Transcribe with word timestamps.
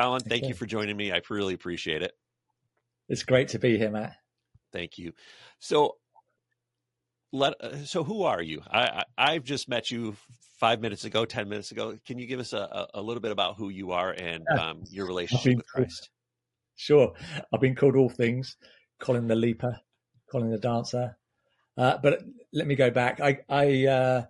Colin, 0.00 0.22
thank 0.22 0.42
okay. 0.42 0.48
you 0.48 0.54
for 0.54 0.66
joining 0.66 0.96
me. 0.96 1.12
I 1.12 1.20
really 1.28 1.54
appreciate 1.54 2.02
it. 2.02 2.12
It's 3.08 3.22
great 3.22 3.48
to 3.48 3.58
be 3.58 3.76
here, 3.76 3.90
Matt. 3.90 4.16
Thank 4.72 4.98
you. 4.98 5.12
So, 5.58 5.96
let 7.32 7.54
uh, 7.60 7.84
so 7.84 8.04
who 8.04 8.22
are 8.22 8.42
you? 8.42 8.62
I, 8.70 9.04
I 9.18 9.34
have 9.34 9.44
just 9.44 9.68
met 9.68 9.90
you 9.90 10.16
five 10.58 10.80
minutes 10.80 11.04
ago, 11.04 11.24
ten 11.24 11.48
minutes 11.48 11.70
ago. 11.70 11.98
Can 12.06 12.18
you 12.18 12.26
give 12.26 12.40
us 12.40 12.52
a, 12.52 12.88
a 12.94 13.02
little 13.02 13.20
bit 13.20 13.32
about 13.32 13.56
who 13.56 13.68
you 13.68 13.92
are 13.92 14.12
and 14.12 14.46
um, 14.48 14.84
your 14.90 15.06
relationship 15.06 15.56
with 15.56 15.66
Christ? 15.66 16.10
Sure, 16.76 17.12
I've 17.52 17.60
been 17.60 17.74
called 17.74 17.96
all 17.96 18.08
things: 18.08 18.56
Colin 19.00 19.26
the 19.26 19.34
Leaper, 19.34 19.80
Colin 20.30 20.50
the 20.50 20.58
Dancer. 20.58 21.16
Uh, 21.76 21.98
but 22.02 22.22
let 22.52 22.66
me 22.66 22.74
go 22.74 22.90
back. 22.90 23.20
I, 23.20 23.38
I 23.48 23.86
uh, 23.86 24.24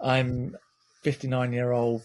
I'm 0.00 0.56
59 1.02 1.52
year 1.52 1.72
old 1.72 2.02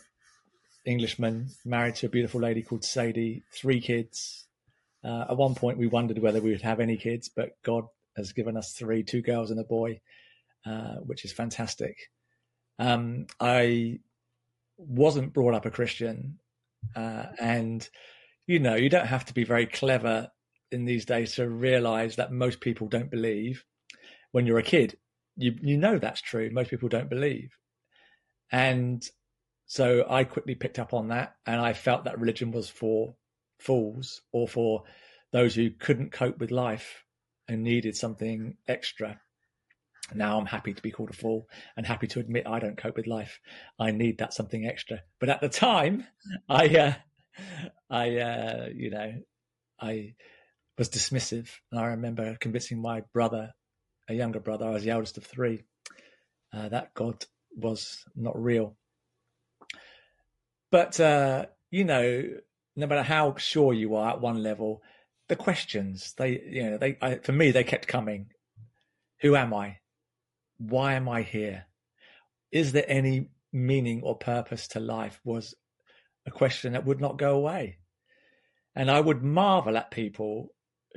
Englishman, 0.85 1.49
married 1.65 1.95
to 1.95 2.05
a 2.05 2.09
beautiful 2.09 2.41
lady 2.41 2.61
called 2.61 2.83
Sadie, 2.83 3.43
three 3.51 3.81
kids. 3.81 4.45
Uh, 5.03 5.25
at 5.29 5.37
one 5.37 5.55
point, 5.55 5.77
we 5.77 5.87
wondered 5.87 6.19
whether 6.19 6.41
we 6.41 6.51
would 6.51 6.61
have 6.61 6.79
any 6.79 6.97
kids, 6.97 7.29
but 7.29 7.61
God 7.63 7.85
has 8.15 8.33
given 8.33 8.57
us 8.57 8.73
three 8.73 9.03
two 9.03 9.21
girls 9.21 9.51
and 9.51 9.59
a 9.59 9.63
boy, 9.63 9.99
uh, 10.65 10.95
which 11.05 11.25
is 11.25 11.31
fantastic. 11.31 11.97
Um, 12.79 13.27
I 13.39 13.99
wasn't 14.77 15.33
brought 15.33 15.53
up 15.53 15.65
a 15.65 15.71
Christian, 15.71 16.39
uh, 16.95 17.25
and 17.39 17.87
you 18.47 18.59
know, 18.59 18.75
you 18.75 18.89
don't 18.89 19.07
have 19.07 19.25
to 19.25 19.33
be 19.33 19.43
very 19.43 19.65
clever 19.65 20.29
in 20.71 20.85
these 20.85 21.05
days 21.05 21.35
to 21.35 21.49
realize 21.49 22.15
that 22.15 22.31
most 22.31 22.59
people 22.59 22.87
don't 22.87 23.11
believe. 23.11 23.63
When 24.31 24.45
you're 24.45 24.59
a 24.59 24.63
kid, 24.63 24.97
you 25.37 25.55
you 25.61 25.77
know 25.77 25.97
that's 25.97 26.21
true. 26.21 26.49
Most 26.51 26.69
people 26.69 26.89
don't 26.89 27.09
believe, 27.09 27.51
and 28.51 29.07
so 29.65 30.05
I 30.09 30.23
quickly 30.23 30.55
picked 30.55 30.79
up 30.79 30.93
on 30.93 31.09
that, 31.09 31.35
and 31.45 31.59
I 31.59 31.73
felt 31.73 32.05
that 32.05 32.19
religion 32.19 32.51
was 32.51 32.69
for 32.69 33.15
fools 33.59 34.21
or 34.31 34.47
for 34.47 34.83
those 35.31 35.55
who 35.55 35.69
couldn't 35.69 36.11
cope 36.11 36.37
with 36.39 36.51
life 36.51 37.03
and 37.47 37.63
needed 37.63 37.95
something 37.95 38.57
extra. 38.67 39.19
Now 40.13 40.39
I'm 40.39 40.45
happy 40.45 40.73
to 40.73 40.81
be 40.81 40.91
called 40.91 41.09
a 41.09 41.13
fool 41.13 41.47
and 41.75 41.85
happy 41.85 42.07
to 42.07 42.19
admit 42.19 42.47
I 42.47 42.59
don't 42.59 42.77
cope 42.77 42.95
with 42.95 43.07
life. 43.07 43.39
I 43.79 43.91
need 43.91 44.19
that 44.19 44.33
something 44.33 44.65
extra. 44.65 45.01
But 45.19 45.29
at 45.29 45.41
the 45.41 45.49
time, 45.49 46.05
I, 46.47 46.67
uh, 46.67 46.93
I, 47.89 48.17
uh, 48.17 48.69
you 48.73 48.91
know, 48.91 49.13
I 49.79 50.13
was 50.77 50.89
dismissive. 50.89 51.49
And 51.71 51.81
I 51.81 51.87
remember 51.87 52.37
convincing 52.39 52.81
my 52.81 53.01
brother, 53.13 53.51
a 54.07 54.13
younger 54.13 54.39
brother, 54.39 54.67
I 54.67 54.71
was 54.71 54.83
the 54.83 54.91
eldest 54.91 55.17
of 55.17 55.25
three, 55.25 55.63
uh, 56.53 56.69
that 56.69 56.93
God 56.93 57.25
was 57.55 58.03
not 58.15 58.41
real. 58.41 58.77
But, 60.75 60.99
uh, 60.99 61.45
you 61.71 61.85
know, 61.85 62.21
no 62.75 62.85
matter 62.85 63.01
how 63.01 63.37
sure 63.37 63.73
you 63.73 63.95
are 63.95 64.09
at 64.09 64.19
one 64.19 64.43
level, 64.43 64.81
the 65.29 65.37
questions 65.37 66.13
they 66.17 66.41
you 66.45 66.69
know 66.69 66.77
they 66.77 66.97
I, 67.01 67.15
for 67.19 67.31
me 67.31 67.51
they 67.51 67.63
kept 67.63 67.87
coming. 67.87 68.31
Who 69.21 69.37
am 69.37 69.53
i? 69.53 69.77
Why 70.57 70.95
am 70.95 71.07
i 71.07 71.21
here? 71.21 71.67
Is 72.51 72.73
there 72.73 72.83
any 72.89 73.29
meaning 73.53 74.01
or 74.03 74.17
purpose 74.17 74.67
to 74.67 74.81
life 74.81 75.21
was 75.23 75.55
a 76.25 76.31
question 76.31 76.73
that 76.73 76.85
would 76.85 76.99
not 76.99 77.17
go 77.17 77.37
away. 77.37 77.77
And 78.75 78.91
i 78.91 78.99
would 78.99 79.23
marvel 79.23 79.77
at 79.77 79.91
people 79.91 80.49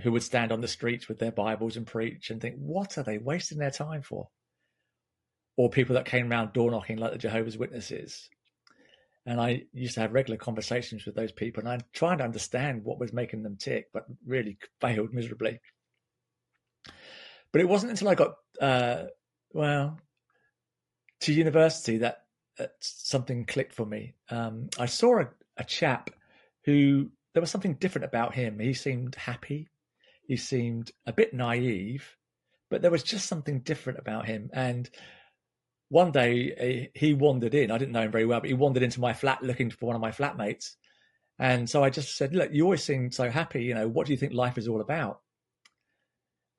who 0.03 0.11
would 0.11 0.25
stand 0.25 0.50
on 0.50 0.61
the 0.61 0.67
streets 0.67 1.06
with 1.06 1.21
their 1.21 1.31
bibles 1.31 1.77
and 1.77 1.87
preach 1.87 2.31
and 2.31 2.41
think 2.41 2.56
what 2.59 2.99
are 2.99 3.05
they 3.05 3.19
wasting 3.19 3.59
their 3.59 3.71
time 3.71 4.03
for? 4.03 4.28
Or 5.56 5.71
people 5.71 5.94
that 5.94 6.05
came 6.05 6.33
around 6.33 6.53
door 6.53 6.72
knocking 6.72 6.99
like 6.99 7.12
the 7.12 7.19
jehovah's 7.19 7.56
witnesses 7.56 8.28
and 9.28 9.43
I 9.43 9.65
used 9.75 9.94
to 9.94 10.00
have 10.00 10.15
regular 10.15 10.39
conversations 10.39 11.05
with 11.05 11.15
those 11.15 11.33
people, 11.33 11.61
and 11.61 11.69
I 11.69 11.84
tried 11.93 12.19
to 12.19 12.25
understand 12.25 12.83
what 12.83 12.99
was 12.99 13.12
making 13.12 13.43
them 13.43 13.56
tick, 13.56 13.89
but 13.93 14.06
really 14.27 14.56
failed 14.81 15.12
miserably. 15.12 15.61
But 17.53 17.61
it 17.61 17.69
wasn't 17.69 17.91
until 17.91 18.09
I 18.09 18.15
got, 18.15 18.37
uh, 18.59 19.05
well, 19.53 20.00
to 21.21 21.33
university 21.34 21.99
that, 21.99 22.22
that 22.56 22.72
something 22.81 23.44
clicked 23.44 23.75
for 23.75 23.84
me. 23.84 24.15
Um, 24.31 24.71
I 24.78 24.87
saw 24.87 25.21
a, 25.21 25.28
a 25.59 25.65
chap 25.65 26.09
who 26.65 27.11
there 27.34 27.43
was 27.43 27.50
something 27.50 27.75
different 27.75 28.06
about 28.06 28.34
him. 28.34 28.59
He 28.59 28.72
seemed 28.72 29.15
happy. 29.15 29.69
He 30.22 30.38
seemed 30.38 30.91
a 31.05 31.12
bit 31.12 31.34
naive, 31.34 32.17
but 32.71 32.81
there 32.81 32.91
was 32.91 33.03
just 33.03 33.27
something 33.27 33.61
different 33.61 33.99
about 33.99 34.25
him. 34.25 34.49
And 34.55 34.88
one 35.88 36.12
day 36.12 36.53
eh, 36.56 36.87
he 36.94 37.15
wandered 37.15 37.54
in. 37.54 37.71
I 37.71 37.78
didn't 37.78 37.93
know 37.93 38.03
him 38.03 38.12
very 38.12 38.26
well, 38.26 38.41
but 38.41 38.49
he 38.49 38.54
wandered 38.54 38.82
into 38.82 39.00
my 39.00 39.12
flat 39.12 39.43
looking 39.43 39.71
for 39.71 39.87
one 39.87 39.97
of 39.97 40.03
my 40.03 40.10
flatmates. 40.10 40.75
And 41.38 41.69
so 41.71 41.84
I 41.84 41.91
just 41.91 42.16
said, 42.16 42.34
Look, 42.34 42.50
you 42.53 42.65
always 42.65 42.82
seem 42.82 43.10
so 43.10 43.31
happy. 43.31 43.65
You 43.65 43.75
know, 43.75 43.88
what 43.88 44.06
do 44.06 44.12
you 44.12 44.19
think 44.19 44.32
life 44.32 44.59
is 44.59 44.69
all 44.69 44.81
about? 44.81 45.21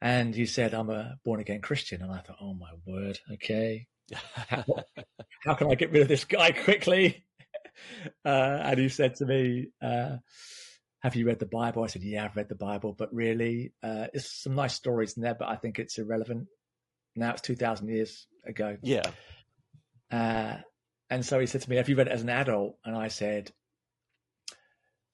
And 0.01 0.34
he 0.34 0.45
said, 0.45 0.73
I'm 0.73 0.90
a 0.90 1.17
born 1.25 1.41
again 1.41 1.62
Christian. 1.62 2.01
And 2.01 2.12
I 2.12 2.19
thought, 2.19 2.38
Oh 2.41 2.53
my 2.53 2.72
word, 2.85 3.19
okay. 3.34 3.88
how, 4.13 4.63
how, 5.44 5.53
can 5.53 5.69
I 5.69 5.75
get 5.75 5.91
rid 5.91 6.01
of 6.01 6.07
this 6.07 6.25
guy 6.25 6.51
quickly? 6.51 7.25
Uh, 8.25 8.59
and 8.61 8.78
he 8.78 8.90
said 8.90 9.16
to 9.16 9.25
me, 9.25 9.69
uh, 9.81 10.17
Have 11.01 11.16
you 11.16 11.25
read 11.25 11.40
the 11.40 11.46
Bible? 11.46 11.81
I 11.81 11.88
said, 11.88 12.01
Yeah, 12.01 12.25
I've 12.25 12.35
read 12.35 12.50
the 12.50 12.56
Bible, 12.56 12.91
but 12.91 13.13
really, 13.13 13.72
uh, 13.81 14.07
there's 14.11 14.29
some 14.29 14.56
nice 14.56 14.73
stories 14.73 15.16
in 15.16 15.23
there, 15.23 15.34
but 15.34 15.47
I 15.47 15.56
think 15.56 15.79
it's 15.79 15.97
irrelevant. 15.97 16.47
Now 17.19 17.31
it's 17.31 17.41
2,000 17.41 17.88
years 17.88 18.28
ago. 18.46 18.78
Yeah. 18.81 19.03
Uh, 20.12 20.57
and 21.09 21.25
so 21.25 21.40
he 21.40 21.46
said 21.46 21.62
to 21.62 21.69
me, 21.69 21.78
Have 21.78 21.90
you 21.90 21.96
read 21.96 22.07
it 22.07 22.13
as 22.13 22.22
an 22.22 22.30
adult? 22.30 22.78
And 22.85 22.96
I 22.96 23.07
said, 23.07 23.52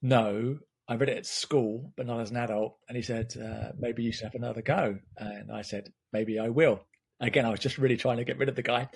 No, 0.01 0.59
I 0.87 0.95
read 0.95 1.09
it 1.09 1.17
at 1.17 1.25
school, 1.25 1.93
but 1.97 2.05
not 2.05 2.21
as 2.21 2.31
an 2.31 2.37
adult. 2.37 2.77
And 2.87 2.95
he 2.95 3.01
said, 3.01 3.33
uh, 3.37 3.71
Maybe 3.77 4.03
you 4.03 4.11
should 4.11 4.25
have 4.25 4.35
another 4.35 4.61
go. 4.61 4.97
And 5.17 5.51
I 5.51 5.61
said, 5.61 5.91
Maybe 6.13 6.39
I 6.39 6.49
will. 6.49 6.81
Again, 7.19 7.45
I 7.45 7.49
was 7.49 7.59
just 7.59 7.77
really 7.77 7.97
trying 7.97 8.17
to 8.17 8.25
get 8.25 8.37
rid 8.37 8.49
of 8.49 8.55
the 8.55 8.61
guy. 8.61 8.89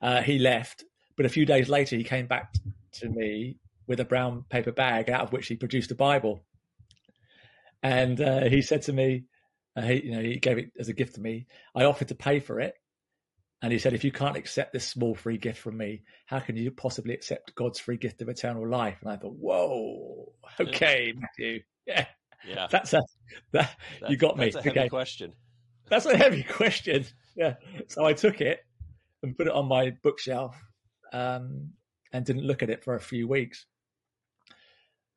Uh, 0.00 0.22
he 0.22 0.38
left, 0.38 0.84
but 1.16 1.26
a 1.26 1.30
few 1.30 1.46
days 1.46 1.68
later, 1.68 1.96
he 1.96 2.04
came 2.04 2.26
back 2.26 2.54
to 2.92 3.08
me 3.08 3.58
with 3.86 4.00
a 4.00 4.04
brown 4.04 4.44
paper 4.48 4.72
bag 4.72 5.10
out 5.10 5.22
of 5.22 5.32
which 5.32 5.46
he 5.48 5.56
produced 5.56 5.90
a 5.90 5.94
Bible. 5.94 6.44
And 7.82 8.20
uh, 8.20 8.44
he 8.44 8.62
said 8.62 8.82
to 8.82 8.92
me, 8.92 9.24
uh, 9.76 9.82
he, 9.82 10.06
you 10.06 10.10
know, 10.12 10.22
he 10.22 10.38
gave 10.38 10.58
it 10.58 10.72
as 10.78 10.88
a 10.88 10.94
gift 10.94 11.16
to 11.16 11.20
me. 11.20 11.46
I 11.74 11.84
offered 11.84 12.08
to 12.08 12.14
pay 12.14 12.40
for 12.40 12.60
it, 12.60 12.74
and 13.62 13.72
he 13.72 13.78
said, 13.78 13.92
"If 13.92 14.04
you 14.04 14.12
can't 14.12 14.36
accept 14.36 14.72
this 14.72 14.88
small 14.88 15.14
free 15.14 15.36
gift 15.36 15.58
from 15.58 15.76
me, 15.76 16.02
how 16.24 16.40
can 16.40 16.56
you 16.56 16.70
possibly 16.70 17.12
accept 17.14 17.54
God's 17.54 17.78
free 17.78 17.98
gift 17.98 18.22
of 18.22 18.28
eternal 18.28 18.66
life?" 18.66 18.98
And 19.02 19.10
I 19.10 19.16
thought, 19.16 19.36
"Whoa, 19.36 20.32
okay, 20.58 21.12
Matthew, 21.14 21.62
yeah, 21.86 22.06
yeah, 22.48 22.68
that's 22.70 22.94
a 22.94 23.02
that, 23.52 23.76
that 24.00 24.10
you 24.10 24.16
got 24.16 24.38
me." 24.38 24.50
That's 24.50 24.56
a 24.56 24.62
heavy 24.62 24.80
okay. 24.80 24.88
question. 24.88 25.34
That's 25.88 26.06
a 26.06 26.16
heavy 26.16 26.42
question. 26.42 27.04
Yeah, 27.36 27.56
so 27.88 28.04
I 28.04 28.14
took 28.14 28.40
it 28.40 28.60
and 29.22 29.36
put 29.36 29.46
it 29.46 29.52
on 29.52 29.68
my 29.68 29.90
bookshelf, 30.02 30.56
um, 31.12 31.72
and 32.14 32.24
didn't 32.24 32.44
look 32.44 32.62
at 32.62 32.70
it 32.70 32.82
for 32.82 32.94
a 32.94 33.00
few 33.00 33.28
weeks. 33.28 33.66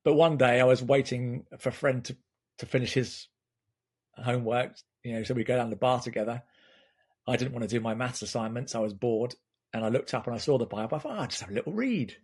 But 0.03 0.15
one 0.15 0.35
day 0.35 0.59
I 0.59 0.65
was 0.65 0.83
waiting 0.83 1.45
for 1.59 1.69
a 1.69 1.73
friend 1.73 2.03
to 2.05 2.17
to 2.57 2.65
finish 2.65 2.93
his 2.93 3.28
homework, 4.23 4.77
you 5.03 5.13
know, 5.13 5.23
so 5.23 5.33
we 5.33 5.43
go 5.43 5.55
down 5.55 5.69
the 5.69 5.75
bar 5.75 5.99
together. 5.99 6.43
I 7.27 7.35
didn't 7.35 7.53
want 7.53 7.63
to 7.63 7.75
do 7.75 7.79
my 7.79 7.93
maths 7.93 8.21
assignments. 8.21 8.75
I 8.75 8.79
was 8.79 8.93
bored. 8.93 9.35
And 9.71 9.85
I 9.85 9.89
looked 9.89 10.13
up 10.15 10.25
and 10.25 10.35
I 10.35 10.39
saw 10.39 10.57
the 10.57 10.65
Bible. 10.65 10.97
I 10.97 10.99
thought, 10.99 11.11
ah, 11.11 11.15
oh, 11.17 11.21
I'll 11.21 11.27
just 11.27 11.41
have 11.41 11.51
a 11.51 11.53
little 11.53 11.73
read. 11.73 12.15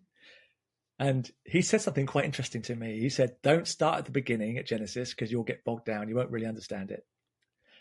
And 0.97 1.29
he 1.43 1.61
said 1.61 1.81
something 1.81 2.05
quite 2.05 2.25
interesting 2.25 2.61
to 2.63 2.75
me. 2.75 2.99
He 2.99 3.09
said, 3.09 3.35
Don't 3.43 3.67
start 3.67 3.99
at 3.99 4.05
the 4.05 4.11
beginning 4.11 4.57
at 4.57 4.65
Genesis 4.65 5.11
because 5.11 5.31
you'll 5.31 5.43
get 5.43 5.65
bogged 5.65 5.85
down. 5.85 6.07
You 6.07 6.15
won't 6.15 6.31
really 6.31 6.45
understand 6.45 6.89
it. 6.89 7.05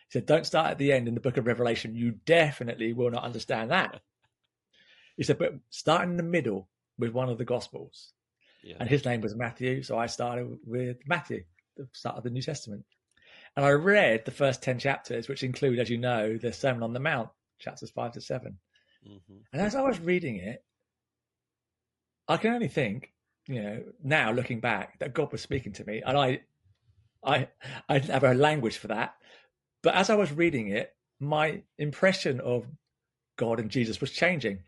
He 0.08 0.12
said, 0.18 0.26
Don't 0.26 0.46
start 0.46 0.72
at 0.72 0.78
the 0.78 0.92
end 0.92 1.06
in 1.06 1.14
the 1.14 1.20
book 1.20 1.36
of 1.36 1.46
Revelation. 1.46 1.94
You 1.94 2.12
definitely 2.26 2.92
will 2.92 3.10
not 3.10 3.22
understand 3.22 3.70
that. 3.70 4.00
He 5.16 5.22
said, 5.22 5.38
But 5.38 5.54
start 5.70 6.02
in 6.02 6.16
the 6.16 6.24
middle 6.24 6.68
with 6.98 7.12
one 7.12 7.28
of 7.28 7.38
the 7.38 7.44
Gospels. 7.44 8.12
Yeah. 8.64 8.76
And 8.80 8.88
his 8.88 9.04
name 9.04 9.20
was 9.20 9.34
Matthew. 9.34 9.82
So 9.82 9.96
I 9.96 10.06
started 10.06 10.58
with 10.66 10.98
Matthew, 11.06 11.44
the 11.76 11.86
start 11.92 12.16
of 12.16 12.24
the 12.24 12.30
New 12.30 12.42
Testament. 12.42 12.84
And 13.56 13.64
I 13.64 13.70
read 13.70 14.24
the 14.24 14.30
first 14.30 14.62
10 14.62 14.78
chapters, 14.78 15.28
which 15.28 15.42
include, 15.42 15.78
as 15.78 15.90
you 15.90 15.98
know, 15.98 16.36
the 16.36 16.52
Sermon 16.52 16.82
on 16.82 16.92
the 16.92 17.00
Mount, 17.00 17.28
chapters 17.58 17.90
five 17.90 18.12
to 18.12 18.20
7 18.20 18.58
mm-hmm. 19.06 19.34
And 19.52 19.62
as 19.62 19.74
I 19.74 19.82
was 19.82 20.00
reading 20.00 20.36
it, 20.36 20.64
I 22.26 22.36
can 22.36 22.52
only 22.52 22.68
think, 22.68 23.12
you 23.46 23.62
know, 23.62 23.82
now 24.02 24.32
looking 24.32 24.60
back, 24.60 24.98
that 24.98 25.14
God 25.14 25.30
was 25.30 25.42
speaking 25.42 25.72
to 25.74 25.84
me. 25.84 26.02
And 26.04 26.18
I, 26.18 26.40
I, 27.22 27.48
I 27.88 27.98
didn't 27.98 28.14
have 28.14 28.24
a 28.24 28.34
language 28.34 28.78
for 28.78 28.88
that. 28.88 29.14
But 29.82 29.94
as 29.94 30.10
I 30.10 30.16
was 30.16 30.32
reading 30.32 30.68
it, 30.68 30.90
my 31.20 31.62
impression 31.78 32.40
of 32.40 32.66
God 33.36 33.60
and 33.60 33.70
Jesus 33.70 34.00
was 34.00 34.10
changing 34.10 34.60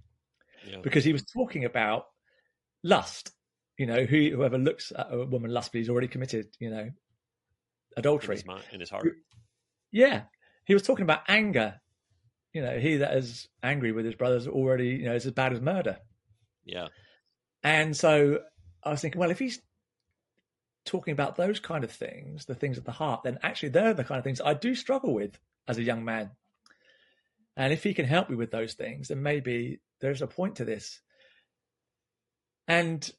yeah. 0.69 0.79
because 0.83 1.05
he 1.05 1.12
was 1.12 1.25
talking 1.25 1.65
about 1.65 2.06
lust. 2.85 3.33
You 3.79 3.87
know, 3.87 4.05
whoever 4.05 4.59
looks 4.59 4.93
at 4.97 5.09
a 5.11 5.25
woman 5.25 5.50
lustfully 5.50 5.83
is 5.83 5.91
already 5.91 6.09
committed, 6.09 6.49
you 6.59 6.71
know, 6.71 6.91
adultery 7.96 8.34
in 8.34 8.38
his, 8.38 8.46
mind, 8.46 8.64
in 8.72 8.81
his 8.81 8.90
heart. 8.90 9.08
Yeah, 9.90 10.22
he 10.64 10.75
was 10.75 10.82
talking 10.82 11.04
about 11.04 11.22
anger. 11.28 11.81
You 12.52 12.62
know, 12.62 12.78
he 12.78 12.96
that 12.96 13.16
is 13.16 13.48
angry 13.62 13.93
with 13.93 14.04
his 14.04 14.14
brothers 14.14 14.46
already, 14.46 14.88
you 14.88 15.04
know, 15.04 15.14
is 15.14 15.26
as 15.26 15.32
bad 15.32 15.52
as 15.52 15.60
murder. 15.60 15.98
Yeah. 16.64 16.88
And 17.62 17.96
so 17.96 18.40
I 18.82 18.90
was 18.90 19.00
thinking, 19.00 19.20
well, 19.20 19.31
if 19.31 19.38
he's 19.38 19.60
talking 20.84 21.12
about 21.12 21.37
those 21.37 21.60
kind 21.60 21.84
of 21.84 21.90
things, 21.90 22.46
the 22.46 22.54
things 22.54 22.78
of 22.78 22.84
the 22.84 22.93
heart, 22.93 23.22
then 23.25 23.38
actually 23.43 23.70
they're 23.70 23.93
the 23.93 24.04
kind 24.04 24.19
of 24.19 24.25
things 24.25 24.40
I 24.40 24.54
do 24.54 24.75
struggle 24.75 25.12
with 25.12 25.38
as 25.69 25.78
a 25.78 25.82
young 25.82 26.04
man. 26.04 26.31
And 27.56 27.72
if 27.72 27.82
he 27.82 27.94
can 27.94 28.06
help 28.06 28.31
me 28.31 28.37
with 28.37 28.50
those 28.50 28.75
things, 28.75 29.08
then 29.08 29.22
maybe 29.22 29.81
there's 30.00 30.22
a 30.22 30.26
point 30.26 30.56
to 30.56 30.64
this. 30.64 31.00
And 32.69 33.10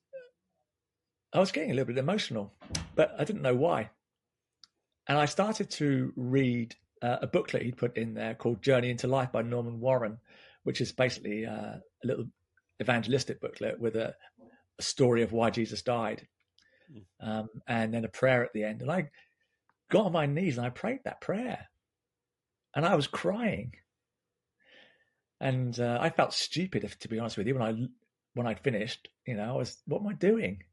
I 1.33 1.39
was 1.39 1.51
getting 1.51 1.71
a 1.71 1.73
little 1.73 1.94
bit 1.94 1.97
emotional, 1.97 2.53
but 2.95 3.13
I 3.19 3.23
didn't 3.23 3.41
know 3.41 3.56
why. 3.56 3.89
And 5.07 5.18
I 5.18 5.25
started 5.25 5.69
to 5.71 6.12
read 6.15 6.75
uh, 7.01 7.18
a 7.21 7.27
booklet 7.27 7.63
he'd 7.63 7.77
put 7.77 7.98
in 7.98 8.13
there 8.13 8.36
called 8.36 8.62
Journey 8.62 8.89
into 8.89 9.07
Life 9.07 9.31
by 9.31 9.42
Norman 9.42 9.80
Warren, 9.80 10.18
which 10.63 10.81
is 10.81 10.92
basically 10.92 11.45
uh, 11.45 11.75
a 11.77 11.81
little 12.04 12.25
evangelistic 12.81 13.39
booklet 13.39 13.80
with 13.80 13.95
a, 13.95 14.13
a, 14.80 14.81
story 14.81 15.24
of 15.24 15.31
why 15.31 15.50
Jesus 15.50 15.81
died, 15.81 16.27
hmm. 16.92 17.27
um, 17.27 17.50
and 17.68 17.94
then 17.94 18.06
a 18.06 18.09
prayer 18.09 18.44
at 18.44 18.54
the 18.54 18.63
end. 18.63 18.81
And 18.81 18.92
I 18.92 19.09
got 19.89 20.06
on 20.06 20.12
my 20.12 20.25
knees 20.25 20.57
and 20.57 20.65
I 20.65 20.69
prayed 20.69 21.00
that 21.06 21.21
prayer, 21.21 21.68
and 22.75 22.86
I 22.86 22.95
was 22.95 23.07
crying. 23.07 23.74
And 25.39 25.80
uh, 25.80 26.00
I 26.01 26.09
felt 26.09 26.33
stupid, 26.33 26.83
if, 26.83 26.98
to 27.00 27.07
be 27.07 27.19
honest 27.19 27.38
with 27.38 27.48
you, 27.48 27.54
when 27.54 27.63
I 27.63 27.88
when 28.38 28.48
I'd 28.48 28.59
finished. 28.59 29.09
You 29.25 29.36
know, 29.36 29.56
I 29.56 29.57
was, 29.57 29.77
what 29.86 30.01
am 30.01 30.07
I 30.07 30.13
doing? 30.13 30.63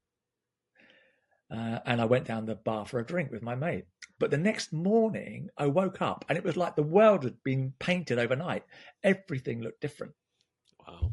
Uh, 1.54 1.78
and 1.86 2.00
I 2.00 2.06
went 2.06 2.26
down 2.26 2.46
the 2.46 2.56
bar 2.56 2.84
for 2.84 2.98
a 2.98 3.06
drink 3.06 3.30
with 3.30 3.42
my 3.42 3.54
mate. 3.54 3.84
But 4.18 4.30
the 4.30 4.38
next 4.38 4.72
morning, 4.72 5.50
I 5.56 5.66
woke 5.66 6.02
up 6.02 6.24
and 6.28 6.36
it 6.36 6.42
was 6.42 6.56
like 6.56 6.74
the 6.74 6.82
world 6.82 7.22
had 7.22 7.42
been 7.44 7.74
painted 7.78 8.18
overnight. 8.18 8.64
Everything 9.04 9.60
looked 9.62 9.80
different. 9.80 10.14
Wow. 10.80 11.12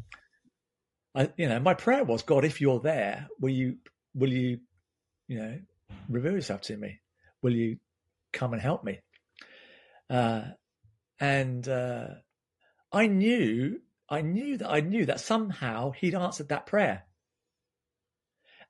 I, 1.14 1.30
you 1.36 1.48
know, 1.48 1.60
my 1.60 1.74
prayer 1.74 2.02
was, 2.02 2.22
God, 2.22 2.44
if 2.44 2.60
you're 2.60 2.80
there, 2.80 3.28
will 3.40 3.50
you, 3.50 3.76
will 4.14 4.32
you, 4.32 4.60
you 5.28 5.38
know, 5.38 5.58
reveal 6.08 6.32
yourself 6.32 6.62
to 6.62 6.76
me? 6.76 7.00
Will 7.42 7.54
you 7.54 7.76
come 8.32 8.52
and 8.52 8.62
help 8.62 8.82
me? 8.82 8.98
Uh, 10.10 10.42
and 11.20 11.68
uh, 11.68 12.06
I 12.90 13.06
knew, 13.06 13.80
I 14.08 14.22
knew 14.22 14.58
that 14.58 14.70
I 14.70 14.80
knew 14.80 15.06
that 15.06 15.20
somehow 15.20 15.92
He'd 15.92 16.14
answered 16.14 16.48
that 16.48 16.66
prayer, 16.66 17.04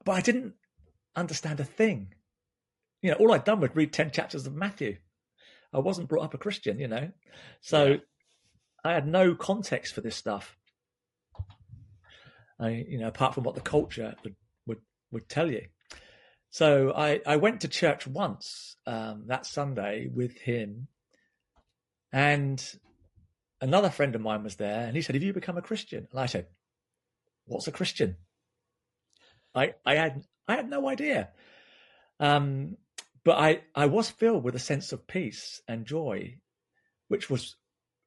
but 0.05 0.13
I 0.13 0.21
didn't 0.21 0.55
understand 1.17 1.61
a 1.61 1.65
thing. 1.65 2.15
You 3.01 3.11
know, 3.11 3.17
all 3.17 3.33
I'd 3.33 3.45
done 3.45 3.61
was 3.61 3.71
read 3.75 3.93
10 3.93 4.11
chapters 4.11 4.47
of 4.47 4.55
Matthew. 4.55 4.97
I 5.73 5.79
wasn't 5.79 6.09
brought 6.09 6.25
up 6.25 6.35
a 6.35 6.39
Christian, 6.39 6.79
you 6.79 6.89
know. 6.89 7.11
So 7.61 7.87
yeah. 7.87 7.97
I 8.85 8.93
had 8.93 9.07
no 9.07 9.35
context 9.35 9.95
for 9.95 10.01
this 10.01 10.17
stuff. 10.17 10.57
I, 12.61 12.85
you 12.89 12.99
know, 12.99 13.09
apart 13.09 13.35
from 13.35 13.45
what 13.45 13.55
the 13.55 13.61
culture 13.61 14.15
would, 14.23 14.37
would, 14.67 14.79
would 15.11 15.29
tell 15.29 15.51
you. 15.51 15.67
So 16.51 16.93
I, 16.95 17.21
I 17.27 17.37
went 17.37 17.63
to 17.63 17.69
church 17.69 18.07
once 18.07 18.77
um, 18.87 19.25
that 19.29 19.47
Sunday 19.47 20.09
with 20.13 20.37
him, 20.37 20.89
and 22.13 22.63
another 23.61 23.89
friend 23.89 24.15
of 24.15 24.21
mine 24.21 24.45
was 24.45 24.57
there, 24.57 24.87
and 24.87 24.95
he 24.95 25.01
said, 25.01 25.15
"Have 25.15 25.23
you 25.23 25.33
become 25.33 25.57
a 25.57 25.63
Christian?" 25.63 26.07
And 26.11 26.21
I 26.21 26.27
said, 26.27 26.49
"What's 27.47 27.69
a 27.69 27.73
Christian?" 27.73 28.17
I 29.55 29.75
I 29.87 29.95
had 29.95 30.25
I 30.49 30.57
had 30.57 30.69
no 30.69 30.89
idea. 30.89 31.31
Um, 32.21 32.77
but 33.25 33.39
I, 33.39 33.61
I 33.75 33.87
was 33.87 34.11
filled 34.11 34.45
with 34.45 34.55
a 34.55 34.61
sense 34.61 34.93
of 34.93 35.07
peace 35.07 35.61
and 35.69 35.87
joy, 35.87 36.39
which 37.09 37.31
was 37.31 37.57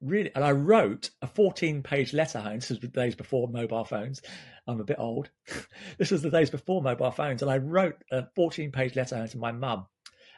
really, 0.01 0.31
and 0.35 0.43
I 0.43 0.51
wrote 0.51 1.09
a 1.21 1.27
14 1.27 1.83
page 1.83 2.13
letter 2.13 2.39
home. 2.39 2.59
This 2.59 2.69
was 2.69 2.79
the 2.79 2.87
days 2.87 3.15
before 3.15 3.47
mobile 3.47 3.85
phones. 3.85 4.21
I'm 4.67 4.79
a 4.79 4.85
bit 4.85 4.99
old. 4.99 5.29
this 5.97 6.11
was 6.11 6.21
the 6.21 6.29
days 6.29 6.49
before 6.49 6.81
mobile 6.81 7.11
phones. 7.11 7.41
And 7.41 7.51
I 7.51 7.57
wrote 7.57 8.03
a 8.11 8.27
14 8.35 8.71
page 8.71 8.95
letter 8.95 9.17
home 9.17 9.27
to 9.27 9.37
my 9.37 9.51
mum. 9.51 9.85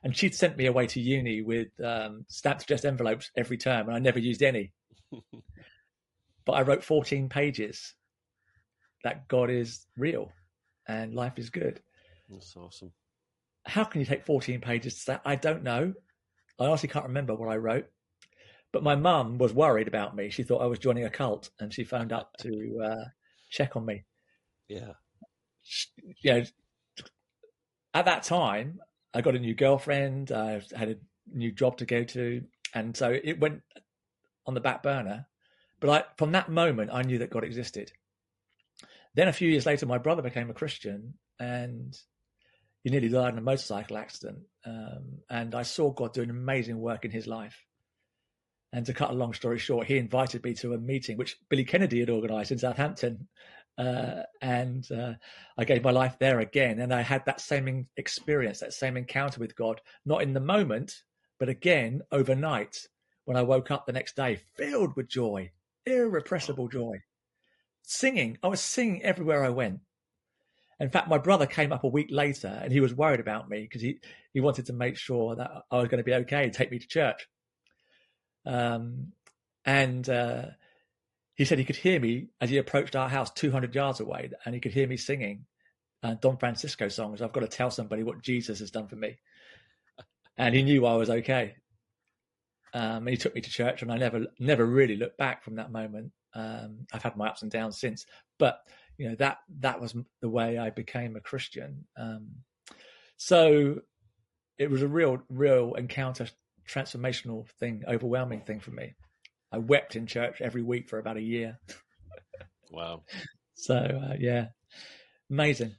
And 0.03 0.15
she'd 0.15 0.35
sent 0.35 0.57
me 0.57 0.67
away 0.67 0.87
to 0.87 1.01
uni 1.01 1.41
with 1.41 1.69
um, 1.83 2.25
stamped 2.29 2.63
addressed 2.63 2.85
envelopes 2.85 3.31
every 3.35 3.57
term, 3.57 3.87
and 3.87 3.95
I 3.95 3.99
never 3.99 4.19
used 4.19 4.43
any. 4.43 4.71
but 6.45 6.53
I 6.53 6.61
wrote 6.61 6.83
14 6.83 7.29
pages 7.29 7.95
that 9.03 9.27
God 9.27 9.49
is 9.49 9.85
real 9.97 10.31
and 10.87 11.13
life 11.13 11.37
is 11.37 11.49
good. 11.49 11.81
That's 12.29 12.55
awesome. 12.55 12.91
How 13.65 13.83
can 13.83 14.01
you 14.01 14.05
take 14.05 14.25
14 14.25 14.61
pages 14.61 14.95
to 14.95 14.99
say, 14.99 15.17
I 15.25 15.35
don't 15.35 15.63
know. 15.63 15.93
I 16.59 16.65
honestly 16.65 16.89
can't 16.89 17.05
remember 17.05 17.35
what 17.35 17.49
I 17.49 17.57
wrote. 17.57 17.87
But 18.73 18.83
my 18.83 18.95
mum 18.95 19.37
was 19.37 19.53
worried 19.53 19.87
about 19.87 20.15
me. 20.15 20.29
She 20.29 20.43
thought 20.43 20.61
I 20.61 20.67
was 20.67 20.79
joining 20.79 21.05
a 21.05 21.09
cult 21.09 21.49
and 21.59 21.73
she 21.73 21.83
phoned 21.83 22.11
up 22.11 22.35
to 22.39 22.81
uh, 22.83 23.05
check 23.49 23.75
on 23.75 23.85
me. 23.85 24.03
Yeah. 24.67 24.93
You 26.21 26.33
know, 26.33 26.43
at 27.93 28.05
that 28.05 28.23
time, 28.23 28.79
I 29.13 29.21
got 29.21 29.35
a 29.35 29.39
new 29.39 29.53
girlfriend. 29.53 30.31
I 30.31 30.61
had 30.75 30.89
a 30.89 30.95
new 31.33 31.51
job 31.51 31.77
to 31.77 31.85
go 31.85 32.03
to. 32.03 32.43
And 32.73 32.95
so 32.95 33.17
it 33.23 33.39
went 33.39 33.61
on 34.45 34.53
the 34.53 34.61
back 34.61 34.83
burner. 34.83 35.27
But 35.79 35.89
I, 35.89 36.03
from 36.17 36.31
that 36.33 36.49
moment, 36.49 36.91
I 36.93 37.03
knew 37.03 37.19
that 37.19 37.29
God 37.29 37.43
existed. 37.43 37.91
Then 39.15 39.27
a 39.27 39.33
few 39.33 39.49
years 39.49 39.65
later, 39.65 39.85
my 39.85 39.97
brother 39.97 40.21
became 40.21 40.49
a 40.49 40.53
Christian 40.53 41.13
and 41.39 41.97
he 42.87 42.91
nearly 42.91 43.09
died 43.09 43.33
in 43.33 43.37
a 43.37 43.41
motorcycle 43.41 43.97
accident. 43.97 44.37
Um, 44.65 45.19
and 45.29 45.53
I 45.53 45.63
saw 45.63 45.91
God 45.91 46.13
doing 46.13 46.29
amazing 46.29 46.79
work 46.79 47.03
in 47.03 47.11
his 47.11 47.27
life. 47.27 47.65
And 48.71 48.85
to 48.85 48.93
cut 48.93 49.09
a 49.09 49.13
long 49.13 49.33
story 49.33 49.59
short, 49.59 49.87
he 49.87 49.97
invited 49.97 50.41
me 50.41 50.53
to 50.53 50.73
a 50.73 50.77
meeting 50.77 51.17
which 51.17 51.35
Billy 51.49 51.65
Kennedy 51.65 51.99
had 51.99 52.09
organized 52.09 52.53
in 52.53 52.59
Southampton. 52.59 53.27
Uh, 53.77 54.23
and 54.41 54.89
uh, 54.89 55.15
I 55.57 55.65
gave 55.65 55.83
my 55.83 55.91
life 55.91 56.15
there 56.17 56.39
again. 56.39 56.79
And 56.79 56.93
I 56.93 57.01
had 57.01 57.25
that 57.25 57.41
same 57.41 57.87
experience, 57.97 58.61
that 58.61 58.71
same 58.71 58.95
encounter 58.95 59.41
with 59.41 59.53
God, 59.57 59.81
not 60.05 60.21
in 60.21 60.31
the 60.31 60.39
moment, 60.39 61.03
but 61.41 61.49
again 61.49 62.03
overnight 62.13 62.87
when 63.25 63.35
I 63.35 63.41
woke 63.41 63.69
up 63.69 63.85
the 63.85 63.91
next 63.91 64.15
day, 64.15 64.39
filled 64.55 64.95
with 64.95 65.09
joy, 65.09 65.51
irrepressible 65.85 66.69
joy. 66.69 67.01
Singing, 67.83 68.37
I 68.41 68.47
was 68.47 68.61
singing 68.61 69.03
everywhere 69.03 69.43
I 69.43 69.49
went. 69.49 69.81
In 70.79 70.89
fact, 70.89 71.09
my 71.09 71.17
brother 71.17 71.45
came 71.45 71.71
up 71.71 71.83
a 71.83 71.89
week 71.89 72.07
later 72.11 72.47
and 72.47 72.71
he 72.71 72.79
was 72.79 72.93
worried 72.93 73.19
about 73.19 73.49
me 73.49 73.61
because 73.61 73.81
he, 73.81 73.99
he 74.33 74.41
wanted 74.41 74.67
to 74.67 74.73
make 74.73 74.97
sure 74.97 75.35
that 75.35 75.49
I 75.71 75.77
was 75.77 75.87
going 75.87 75.97
to 75.97 76.03
be 76.03 76.13
okay 76.13 76.43
and 76.43 76.53
take 76.53 76.71
me 76.71 76.77
to 76.77 76.87
church. 76.87 77.27
Um, 78.45 79.13
and 79.65 80.07
uh, 80.07 80.45
he 81.35 81.45
said 81.45 81.57
he 81.57 81.65
could 81.65 81.75
hear 81.75 81.99
me 81.99 82.27
as 82.39 82.49
he 82.49 82.57
approached 82.57 82.95
our 82.95 83.09
house 83.09 83.31
200 83.31 83.73
yards 83.73 83.99
away 83.99 84.29
and 84.45 84.53
he 84.53 84.61
could 84.61 84.71
hear 84.71 84.87
me 84.87 84.97
singing 84.97 85.45
uh, 86.03 86.13
Don 86.21 86.37
Francisco 86.37 86.89
songs. 86.89 87.21
I've 87.21 87.33
got 87.33 87.41
to 87.41 87.47
tell 87.47 87.71
somebody 87.71 88.03
what 88.03 88.21
Jesus 88.21 88.59
has 88.59 88.69
done 88.69 88.87
for 88.87 88.95
me. 88.95 89.17
And 90.37 90.53
he 90.53 90.61
knew 90.61 90.85
I 90.85 90.95
was 90.95 91.09
okay. 91.09 91.55
Um, 92.73 92.97
and 92.97 93.09
he 93.09 93.17
took 93.17 93.33
me 93.33 93.41
to 93.41 93.49
church 93.49 93.81
and 93.81 93.91
I 93.91 93.97
never, 93.97 94.27
never 94.39 94.65
really 94.65 94.95
looked 94.95 95.17
back 95.17 95.43
from 95.43 95.55
that 95.55 95.71
moment. 95.71 96.11
Um, 96.35 96.85
I've 96.93 97.01
had 97.01 97.17
my 97.17 97.29
ups 97.29 97.41
and 97.41 97.49
downs 97.49 97.79
since, 97.79 98.05
but 98.37 98.59
you 98.97 99.09
know 99.09 99.15
that 99.15 99.37
that 99.59 99.79
was 99.79 99.95
the 100.21 100.29
way 100.29 100.57
I 100.57 100.69
became 100.69 101.15
a 101.15 101.21
Christian. 101.21 101.85
Um, 101.97 102.43
so 103.17 103.81
it 104.57 104.69
was 104.69 104.81
a 104.81 104.87
real, 104.87 105.19
real 105.29 105.73
encounter, 105.75 106.27
transformational 106.67 107.47
thing, 107.59 107.83
overwhelming 107.87 108.41
thing 108.41 108.59
for 108.59 108.71
me. 108.71 108.95
I 109.51 109.59
wept 109.59 109.95
in 109.95 110.07
church 110.07 110.41
every 110.41 110.61
week 110.61 110.89
for 110.89 110.99
about 110.99 111.17
a 111.17 111.21
year. 111.21 111.59
wow. 112.71 113.03
So 113.59 113.73
uh, 113.73 114.13
yeah, 114.19 114.49
amazing, 115.31 115.73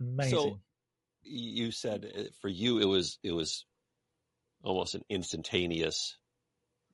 amazing. 0.00 0.38
So 0.38 0.60
you 1.24 1.72
said 1.72 2.08
uh, 2.16 2.22
for 2.40 2.46
you 2.48 2.78
it 2.78 2.84
was 2.84 3.18
it 3.24 3.32
was 3.32 3.66
almost 4.62 4.94
an 4.94 5.02
instantaneous 5.10 6.16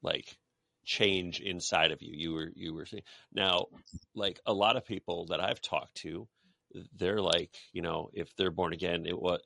like 0.02 0.38
change 0.84 1.40
inside 1.40 1.92
of 1.92 2.02
you. 2.02 2.12
You 2.14 2.32
were 2.32 2.50
you 2.54 2.74
were 2.74 2.86
saying 2.86 3.04
now, 3.32 3.66
like 4.14 4.40
a 4.46 4.52
lot 4.52 4.76
of 4.76 4.86
people 4.86 5.26
that 5.26 5.40
I've 5.40 5.60
talked 5.60 5.96
to, 5.96 6.28
they're 6.96 7.20
like, 7.20 7.50
you 7.72 7.82
know, 7.82 8.10
if 8.12 8.34
they're 8.36 8.50
born 8.50 8.72
again, 8.72 9.06
it 9.06 9.18
was 9.18 9.40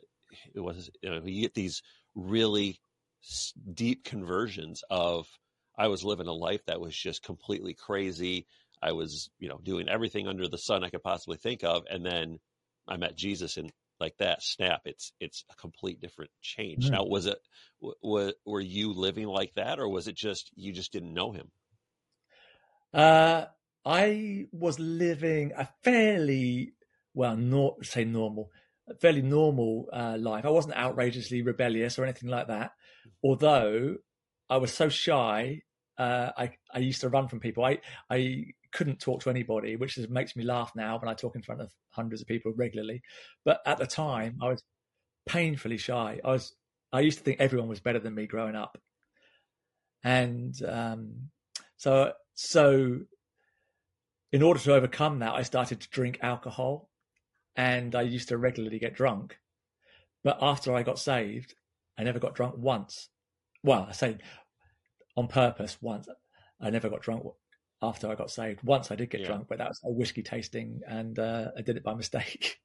it 0.54 0.60
was 0.60 0.90
you 1.02 1.10
know 1.10 1.20
you 1.24 1.42
get 1.42 1.54
these 1.54 1.82
really 2.14 2.78
deep 3.74 4.04
conversions 4.04 4.82
of 4.90 5.26
I 5.78 5.88
was 5.88 6.04
living 6.04 6.26
a 6.26 6.32
life 6.32 6.64
that 6.66 6.80
was 6.80 6.96
just 6.96 7.22
completely 7.22 7.74
crazy. 7.74 8.46
I 8.82 8.92
was, 8.92 9.30
you 9.38 9.48
know, 9.48 9.58
doing 9.62 9.88
everything 9.88 10.28
under 10.28 10.48
the 10.48 10.58
sun 10.58 10.84
I 10.84 10.90
could 10.90 11.02
possibly 11.02 11.36
think 11.36 11.64
of, 11.64 11.84
and 11.90 12.04
then 12.04 12.38
I 12.88 12.96
met 12.96 13.16
Jesus, 13.16 13.56
and 13.56 13.70
like 14.00 14.16
that 14.18 14.42
snap 14.42 14.82
it's 14.84 15.12
it's 15.20 15.44
a 15.50 15.54
complete 15.56 16.00
different 16.00 16.30
change 16.40 16.86
mm. 16.86 16.92
now 16.92 17.04
was 17.04 17.26
it 17.26 17.38
w- 17.80 18.32
were 18.44 18.60
you 18.60 18.92
living 18.92 19.26
like 19.26 19.52
that 19.54 19.78
or 19.78 19.88
was 19.88 20.08
it 20.08 20.14
just 20.14 20.50
you 20.54 20.72
just 20.72 20.92
didn't 20.92 21.14
know 21.14 21.32
him 21.32 21.50
uh 22.94 23.44
i 23.84 24.46
was 24.52 24.78
living 24.78 25.52
a 25.56 25.68
fairly 25.82 26.72
well 27.14 27.36
not 27.36 27.74
say 27.84 28.04
normal 28.04 28.50
a 28.88 28.94
fairly 28.94 29.22
normal 29.22 29.88
uh, 29.92 30.16
life 30.18 30.44
i 30.44 30.50
wasn't 30.50 30.76
outrageously 30.76 31.42
rebellious 31.42 31.98
or 31.98 32.04
anything 32.04 32.28
like 32.28 32.46
that 32.48 32.72
although 33.22 33.96
i 34.48 34.56
was 34.56 34.72
so 34.72 34.88
shy 34.88 35.60
uh, 35.98 36.30
I, 36.36 36.52
I 36.72 36.78
used 36.80 37.00
to 37.00 37.08
run 37.08 37.28
from 37.28 37.40
people. 37.40 37.64
I, 37.64 37.78
I 38.10 38.46
couldn't 38.72 39.00
talk 39.00 39.22
to 39.22 39.30
anybody, 39.30 39.76
which 39.76 39.98
is, 39.98 40.08
makes 40.08 40.36
me 40.36 40.44
laugh 40.44 40.72
now 40.74 40.98
when 40.98 41.08
I 41.08 41.14
talk 41.14 41.36
in 41.36 41.42
front 41.42 41.60
of 41.60 41.72
hundreds 41.90 42.22
of 42.22 42.28
people 42.28 42.52
regularly. 42.56 43.02
But 43.44 43.60
at 43.66 43.78
the 43.78 43.86
time, 43.86 44.38
I 44.42 44.48
was 44.48 44.62
painfully 45.26 45.78
shy. 45.78 46.20
I 46.24 46.30
was 46.30 46.54
I 46.92 47.00
used 47.00 47.18
to 47.18 47.24
think 47.24 47.40
everyone 47.40 47.68
was 47.68 47.80
better 47.80 47.98
than 47.98 48.14
me 48.14 48.26
growing 48.26 48.54
up, 48.54 48.78
and 50.04 50.54
um, 50.66 51.30
so 51.76 52.12
so 52.34 53.00
in 54.32 54.42
order 54.42 54.60
to 54.60 54.74
overcome 54.74 55.20
that, 55.20 55.34
I 55.34 55.42
started 55.42 55.80
to 55.80 55.90
drink 55.90 56.18
alcohol, 56.22 56.90
and 57.56 57.94
I 57.94 58.02
used 58.02 58.28
to 58.28 58.38
regularly 58.38 58.78
get 58.78 58.94
drunk. 58.94 59.38
But 60.22 60.38
after 60.40 60.74
I 60.74 60.82
got 60.82 60.98
saved, 60.98 61.54
I 61.98 62.04
never 62.04 62.18
got 62.18 62.34
drunk 62.34 62.56
once. 62.58 63.08
Well, 63.62 63.86
I 63.88 63.92
say 63.92 64.18
on 65.16 65.28
purpose 65.28 65.78
once. 65.80 66.08
I 66.60 66.70
never 66.70 66.88
got 66.88 67.02
drunk 67.02 67.24
after 67.82 68.08
I 68.08 68.14
got 68.14 68.30
saved. 68.30 68.62
Once 68.62 68.90
I 68.90 68.96
did 68.96 69.10
get 69.10 69.20
yeah. 69.20 69.28
drunk, 69.28 69.46
but 69.48 69.58
that 69.58 69.68
was 69.68 69.80
a 69.84 69.90
whiskey 69.90 70.22
tasting, 70.22 70.80
and 70.86 71.18
uh, 71.18 71.48
I 71.56 71.62
did 71.62 71.76
it 71.76 71.84
by 71.84 71.94
mistake. 72.02 72.58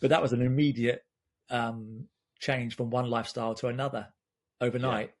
but 0.00 0.10
that 0.10 0.22
was 0.22 0.32
an 0.32 0.42
immediate 0.42 1.04
um, 1.50 2.06
change 2.40 2.76
from 2.76 2.90
one 2.90 3.08
lifestyle 3.08 3.54
to 3.56 3.68
another 3.68 4.08
overnight. 4.60 5.12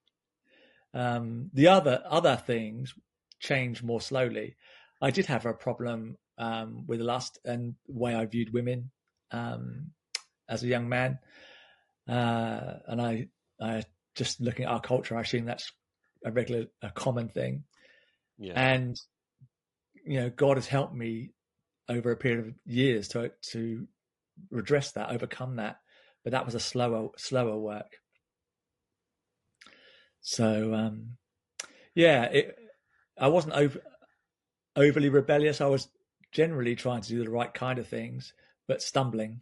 Yeah. 0.94 1.16
Um, 1.16 1.50
the 1.52 1.68
other 1.68 2.02
other 2.08 2.36
things 2.36 2.94
changed 3.40 3.84
more 3.84 4.00
slowly. 4.00 4.56
I 5.00 5.10
did 5.10 5.26
have 5.26 5.44
a 5.44 5.52
problem 5.52 6.16
um, 6.38 6.86
with 6.86 7.00
lust 7.00 7.38
and 7.44 7.74
the 7.86 7.98
way 7.98 8.14
I 8.14 8.24
viewed 8.26 8.52
women 8.52 8.90
um, 9.30 9.90
as 10.48 10.62
a 10.62 10.66
young 10.66 10.88
man, 10.88 11.18
uh, 12.08 12.74
and 12.86 13.00
I, 13.00 13.28
I 13.60 13.82
just 14.14 14.40
looking 14.40 14.64
at 14.64 14.70
our 14.70 14.80
culture, 14.80 15.16
I 15.16 15.22
assume 15.22 15.44
that's 15.44 15.70
a 16.24 16.32
regular, 16.32 16.66
a 16.82 16.90
common 16.90 17.28
thing. 17.28 17.64
Yeah. 18.38 18.52
And 18.54 19.00
you 20.04 20.20
know, 20.20 20.30
God 20.30 20.56
has 20.56 20.66
helped 20.66 20.94
me 20.94 21.32
over 21.88 22.10
a 22.10 22.16
period 22.16 22.46
of 22.46 22.54
years 22.64 23.08
to 23.08 23.30
to 23.50 23.86
redress 24.50 24.92
that, 24.92 25.10
overcome 25.10 25.56
that. 25.56 25.80
But 26.22 26.32
that 26.32 26.44
was 26.44 26.54
a 26.54 26.60
slower, 26.60 27.10
slower 27.16 27.56
work. 27.56 28.00
So, 30.20 30.74
um, 30.74 31.16
yeah, 31.94 32.24
it, 32.24 32.58
I 33.16 33.28
wasn't 33.28 33.54
over, 33.54 33.80
overly 34.74 35.08
rebellious. 35.08 35.60
I 35.60 35.66
was 35.66 35.88
generally 36.32 36.74
trying 36.74 37.02
to 37.02 37.08
do 37.08 37.22
the 37.22 37.30
right 37.30 37.52
kind 37.52 37.78
of 37.78 37.86
things, 37.86 38.32
but 38.66 38.82
stumbling 38.82 39.40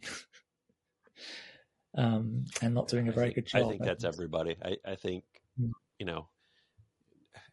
um, 1.97 2.45
and 2.61 2.75
not 2.75 2.87
doing 2.87 3.07
a 3.07 3.11
very 3.11 3.33
think, 3.33 3.35
good 3.35 3.47
job. 3.47 3.65
I 3.65 3.69
think 3.71 3.83
that's 3.83 4.03
everybody. 4.03 4.55
I, 4.63 4.77
I 4.85 4.95
think, 4.95 5.23
mm. 5.59 5.71
you 5.97 6.05
know, 6.05 6.27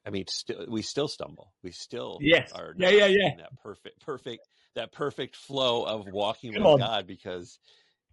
I 0.05 0.11
mean, 0.11 0.25
still, 0.29 0.67
we 0.69 0.83
still 0.83 1.09
stumble. 1.09 1.53
We 1.63 1.71
still 1.71 2.19
yes. 2.21 2.53
are 2.53 2.75
yeah, 2.77 2.91
yeah, 2.91 3.07
yeah. 3.07 3.37
that 3.37 3.63
perfect, 3.63 4.01
perfect, 4.05 4.49
that 4.75 4.93
perfect 4.93 5.37
flow 5.37 5.85
of 5.85 6.07
walking 6.11 6.55
Come 6.55 6.65
with 6.65 6.73
on. 6.73 6.79
God 6.81 7.07
because 7.07 7.59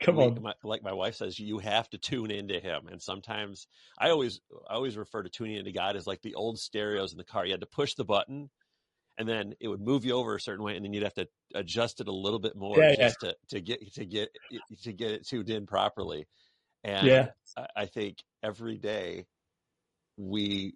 Come 0.01 0.17
we, 0.17 0.23
on. 0.25 0.41
My, 0.41 0.53
like 0.63 0.83
my 0.83 0.93
wife 0.93 1.15
says, 1.15 1.39
you 1.39 1.59
have 1.59 1.89
to 1.89 1.97
tune 1.97 2.31
into 2.31 2.59
him. 2.59 2.87
And 2.89 3.01
sometimes 3.01 3.67
I 3.97 4.11
always, 4.11 4.39
I 4.69 4.75
always 4.75 4.97
refer 4.97 5.23
to 5.23 5.29
tuning 5.29 5.57
into 5.57 5.71
God 5.71 5.95
as 5.95 6.07
like 6.07 6.21
the 6.21 6.35
old 6.35 6.59
stereos 6.59 7.11
in 7.11 7.17
the 7.17 7.23
car. 7.23 7.45
You 7.45 7.51
had 7.51 7.61
to 7.61 7.67
push 7.67 7.95
the 7.95 8.05
button 8.05 8.49
and 9.17 9.27
then 9.27 9.55
it 9.59 9.67
would 9.67 9.81
move 9.81 10.05
you 10.05 10.13
over 10.13 10.35
a 10.35 10.41
certain 10.41 10.63
way 10.63 10.75
and 10.75 10.85
then 10.85 10.93
you'd 10.93 11.03
have 11.03 11.15
to 11.15 11.27
adjust 11.53 11.99
it 11.99 12.07
a 12.07 12.13
little 12.13 12.39
bit 12.39 12.55
more 12.55 12.77
yeah, 12.77 12.95
just 12.95 13.17
yeah. 13.21 13.31
to, 13.31 13.35
to 13.49 13.61
get, 13.61 13.93
to 13.95 14.05
get, 14.05 14.29
to 14.83 14.93
get 14.93 15.11
it 15.11 15.27
tuned 15.27 15.49
in 15.49 15.65
properly. 15.65 16.27
And 16.83 17.05
yeah. 17.05 17.27
I, 17.57 17.65
I 17.75 17.85
think 17.87 18.19
every 18.41 18.77
day 18.77 19.25
we, 20.15 20.75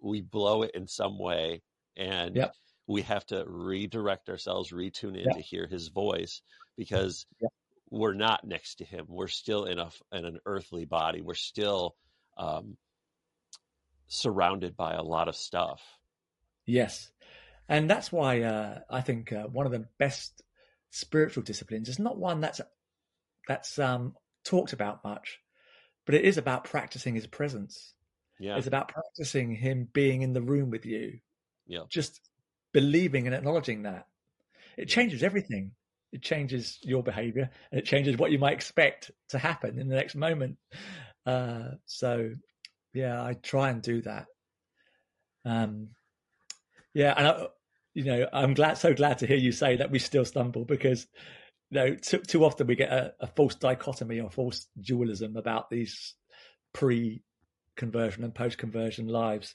we 0.00 0.20
blow 0.20 0.62
it 0.62 0.72
in 0.74 0.86
some 0.86 1.18
way 1.18 1.62
and 1.96 2.36
yep. 2.36 2.54
we 2.86 3.02
have 3.02 3.24
to 3.26 3.44
redirect 3.46 4.28
ourselves, 4.28 4.70
retune 4.70 5.16
in 5.16 5.24
yep. 5.26 5.36
to 5.36 5.42
hear 5.42 5.66
his 5.66 5.88
voice 5.88 6.42
because 6.76 7.26
yep. 7.40 7.50
we're 7.90 8.14
not 8.14 8.44
next 8.44 8.76
to 8.76 8.84
him. 8.84 9.06
We're 9.08 9.28
still 9.28 9.64
in 9.64 9.78
a, 9.78 9.90
in 10.12 10.24
an 10.24 10.38
earthly 10.46 10.84
body. 10.84 11.20
We're 11.20 11.34
still, 11.34 11.96
um, 12.36 12.76
surrounded 14.06 14.76
by 14.76 14.94
a 14.94 15.02
lot 15.02 15.28
of 15.28 15.36
stuff. 15.36 15.80
Yes. 16.66 17.10
And 17.68 17.88
that's 17.88 18.12
why 18.12 18.42
uh, 18.42 18.80
I 18.90 19.00
think 19.00 19.32
uh, 19.32 19.44
one 19.44 19.66
of 19.66 19.72
the 19.72 19.86
best 19.98 20.42
spiritual 20.90 21.42
disciplines 21.42 21.88
is 21.88 21.98
not 21.98 22.18
one 22.18 22.40
that's 22.40 22.60
that's 23.48 23.78
um, 23.78 24.14
talked 24.44 24.72
about 24.72 25.04
much, 25.04 25.40
but 26.06 26.14
it 26.14 26.24
is 26.24 26.38
about 26.38 26.64
practicing 26.64 27.14
his 27.14 27.26
presence. 27.26 27.94
Yeah. 28.38 28.56
It's 28.56 28.66
about 28.66 28.88
practicing 28.88 29.54
him 29.54 29.88
being 29.92 30.22
in 30.22 30.32
the 30.32 30.42
room 30.42 30.70
with 30.70 30.86
you. 30.86 31.18
Yeah. 31.66 31.84
Just 31.88 32.20
believing 32.72 33.26
and 33.26 33.34
acknowledging 33.34 33.82
that. 33.82 34.06
It 34.76 34.88
changes 34.88 35.22
everything. 35.22 35.72
It 36.12 36.22
changes 36.22 36.78
your 36.82 37.02
behavior 37.02 37.50
and 37.70 37.80
it 37.80 37.86
changes 37.86 38.16
what 38.16 38.30
you 38.30 38.38
might 38.38 38.52
expect 38.52 39.10
to 39.30 39.38
happen 39.38 39.78
in 39.78 39.88
the 39.88 39.96
next 39.96 40.14
moment. 40.14 40.58
Uh, 41.26 41.70
so 41.86 42.30
yeah, 42.92 43.22
I 43.22 43.34
try 43.34 43.70
and 43.70 43.82
do 43.82 44.02
that. 44.02 44.26
Um, 45.44 45.88
yeah, 46.94 47.14
and 47.16 47.26
I, 47.26 47.46
you 47.94 48.04
know, 48.04 48.28
I'm 48.32 48.54
glad, 48.54 48.78
so 48.78 48.94
glad 48.94 49.18
to 49.18 49.26
hear 49.26 49.36
you 49.36 49.52
say 49.52 49.76
that 49.76 49.90
we 49.90 49.98
still 49.98 50.24
stumble 50.24 50.64
because, 50.64 51.06
you 51.70 51.76
know, 51.80 51.94
too, 51.96 52.18
too 52.18 52.44
often 52.44 52.66
we 52.66 52.76
get 52.76 52.92
a, 52.92 53.14
a 53.20 53.26
false 53.26 53.54
dichotomy 53.56 54.20
or 54.20 54.30
false 54.30 54.66
dualism 54.80 55.36
about 55.36 55.70
these 55.70 56.14
pre-conversion 57.76 58.24
and 58.24 58.34
post-conversion 58.34 59.08
lives. 59.08 59.54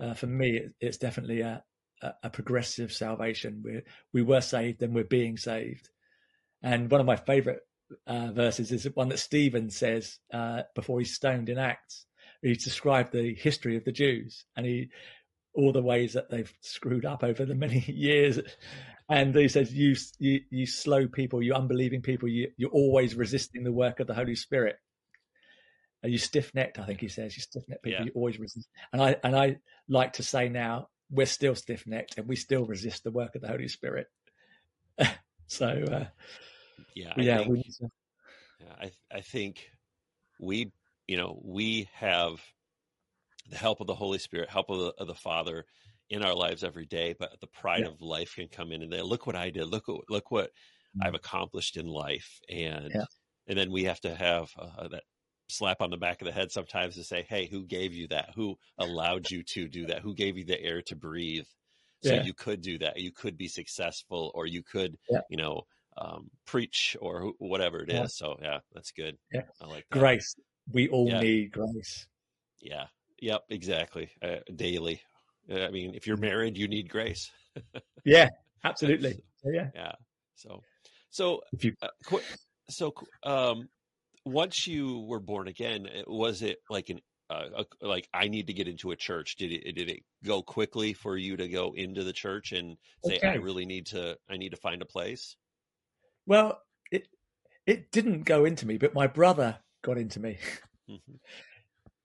Yeah. 0.00 0.10
Uh, 0.10 0.14
for 0.14 0.26
me, 0.26 0.60
it's 0.80 0.98
definitely 0.98 1.40
a, 1.40 1.62
a, 2.02 2.12
a 2.24 2.30
progressive 2.30 2.92
salvation. 2.92 3.62
We 3.64 3.82
we 4.12 4.22
were 4.22 4.40
saved 4.40 4.80
then 4.80 4.94
we're 4.94 5.04
being 5.04 5.36
saved. 5.36 5.88
And 6.62 6.90
one 6.90 7.00
of 7.00 7.06
my 7.06 7.16
favorite 7.16 7.60
uh, 8.06 8.32
verses 8.32 8.70
is 8.70 8.84
one 8.94 9.08
that 9.08 9.18
Stephen 9.18 9.70
says 9.70 10.18
uh, 10.32 10.62
before 10.74 10.98
he's 10.98 11.14
stoned 11.14 11.48
in 11.48 11.58
Acts. 11.58 12.06
He 12.42 12.54
described 12.54 13.12
the 13.12 13.34
history 13.34 13.76
of 13.76 13.84
the 13.84 13.92
Jews 13.92 14.44
and 14.56 14.64
he 14.64 14.90
all 15.52 15.72
the 15.72 15.82
ways 15.82 16.12
that 16.12 16.30
they've 16.30 16.52
screwed 16.60 17.04
up 17.04 17.24
over 17.24 17.44
the 17.44 17.54
many 17.66 17.80
years. 17.80 18.38
And 19.08 19.34
he 19.34 19.48
says, 19.48 19.72
"You, 19.74 19.96
you, 20.20 20.40
you 20.50 20.66
slow 20.66 21.08
people, 21.08 21.42
you 21.42 21.52
unbelieving 21.54 22.00
people, 22.00 22.28
you, 22.28 22.52
you're 22.56 22.70
always 22.70 23.16
resisting 23.16 23.64
the 23.64 23.72
work 23.72 23.98
of 23.98 24.06
the 24.06 24.14
Holy 24.14 24.36
Spirit. 24.36 24.76
Are 26.02 26.08
you 26.08 26.18
stiff 26.18 26.54
necked? 26.54 26.78
I 26.78 26.86
think 26.86 27.00
he 27.00 27.08
says, 27.08 27.36
you 27.36 27.42
stiff 27.42 27.64
necked 27.68 27.82
people, 27.82 28.00
Yeah. 28.00 28.06
you 28.06 28.12
always 28.14 28.38
resist." 28.38 28.68
And 28.92 29.02
I 29.02 29.16
and 29.22 29.36
I 29.36 29.56
like 29.88 30.14
to 30.14 30.22
say 30.22 30.48
now, 30.48 30.88
we're 31.10 31.26
still 31.26 31.54
stiff 31.54 31.86
necked 31.86 32.16
and 32.18 32.26
we 32.26 32.36
still 32.36 32.64
resist 32.64 33.04
the 33.04 33.10
work 33.10 33.34
of 33.34 33.42
the 33.42 33.48
Holy 33.48 33.68
Spirit. 33.68 34.06
so 35.46 35.66
uh, 35.68 36.06
Yeah. 36.94 37.12
I 37.16 37.20
yeah, 37.22 37.38
think- 37.38 37.50
we 37.50 37.62
to, 37.62 37.90
I 38.80 38.92
I 39.12 39.20
think 39.20 39.70
we 40.40 40.72
you 41.06 41.16
know 41.16 41.40
we 41.44 41.88
have 41.94 42.40
the 43.48 43.56
help 43.56 43.80
of 43.80 43.86
the 43.86 43.94
Holy 43.94 44.18
Spirit, 44.18 44.48
help 44.48 44.70
of 44.70 44.78
the, 44.78 44.92
of 44.98 45.06
the 45.08 45.14
Father 45.14 45.66
in 46.08 46.22
our 46.24 46.34
lives 46.34 46.62
every 46.64 46.86
day, 46.86 47.14
but 47.18 47.40
the 47.40 47.46
pride 47.48 47.80
Yeah. 47.80 47.88
of 47.88 48.00
life 48.00 48.34
can 48.36 48.48
come 48.48 48.70
in 48.72 48.82
and 48.82 48.92
they 48.92 49.02
look 49.02 49.26
what 49.26 49.36
I 49.36 49.50
did, 49.50 49.66
look 49.66 49.88
what 49.88 50.08
look 50.08 50.30
what 50.30 50.50
Mm. 50.96 51.06
I've 51.06 51.14
accomplished 51.14 51.76
in 51.76 51.86
life, 51.86 52.40
and 52.48 52.90
Yeah. 52.92 53.04
and 53.46 53.56
then 53.56 53.70
we 53.70 53.84
have 53.84 54.00
to 54.00 54.12
have 54.12 54.50
uh, 54.58 54.88
that 54.88 55.04
slap 55.50 55.80
on 55.82 55.90
the 55.90 55.96
back 55.96 56.20
of 56.22 56.26
the 56.26 56.32
head 56.32 56.50
sometimes 56.50 56.94
to 56.96 57.04
say, 57.04 57.26
hey, 57.28 57.46
who 57.46 57.66
gave 57.66 57.92
you 57.92 58.08
that? 58.08 58.30
Who 58.34 58.56
allowed 58.78 59.30
you 59.30 59.42
to 59.42 59.68
do 59.68 59.86
that? 59.86 60.00
Who 60.02 60.14
gave 60.14 60.36
you 60.38 60.44
the 60.44 60.60
air 60.60 60.82
to 60.82 60.96
breathe? 60.96 61.46
So 62.02 62.14
Yeah. 62.14 62.22
you 62.22 62.32
could 62.32 62.62
do 62.62 62.78
that. 62.78 62.98
You 62.98 63.12
could 63.12 63.36
be 63.36 63.48
successful, 63.48 64.30
or 64.34 64.46
you 64.46 64.62
could, 64.62 64.96
Yeah. 65.10 65.20
you 65.28 65.36
know, 65.36 65.66
um, 65.98 66.30
preach 66.46 66.96
or 67.00 67.32
whatever 67.38 67.82
it 67.82 67.90
is. 67.90 67.94
Yeah. 67.94 68.06
So 68.06 68.38
yeah, 68.40 68.60
that's 68.72 68.90
good. 68.92 69.18
Yeah. 69.32 69.42
I 69.60 69.66
like 69.66 69.86
that. 69.90 69.98
grace. 69.98 70.34
We 70.72 70.88
all 70.88 71.10
need 71.20 71.52
grace. 71.52 72.06
Yeah. 72.60 72.86
Yep. 73.20 73.42
Exactly. 73.50 74.10
Uh, 74.22 74.36
daily. 74.56 75.02
Uh, 75.50 75.64
I 75.64 75.70
mean, 75.70 75.94
if 75.94 76.06
you're 76.06 76.16
married, 76.16 76.56
you 76.56 76.68
need 76.68 76.88
grace. 76.88 77.30
Yeah, 78.04 78.28
absolutely. 78.64 79.20
Yeah. 79.44 79.70
Yeah. 79.74 79.92
So, 80.36 80.62
so, 81.10 81.42
If 81.52 81.64
you 81.64 81.74
uh, 81.82 81.88
qu- 82.06 82.22
so, 82.70 82.94
um, 83.24 83.68
once 84.24 84.66
you 84.66 85.00
were 85.00 85.20
born 85.20 85.48
again, 85.48 85.88
was 86.06 86.42
it 86.42 86.58
like 86.68 86.90
an, 86.90 87.00
uh, 87.30 87.62
a, 87.82 87.86
like 87.86 88.08
I 88.12 88.28
need 88.28 88.48
to 88.48 88.52
get 88.52 88.68
into 88.68 88.90
a 88.90 88.96
church? 88.96 89.36
Did 89.36 89.52
it, 89.52 89.74
did 89.74 89.88
it 89.88 90.00
go 90.24 90.42
quickly 90.42 90.92
for 90.92 91.16
you 91.16 91.36
to 91.36 91.48
go 91.48 91.72
into 91.74 92.04
the 92.04 92.12
church 92.12 92.52
and 92.52 92.76
say, 93.04 93.20
I 93.20 93.34
really 93.34 93.66
need 93.66 93.86
to, 93.86 94.16
I 94.28 94.36
need 94.36 94.50
to 94.50 94.56
find 94.56 94.82
a 94.82 94.86
place? 94.86 95.36
Well, 96.26 96.60
it 96.90 97.08
it 97.66 97.90
didn't 97.92 98.22
go 98.22 98.44
into 98.44 98.66
me, 98.66 98.78
but 98.78 98.94
my 98.94 99.06
brother 99.06 99.58
got 99.82 99.98
into 99.98 100.20
me. 100.20 100.38
Mhm. 100.88 100.98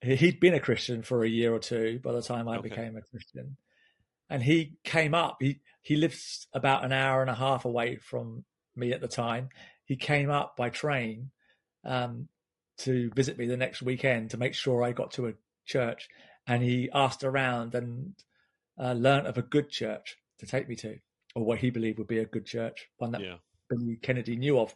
He- 0.01 0.15
He'd 0.15 0.39
been 0.39 0.53
a 0.53 0.59
Christian 0.59 1.01
for 1.01 1.23
a 1.23 1.29
year 1.29 1.53
or 1.53 1.59
two 1.59 1.99
by 2.03 2.11
the 2.11 2.21
time 2.21 2.47
I 2.47 2.57
Okay. 2.57 2.69
became 2.69 2.95
a 2.95 3.01
Christian, 3.01 3.57
and 4.29 4.43
he 4.43 4.77
came 4.83 5.13
up. 5.15 5.37
He 5.39 5.61
he 5.81 5.95
lives 5.95 6.47
about 6.53 6.83
an 6.85 6.91
hour 6.91 7.21
and 7.21 7.29
a 7.29 7.35
half 7.35 7.65
away 7.65 7.97
from 7.97 8.45
me 8.75 8.91
at 8.91 9.01
the 9.01 9.07
time. 9.07 9.49
He 9.85 9.95
came 9.95 10.29
up 10.29 10.55
by 10.57 10.69
train 10.69 11.31
um, 11.85 12.27
to 12.79 13.09
visit 13.15 13.37
me 13.37 13.45
the 13.45 13.57
next 13.57 13.81
weekend 13.81 14.31
to 14.31 14.37
make 14.37 14.53
sure 14.53 14.83
I 14.83 14.91
got 14.91 15.11
to 15.11 15.27
a 15.27 15.33
church, 15.65 16.09
and 16.47 16.61
he 16.61 16.89
asked 16.93 17.23
around 17.23 17.75
and 17.75 18.13
uh, 18.79 18.93
learnt 18.93 19.27
of 19.27 19.37
a 19.37 19.41
good 19.41 19.69
church 19.69 20.17
to 20.39 20.45
take 20.45 20.67
me 20.67 20.75
to, 20.77 20.97
or 21.35 21.45
what 21.45 21.59
he 21.59 21.69
believed 21.69 21.97
would 21.99 22.07
be 22.07 22.19
a 22.19 22.25
good 22.25 22.45
church, 22.45 22.87
one 22.97 23.11
that 23.11 23.21
Yeah. 23.21 23.37
Billy 23.69 23.97
Kennedy 24.01 24.35
knew 24.35 24.59
of. 24.59 24.75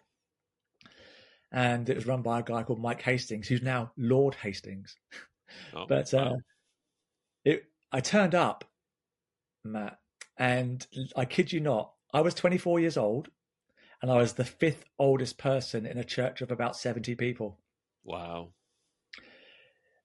and 1.52 1.90
it 1.90 1.96
was 1.96 2.06
run 2.06 2.22
by 2.22 2.40
a 2.40 2.44
guy 2.44 2.62
called 2.64 2.80
Mike 2.80 3.02
Hastings, 3.02 3.48
who's 3.48 3.62
now 3.62 3.92
Lord 3.98 4.36
Hastings. 4.36 4.96
Oh, 5.74 5.86
but 5.88 6.14
uh, 6.14 6.30
wow. 6.30 6.38
it, 7.44 7.64
I 7.92 8.02
turned 8.02 8.36
up, 8.36 8.66
Matt, 9.64 9.98
and 10.38 10.86
I 11.16 11.26
kid 11.26 11.52
you 11.52 11.60
not, 11.60 11.92
I 12.14 12.22
was 12.22 12.36
24 12.36 12.80
years 12.80 12.98
old, 12.98 13.30
and 14.02 14.12
I 14.12 14.16
was 14.16 14.34
the 14.34 14.46
fifth 14.46 14.86
oldest 14.98 15.38
person 15.38 15.86
in 15.86 15.98
a 15.98 16.04
church 16.04 16.42
of 16.42 16.52
about 16.52 16.76
70 16.76 17.16
people. 17.16 17.60
wow. 18.04 18.50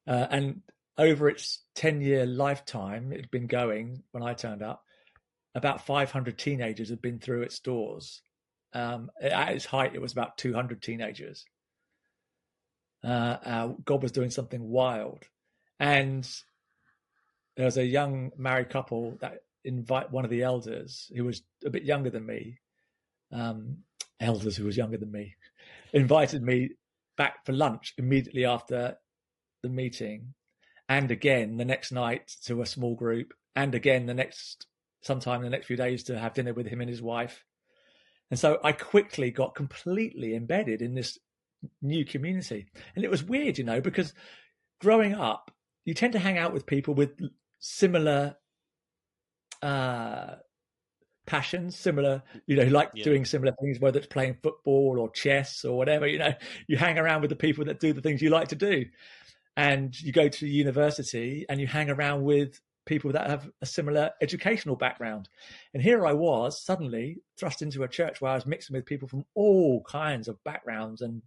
Uh, 0.07 0.27
and 0.31 0.61
over 0.99 1.29
its 1.29 1.65
10 1.77 2.01
year 2.01 2.27
lifetime, 2.27 3.13
it 3.13 3.21
had 3.21 3.31
been 3.31 3.47
going 3.47 4.03
when 4.13 4.23
I 4.23 4.35
turned 4.35 4.63
up, 4.63 4.85
about 5.55 5.87
500 5.87 6.37
teenagers 6.37 6.89
had 6.89 7.01
been 7.01 7.19
through 7.19 7.43
its 7.43 7.61
doors. 7.61 8.23
Um, 8.73 9.11
at 9.21 9.51
its 9.51 9.65
height, 9.65 9.95
it 9.95 10.03
was 10.03 10.13
about 10.13 10.37
200 10.37 10.83
teenagers. 10.83 11.45
Uh, 13.05 13.37
uh, 13.45 13.69
God 13.85 14.03
was 14.03 14.13
doing 14.13 14.31
something 14.31 14.69
wild. 14.69 15.25
And 15.79 16.29
there 17.57 17.67
was 17.67 17.77
a 17.77 17.85
young 17.85 18.33
married 18.37 18.71
couple 18.71 19.17
that 19.21 19.41
invite 19.65 20.11
one 20.11 20.25
of 20.25 20.31
the 20.31 20.43
elders 20.43 21.11
who 21.15 21.25
was 21.25 21.43
a 21.65 21.71
bit 21.71 21.85
younger 21.85 22.11
than 22.11 22.27
me, 22.27 22.59
um, 23.35 23.79
elders 24.21 24.57
who 24.57 24.65
was 24.65 24.77
younger 24.77 24.97
than 24.97 25.13
me, 25.13 25.35
invited 25.93 26.43
me 26.43 26.71
back 27.17 27.45
for 27.45 27.53
lunch 27.53 27.93
immediately 27.99 28.47
after 28.47 28.97
the 29.63 29.69
meeting, 29.69 30.35
and 30.89 31.11
again 31.11 31.57
the 31.57 31.65
next 31.65 31.93
night 31.93 32.33
to 32.45 32.63
a 32.63 32.67
small 32.67 32.95
group, 32.95 33.35
and 33.55 33.75
again 33.75 34.07
the 34.07 34.15
next 34.15 34.67
sometime 35.03 35.41
in 35.41 35.45
the 35.45 35.51
next 35.51 35.67
few 35.67 35.77
days 35.77 36.05
to 36.05 36.19
have 36.19 36.33
dinner 36.33 36.55
with 36.55 36.67
him 36.67 36.81
and 36.81 36.89
his 36.89 37.03
wife. 37.03 37.45
And 38.31 38.41
so 38.41 38.59
I 38.65 38.73
quickly 38.73 39.31
got 39.31 39.55
completely 39.55 40.35
embedded 40.35 40.81
in 40.81 40.95
this 40.95 41.19
new 41.83 42.05
community. 42.05 42.67
And 42.97 43.05
it 43.05 43.11
was 43.11 43.23
weird, 43.23 43.59
you 43.59 43.65
know, 43.65 43.83
because 43.83 44.15
growing 44.81 45.15
up, 45.15 45.51
you 45.85 45.93
tend 45.93 46.15
to 46.15 46.19
hang 46.19 46.39
out 46.39 46.55
with 46.55 46.65
people 46.67 46.95
with 46.95 47.19
similar 47.59 48.37
uh, 49.63 50.37
passions, 51.27 51.77
similar, 51.77 52.23
you 52.47 52.57
know, 52.57 52.65
like 52.65 52.95
Yeah. 52.95 53.05
doing 53.05 53.25
similar 53.25 53.55
things, 53.61 53.81
whether 53.81 53.99
it's 53.99 54.07
playing 54.07 54.39
football 54.43 54.99
or 54.99 55.11
chess 55.11 55.65
or 55.65 55.77
whatever, 55.77 56.07
you 56.07 56.19
know, 56.19 56.35
you 56.69 56.77
hang 56.77 56.99
around 56.99 57.21
with 57.23 57.31
the 57.31 57.37
people 57.37 57.65
that 57.67 57.81
do 57.81 57.93
the 57.93 58.01
things 58.01 58.23
you 58.23 58.31
like 58.31 58.49
to 58.49 58.57
do. 58.57 58.87
And 59.57 59.99
you 60.01 60.13
go 60.13 60.29
to 60.29 60.47
university 60.47 61.47
and 61.49 61.61
you 61.61 61.67
hang 61.67 61.89
around 61.89 62.25
with 62.25 62.61
people 62.87 63.13
that 63.13 63.31
have 63.31 63.49
a 63.63 63.67
similar 63.67 64.11
educational 64.21 64.77
background. 64.77 65.29
And 65.73 65.83
here 65.83 66.05
I 66.07 66.13
was 66.13 66.61
suddenly 66.63 67.23
thrust 67.39 67.63
into 67.63 67.83
a 67.83 67.89
church 67.89 68.21
where 68.21 68.33
I 68.33 68.35
was 68.35 68.47
mixing 68.47 68.75
with 68.75 68.85
people 68.85 69.09
from 69.09 69.25
all 69.35 69.83
kinds 69.85 70.29
of 70.29 70.43
backgrounds 70.45 71.03
and, 71.03 71.23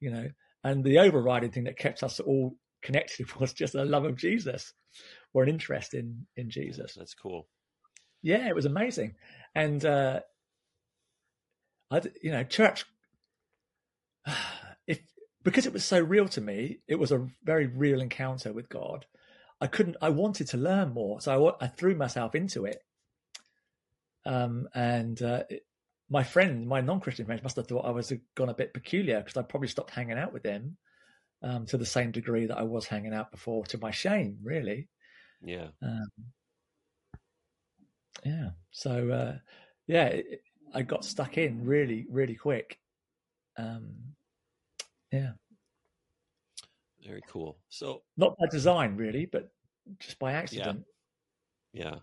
you 0.00 0.10
know, 0.10 0.30
and 0.64 0.82
the 0.82 0.98
overriding 0.98 1.50
thing 1.50 1.64
that 1.64 1.78
kept 1.78 2.02
us 2.02 2.20
all 2.20 2.56
connected 2.82 3.32
was 3.40 3.52
just 3.52 3.74
a 3.74 3.84
love 3.84 4.04
of 4.04 4.16
Jesus 4.16 4.72
or 5.34 5.42
an 5.42 5.48
interest 5.48 5.94
in, 5.94 6.26
in 6.36 6.50
Jesus. 6.50 6.94
That's 6.94 7.14
cool. 7.14 7.46
Yeah, 8.22 8.48
it 8.48 8.54
was 8.54 8.64
amazing. 8.64 9.14
And, 9.54 9.84
uh, 9.84 10.20
I, 11.90 12.02
you 12.22 12.32
know, 12.32 12.44
church, 12.44 12.84
if, 14.86 15.00
because 15.44 15.66
it 15.66 15.72
was 15.72 15.84
so 15.84 16.00
real 16.00 16.28
to 16.28 16.40
me, 16.40 16.80
it 16.88 16.96
was 16.98 17.12
a 17.12 17.26
very 17.44 17.66
real 17.66 18.00
encounter 18.00 18.52
with 18.52 18.68
God. 18.68 19.06
I 19.60 19.66
couldn't, 19.66 19.96
I 20.00 20.10
wanted 20.10 20.48
to 20.48 20.56
learn 20.56 20.92
more. 20.92 21.20
So 21.20 21.48
I, 21.60 21.64
I 21.64 21.66
threw 21.68 21.94
myself 21.94 22.34
into 22.34 22.64
it. 22.64 22.82
Um, 24.26 24.68
and, 24.74 25.20
uh, 25.22 25.44
it, 25.48 25.64
my 26.10 26.24
friend, 26.24 26.66
my 26.66 26.80
non-Christian 26.80 27.26
friends 27.26 27.42
must 27.42 27.56
have 27.56 27.66
thought 27.66 27.84
I 27.84 27.90
was 27.90 28.12
gone 28.34 28.48
a 28.48 28.54
bit 28.54 28.72
peculiar 28.72 29.20
because 29.20 29.36
I 29.36 29.42
probably 29.42 29.68
stopped 29.68 29.90
hanging 29.90 30.18
out 30.18 30.32
with 30.32 30.42
them, 30.42 30.76
um, 31.42 31.66
to 31.66 31.76
the 31.76 31.86
same 31.86 32.10
degree 32.12 32.46
that 32.46 32.56
I 32.56 32.62
was 32.62 32.86
hanging 32.86 33.12
out 33.12 33.30
before 33.30 33.64
to 33.66 33.78
my 33.78 33.90
shame, 33.90 34.38
really. 34.42 34.88
Yeah. 35.42 35.68
Um, 35.82 36.08
yeah. 38.24 38.50
So, 38.70 39.10
uh, 39.10 39.38
yeah, 39.86 40.06
it, 40.06 40.42
I 40.74 40.82
got 40.82 41.04
stuck 41.04 41.38
in 41.38 41.64
really, 41.64 42.06
really 42.10 42.34
quick. 42.34 42.78
Um, 43.56 43.94
yeah, 45.12 45.32
Very 47.04 47.22
cool. 47.28 47.58
So 47.68 48.02
not 48.16 48.36
by 48.38 48.46
design, 48.50 48.96
really, 48.96 49.26
but 49.26 49.50
just 49.98 50.18
by 50.18 50.32
accident. 50.32 50.84
Yeah. 51.72 51.96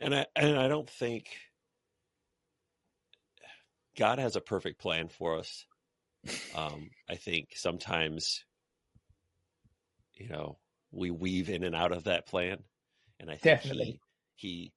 And 0.00 0.14
I 0.14 0.26
and 0.34 0.58
I 0.58 0.66
don't 0.68 0.90
think 0.90 1.28
God 3.96 4.18
has 4.18 4.34
a 4.34 4.40
perfect 4.40 4.80
plan 4.80 5.08
for 5.08 5.38
us. 5.38 5.64
Um, 6.54 6.90
I 7.08 7.14
think 7.14 7.50
sometimes, 7.54 8.44
you 10.14 10.28
know, 10.28 10.58
we 10.90 11.10
weave 11.10 11.48
in 11.48 11.62
and 11.62 11.74
out 11.76 11.92
of 11.92 12.04
that 12.04 12.26
plan, 12.26 12.58
and 13.20 13.30
I 13.30 13.34
think 13.34 13.42
Definitely. 13.62 14.00
he 14.34 14.48
he 14.48 14.72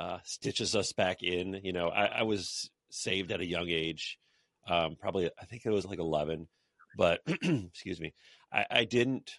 uh, 0.00 0.18
stitches 0.24 0.74
us 0.74 0.92
back 0.92 1.22
in. 1.22 1.60
You 1.62 1.72
know, 1.72 1.88
I, 1.88 2.06
I 2.06 2.22
was 2.22 2.70
saved 2.90 3.30
at 3.32 3.40
a 3.40 3.46
young 3.46 3.68
age, 3.68 4.18
um, 4.66 4.96
probably 4.98 5.30
I 5.40 5.44
think 5.44 5.66
it 5.66 5.70
was 5.70 5.84
like 5.84 5.98
eleven, 5.98 6.48
but 6.96 7.20
excuse 7.26 8.00
me, 8.00 8.12
I, 8.52 8.64
I 8.70 8.84
didn't 8.84 9.38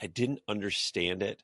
I 0.00 0.06
didn't 0.06 0.40
understand 0.48 1.22
it. 1.22 1.42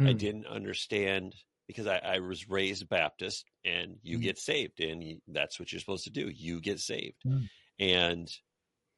I 0.00 0.12
Mm. 0.14 0.18
didn't 0.18 0.46
understand 0.46 1.34
because 1.66 1.86
I, 1.86 1.98
I 1.98 2.18
was 2.20 2.48
raised 2.48 2.88
Baptist 2.88 3.44
and 3.66 3.98
you 4.02 4.18
Mm. 4.18 4.22
get 4.22 4.38
saved 4.38 4.80
and 4.80 5.04
you, 5.04 5.20
that's 5.28 5.60
what 5.60 5.70
you're 5.70 5.80
supposed 5.80 6.04
to 6.04 6.10
do. 6.10 6.30
You 6.34 6.60
get 6.60 6.80
saved. 6.80 7.22
Mm. 7.26 7.48
And 7.78 8.28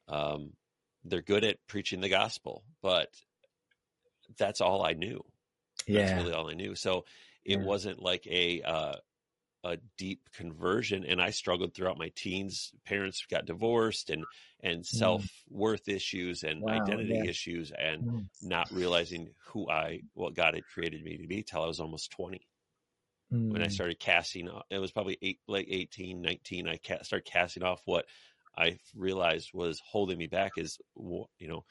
um, 0.08 0.52
they're 1.04 1.20
good 1.22 1.44
at 1.44 1.58
preaching 1.66 2.00
the 2.00 2.08
gospel, 2.08 2.62
but 2.80 3.08
that's 4.38 4.60
all 4.60 4.84
I 4.84 4.92
knew. 4.92 5.24
That's 5.88 6.12
Yeah. 6.12 6.16
really 6.16 6.32
all 6.32 6.48
I 6.48 6.54
knew. 6.54 6.74
So 6.76 7.04
it 7.44 7.60
Yeah. 7.60 7.62
wasn't 7.62 8.00
like 8.02 8.26
a, 8.26 8.62
uh, 8.62 8.96
a 9.64 9.78
deep 9.98 10.30
conversion. 10.32 11.04
And 11.04 11.22
I 11.22 11.30
struggled 11.30 11.74
throughout 11.74 11.98
my 11.98 12.10
teens. 12.16 12.72
Parents 12.84 13.24
got 13.30 13.46
divorced 13.46 14.10
and, 14.10 14.26
and 14.60 14.84
self 14.86 15.28
worth 15.48 15.88
issues 15.88 16.42
and 16.44 16.60
Mm. 16.60 16.62
Wow, 16.64 16.78
identity 16.84 17.14
yeah. 17.14 17.26
issues 17.26 17.72
and 17.72 18.06
Mm. 18.06 18.28
not 18.40 18.72
realizing 18.72 19.34
who 19.48 19.70
I, 19.70 20.02
what 20.14 20.34
God 20.34 20.54
had 20.54 20.66
created 20.66 21.02
me 21.04 21.18
to 21.18 21.26
be 21.28 21.42
till 21.42 21.62
I 21.62 21.66
was 21.66 21.80
almost 21.80 22.10
20. 22.12 22.48
When 23.50 23.62
I 23.62 23.68
Mm. 23.68 23.68
started 23.68 24.00
casting 24.00 24.48
off, 24.48 24.64
it 24.70 24.78
was 24.78 24.92
probably 24.92 25.18
eight, 25.22 25.40
like 25.46 25.66
18, 25.68 26.22
19. 26.22 26.66
I 26.68 26.78
ca- 26.78 27.02
started 27.02 27.26
casting 27.30 27.62
off 27.62 27.82
what 27.84 28.06
I 28.56 28.78
realized 28.94 29.50
was 29.54 29.80
holding 29.84 30.18
me 30.18 30.26
back 30.26 30.56
is, 30.56 30.78
you 30.96 31.48
know, 31.48 31.64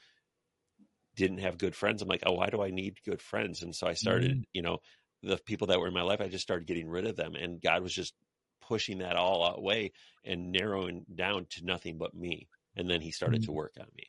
didn't 1.15 1.39
have 1.39 1.57
good 1.57 1.75
friends. 1.75 2.01
I'm 2.01 2.07
like, 2.07 2.23
oh, 2.25 2.33
why 2.33 2.49
do 2.49 2.61
I 2.61 2.69
need 2.69 2.97
good 3.05 3.21
friends? 3.21 3.61
And 3.63 3.75
so 3.75 3.87
I 3.87 3.93
started, 3.93 4.33
Mm. 4.33 4.43
you 4.53 4.61
know, 4.61 4.79
the 5.23 5.37
people 5.37 5.67
that 5.67 5.79
were 5.79 5.87
in 5.87 5.93
my 5.93 6.01
life, 6.01 6.21
I 6.21 6.27
just 6.27 6.43
started 6.43 6.67
getting 6.67 6.89
rid 6.89 7.05
of 7.05 7.15
them. 7.15 7.35
And 7.35 7.61
God 7.61 7.83
was 7.83 7.93
just 7.93 8.13
pushing 8.61 8.99
that 8.99 9.15
all 9.15 9.43
away 9.55 9.91
and 10.23 10.51
narrowing 10.51 11.05
down 11.13 11.45
to 11.51 11.65
nothing 11.65 11.97
but 11.97 12.13
me. 12.13 12.47
And 12.75 12.89
then 12.89 13.01
he 13.01 13.11
started 13.11 13.41
Mm. 13.41 13.45
to 13.45 13.51
work 13.51 13.73
on 13.79 13.87
me. 13.95 14.05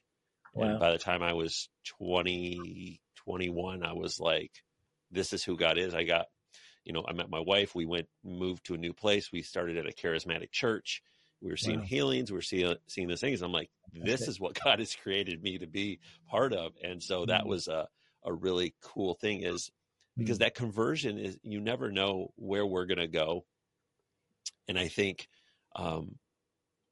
Wow. 0.55 0.71
And 0.71 0.79
by 0.79 0.93
the 0.93 0.99
time 0.99 1.23
I 1.23 1.33
was 1.33 1.69
20, 1.99 3.01
21, 3.17 3.83
I 3.85 3.93
was 3.93 4.21
like, 4.21 4.53
this 5.11 5.33
is 5.33 5.45
who 5.45 5.57
God 5.57 5.79
is. 5.79 5.95
I 5.95 6.05
got, 6.05 6.27
you 6.85 6.93
know, 6.93 7.05
I 7.07 7.13
met 7.13 7.31
my 7.31 7.41
wife. 7.41 7.75
We 7.75 7.87
went, 7.87 8.09
moved 8.25 8.65
to 8.67 8.75
a 8.75 8.79
new 8.79 8.93
place. 8.93 9.31
We 9.33 9.43
started 9.43 9.77
at 9.77 9.87
a 9.87 9.93
charismatic 9.93 10.51
church. 10.51 11.03
We 11.41 11.51
were 11.51 11.57
seeing 11.57 11.81
Wow. 11.81 11.87
healings. 11.87 12.31
We 12.31 12.37
were 12.37 12.43
seeing, 12.43 12.75
seeing 12.87 13.09
these 13.09 13.21
things. 13.21 13.43
I'm 13.43 13.53
like, 13.53 13.71
this 13.93 14.29
is 14.29 14.41
what 14.41 14.55
God 14.65 14.79
has 14.79 14.95
created 14.95 15.43
me 15.43 15.59
to 15.59 15.67
be 15.67 16.01
part 16.29 16.53
of. 16.53 16.73
And 16.83 17.03
so 17.03 17.27
that 17.27 17.43
Mm. 17.43 17.49
was 17.49 17.69
a, 17.69 17.89
a 18.25 18.33
really 18.33 18.75
cool 18.81 19.15
thing 19.15 19.43
is 19.43 19.71
because 20.19 20.37
Mm. 20.37 20.41
that 20.41 20.55
conversion 20.55 21.19
is, 21.19 21.39
you 21.43 21.61
never 21.61 21.91
know 21.91 22.33
where 22.37 22.67
we're 22.67 22.87
going 22.87 22.99
to 22.99 23.09
go. 23.09 23.45
And 24.69 24.79
I 24.79 24.89
think, 24.89 25.29
um, 25.77 26.19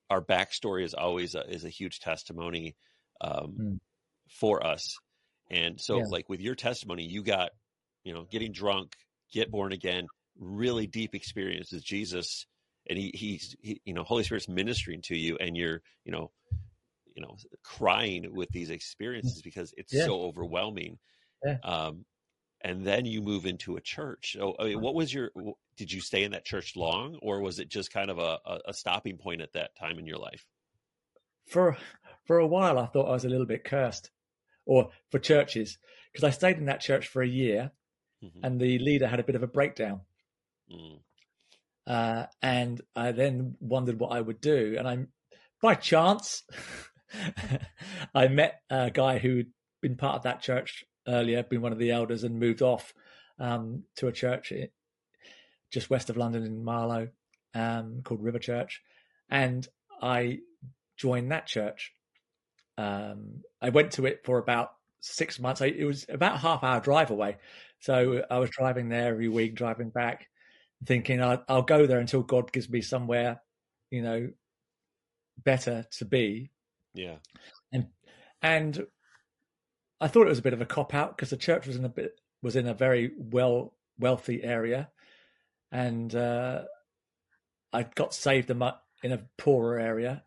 our 0.08 0.22
backstory 0.22 0.84
is 0.84 0.94
always 0.94 1.34
a, 1.34 1.48
is 1.48 1.64
a 1.64 1.68
huge 1.68 2.00
testimony, 2.00 2.76
um, 3.20 3.56
Mm. 3.58 3.78
for 4.28 4.66
us. 4.66 4.96
And 5.50 5.80
so 5.80 5.98
Yeah. 5.98 6.06
like 6.06 6.28
with 6.28 6.40
your 6.40 6.54
testimony, 6.54 7.04
you 7.04 7.22
got, 7.22 7.50
you 8.04 8.12
know, 8.14 8.24
getting 8.24 8.52
drunk, 8.52 8.96
get 9.32 9.50
born 9.50 9.72
again, 9.72 10.08
really 10.38 10.86
deep 10.86 11.14
experience 11.14 11.72
with 11.72 11.84
Jesus. 11.84 12.46
And 12.88 12.98
he, 12.98 13.12
he's, 13.14 13.56
he, 13.60 13.80
you 13.84 13.94
know, 13.94 14.02
Holy 14.04 14.24
Spirit's 14.24 14.48
ministering 14.48 15.02
to 15.02 15.16
you 15.16 15.36
and 15.36 15.56
you're, 15.56 15.82
you 16.04 16.12
know, 16.12 16.32
you 17.14 17.22
know, 17.22 17.36
crying 17.62 18.32
with 18.34 18.50
these 18.52 18.70
experiences 18.70 19.42
because 19.42 19.74
it's 19.76 19.92
Yeah. 19.92 20.04
so 20.04 20.22
overwhelming. 20.22 20.98
Yeah. 21.44 21.58
Um, 21.62 22.04
and 22.62 22.86
then 22.86 23.06
you 23.06 23.22
move 23.22 23.46
into 23.46 23.76
a 23.76 23.80
church. 23.80 24.36
So, 24.38 24.54
I 24.58 24.64
mean, 24.64 24.80
what 24.80 24.94
was 24.94 25.12
your? 25.12 25.30
Did 25.76 25.92
you 25.92 26.00
stay 26.00 26.24
in 26.24 26.32
that 26.32 26.44
church 26.44 26.76
long, 26.76 27.18
or 27.22 27.40
was 27.40 27.58
it 27.58 27.68
just 27.68 27.92
kind 27.92 28.10
of 28.10 28.18
a, 28.18 28.38
a, 28.66 28.74
stopping 28.74 29.16
point 29.16 29.40
at 29.40 29.52
that 29.54 29.74
time 29.76 29.98
in 29.98 30.06
your 30.06 30.18
life? 30.18 30.44
for 31.46 31.76
for 32.26 32.38
a 32.38 32.46
while 32.46 32.78
I 32.78 32.86
thought 32.86 33.08
I 33.08 33.12
was 33.12 33.24
a 33.24 33.28
little 33.28 33.46
bit 33.46 33.64
cursed, 33.64 34.10
or 34.66 34.90
for 35.10 35.18
churches, 35.18 35.78
because 36.12 36.22
I 36.24 36.30
stayed 36.30 36.58
in 36.58 36.66
that 36.66 36.80
church 36.80 37.08
for 37.08 37.22
a 37.22 37.28
year, 37.28 37.72
Mhm. 38.22 38.40
and 38.42 38.60
the 38.60 38.78
leader 38.78 39.08
had 39.08 39.20
a 39.20 39.24
bit 39.24 39.34
of 39.34 39.42
a 39.42 39.48
breakdown, 39.48 40.02
Mm, 40.70 41.00
uh, 41.86 42.26
and 42.42 42.80
I 42.94 43.10
then 43.12 43.56
wondered 43.58 43.98
what 43.98 44.12
I 44.12 44.20
would 44.20 44.40
do, 44.40 44.76
and 44.78 44.86
I 44.86 45.06
by 45.60 45.74
chance, 45.74 46.44
I 48.14 48.28
met 48.28 48.62
a 48.70 48.90
guy 48.90 49.18
who'd 49.18 49.52
been 49.80 49.96
part 49.96 50.16
of 50.16 50.22
that 50.22 50.42
church 50.42 50.84
earlier, 51.06 51.42
been 51.42 51.62
one 51.62 51.72
of 51.72 51.78
the 51.78 51.90
elders, 51.90 52.24
and 52.24 52.38
moved 52.38 52.62
off 52.62 52.94
um, 53.38 53.84
to 53.96 54.08
a 54.08 54.12
church 54.12 54.52
just 55.70 55.90
west 55.90 56.10
of 56.10 56.16
London 56.16 56.44
in 56.44 56.64
Marlow 56.64 57.08
um, 57.54 58.02
called 58.04 58.22
River 58.22 58.38
Church, 58.38 58.82
and 59.30 59.66
I 60.02 60.40
joined 60.96 61.32
that 61.32 61.46
church. 61.46 61.92
Um, 62.76 63.42
I 63.60 63.70
went 63.70 63.92
to 63.92 64.06
it 64.06 64.22
for 64.24 64.38
about 64.38 64.72
six 65.00 65.38
months. 65.38 65.60
I, 65.60 65.66
it 65.66 65.84
was 65.84 66.06
about 66.08 66.36
a 66.36 66.38
half 66.38 66.64
hour 66.64 66.80
drive 66.80 67.10
away, 67.10 67.36
so 67.80 68.22
I 68.30 68.38
was 68.38 68.50
driving 68.50 68.88
there 68.88 69.12
every 69.12 69.28
week, 69.28 69.54
driving 69.54 69.90
back, 69.90 70.28
thinking 70.84 71.22
I'll, 71.22 71.44
I'll 71.48 71.62
go 71.62 71.86
there 71.86 72.00
until 72.00 72.22
God 72.22 72.52
gives 72.52 72.68
me 72.68 72.80
somewhere, 72.80 73.40
you 73.90 74.02
know, 74.02 74.30
better 75.42 75.86
to 75.98 76.04
be. 76.04 76.50
Yeah, 76.94 77.16
and 77.72 77.86
and 78.42 78.86
I 80.00 80.08
thought 80.08 80.26
it 80.26 80.30
was 80.30 80.38
a 80.38 80.42
bit 80.42 80.52
of 80.52 80.60
a 80.60 80.66
cop 80.66 80.94
out 80.94 81.16
because 81.16 81.30
the 81.30 81.36
church 81.36 81.66
was 81.66 81.76
in 81.76 81.84
a 81.84 81.88
bit 81.88 82.20
was 82.42 82.56
in 82.56 82.66
a 82.66 82.74
very 82.74 83.10
well 83.18 83.74
wealthy 83.98 84.42
area, 84.42 84.88
and 85.70 86.14
uh, 86.14 86.62
I 87.72 87.82
got 87.82 88.14
saved 88.14 88.50
in 88.50 89.12
a 89.12 89.20
poorer 89.36 89.78
area, 89.78 90.22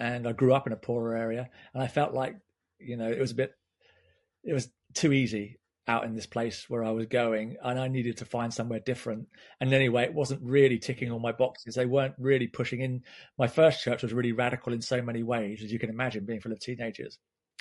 and 0.00 0.26
I 0.26 0.32
grew 0.32 0.54
up 0.54 0.66
in 0.66 0.72
a 0.72 0.76
poorer 0.76 1.16
area, 1.16 1.50
and 1.74 1.82
I 1.82 1.88
felt 1.88 2.14
like 2.14 2.36
you 2.78 2.96
know 2.96 3.10
it 3.10 3.20
was 3.20 3.32
a 3.32 3.36
bit, 3.36 3.52
it 4.44 4.54
was 4.54 4.68
too 4.94 5.12
easy 5.12 5.58
out 5.88 6.04
in 6.04 6.14
this 6.14 6.26
place 6.26 6.68
where 6.68 6.82
I 6.82 6.90
was 6.90 7.06
going, 7.06 7.56
and 7.62 7.78
I 7.78 7.88
needed 7.88 8.16
to 8.18 8.24
find 8.24 8.52
somewhere 8.52 8.80
different. 8.80 9.28
And 9.60 9.72
anyway, 9.72 10.04
it 10.04 10.14
wasn't 10.14 10.42
really 10.42 10.78
ticking 10.78 11.12
all 11.12 11.20
my 11.20 11.32
boxes. 11.32 11.74
They 11.74 11.86
weren't 11.86 12.14
really 12.18 12.48
pushing 12.48 12.80
in. 12.80 13.02
My 13.38 13.46
first 13.46 13.82
church 13.82 14.02
was 14.02 14.12
really 14.12 14.32
radical 14.32 14.72
in 14.72 14.80
so 14.80 15.00
many 15.00 15.22
ways, 15.22 15.62
as 15.62 15.72
you 15.72 15.78
can 15.78 15.90
imagine, 15.90 16.24
being 16.24 16.40
full 16.40 16.52
of 16.52 16.60
teenagers. 16.60 17.18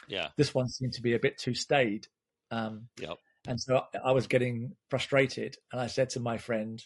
Yeah, 0.07 0.29
this 0.37 0.53
one 0.53 0.67
seemed 0.69 0.93
to 0.93 1.01
be 1.01 1.13
a 1.13 1.19
bit 1.19 1.37
too 1.37 1.53
staid. 1.53 2.07
Um, 2.51 2.87
yep. 2.99 3.17
And 3.47 3.59
so 3.59 3.83
I 4.03 4.11
was 4.11 4.27
getting 4.27 4.75
frustrated, 4.89 5.57
and 5.71 5.79
I 5.79 5.87
said 5.87 6.11
to 6.11 6.19
my 6.19 6.37
friend, 6.37 6.81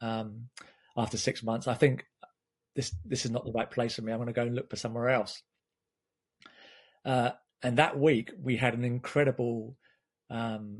um, 0.00 0.48
after 0.96 1.16
six 1.16 1.42
months, 1.42 1.68
I 1.68 1.74
think 1.74 2.04
this 2.74 2.94
this 3.04 3.24
is 3.24 3.30
not 3.30 3.44
the 3.44 3.52
right 3.52 3.70
place 3.70 3.96
for 3.96 4.02
me. 4.02 4.12
I'm 4.12 4.18
going 4.18 4.28
to 4.28 4.32
go 4.32 4.42
and 4.42 4.54
look 4.54 4.70
for 4.70 4.76
somewhere 4.76 5.08
else. 5.08 5.42
Uh, 7.04 7.30
and 7.62 7.78
that 7.78 7.98
week 7.98 8.30
we 8.40 8.56
had 8.56 8.74
an 8.74 8.84
incredible. 8.84 9.76
Um, 10.30 10.78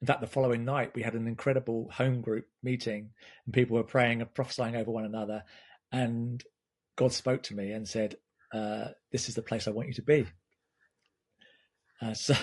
in 0.00 0.06
fact, 0.06 0.20
the 0.20 0.26
following 0.26 0.64
night 0.64 0.94
we 0.94 1.02
had 1.02 1.14
an 1.14 1.26
incredible 1.26 1.90
home 1.92 2.20
group 2.20 2.46
meeting, 2.62 3.10
and 3.44 3.54
people 3.54 3.76
were 3.76 3.84
praying 3.84 4.20
and 4.20 4.32
prophesying 4.32 4.76
over 4.76 4.90
one 4.90 5.04
another. 5.04 5.44
And 5.92 6.42
God 6.96 7.12
spoke 7.12 7.42
to 7.44 7.54
me 7.54 7.72
and 7.72 7.88
said, 7.88 8.16
uh, 8.52 8.88
"This 9.12 9.28
is 9.28 9.34
the 9.34 9.42
place 9.42 9.66
I 9.66 9.72
want 9.72 9.88
you 9.88 9.94
to 9.94 10.02
be." 10.02 10.26
Uh, 12.00 12.14
so, 12.14 12.34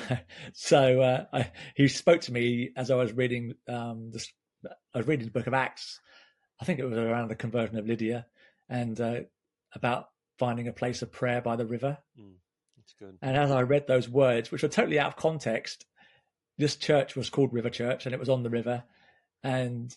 so 0.53 1.01
uh, 1.01 1.25
I, 1.33 1.51
he 1.75 1.87
spoke 1.87 2.21
to 2.21 2.33
me 2.33 2.71
as 2.75 2.91
I 2.91 2.95
was 2.95 3.13
reading 3.13 3.53
um, 3.67 4.11
this. 4.11 4.31
I 4.93 4.97
was 4.97 5.07
reading 5.07 5.25
the 5.25 5.31
Book 5.31 5.45
of 5.45 5.53
Acts, 5.53 5.99
I 6.59 6.65
think 6.65 6.79
it 6.79 6.85
was 6.85 6.97
around 6.97 7.29
the 7.29 7.35
conversion 7.35 7.77
of 7.77 7.87
Lydia 7.87 8.25
and 8.69 8.99
uh, 8.99 9.21
about 9.73 10.09
finding 10.39 10.67
a 10.67 10.73
place 10.73 11.01
of 11.01 11.11
prayer 11.11 11.41
by 11.41 11.55
the 11.55 11.65
river. 11.65 11.97
Mm, 12.19 12.35
that's 12.77 12.93
good. 12.97 13.17
And 13.21 13.35
as 13.35 13.51
I 13.51 13.61
read 13.61 13.87
those 13.87 14.07
words, 14.07 14.51
which 14.51 14.63
were 14.63 14.69
totally 14.69 14.99
out 14.99 15.07
of 15.07 15.15
context, 15.15 15.85
this 16.57 16.75
church 16.77 17.15
was 17.15 17.29
called 17.29 17.53
River 17.53 17.69
Church 17.69 18.05
and 18.05 18.13
it 18.13 18.19
was 18.19 18.29
on 18.29 18.43
the 18.43 18.49
river. 18.49 18.83
And 19.43 19.95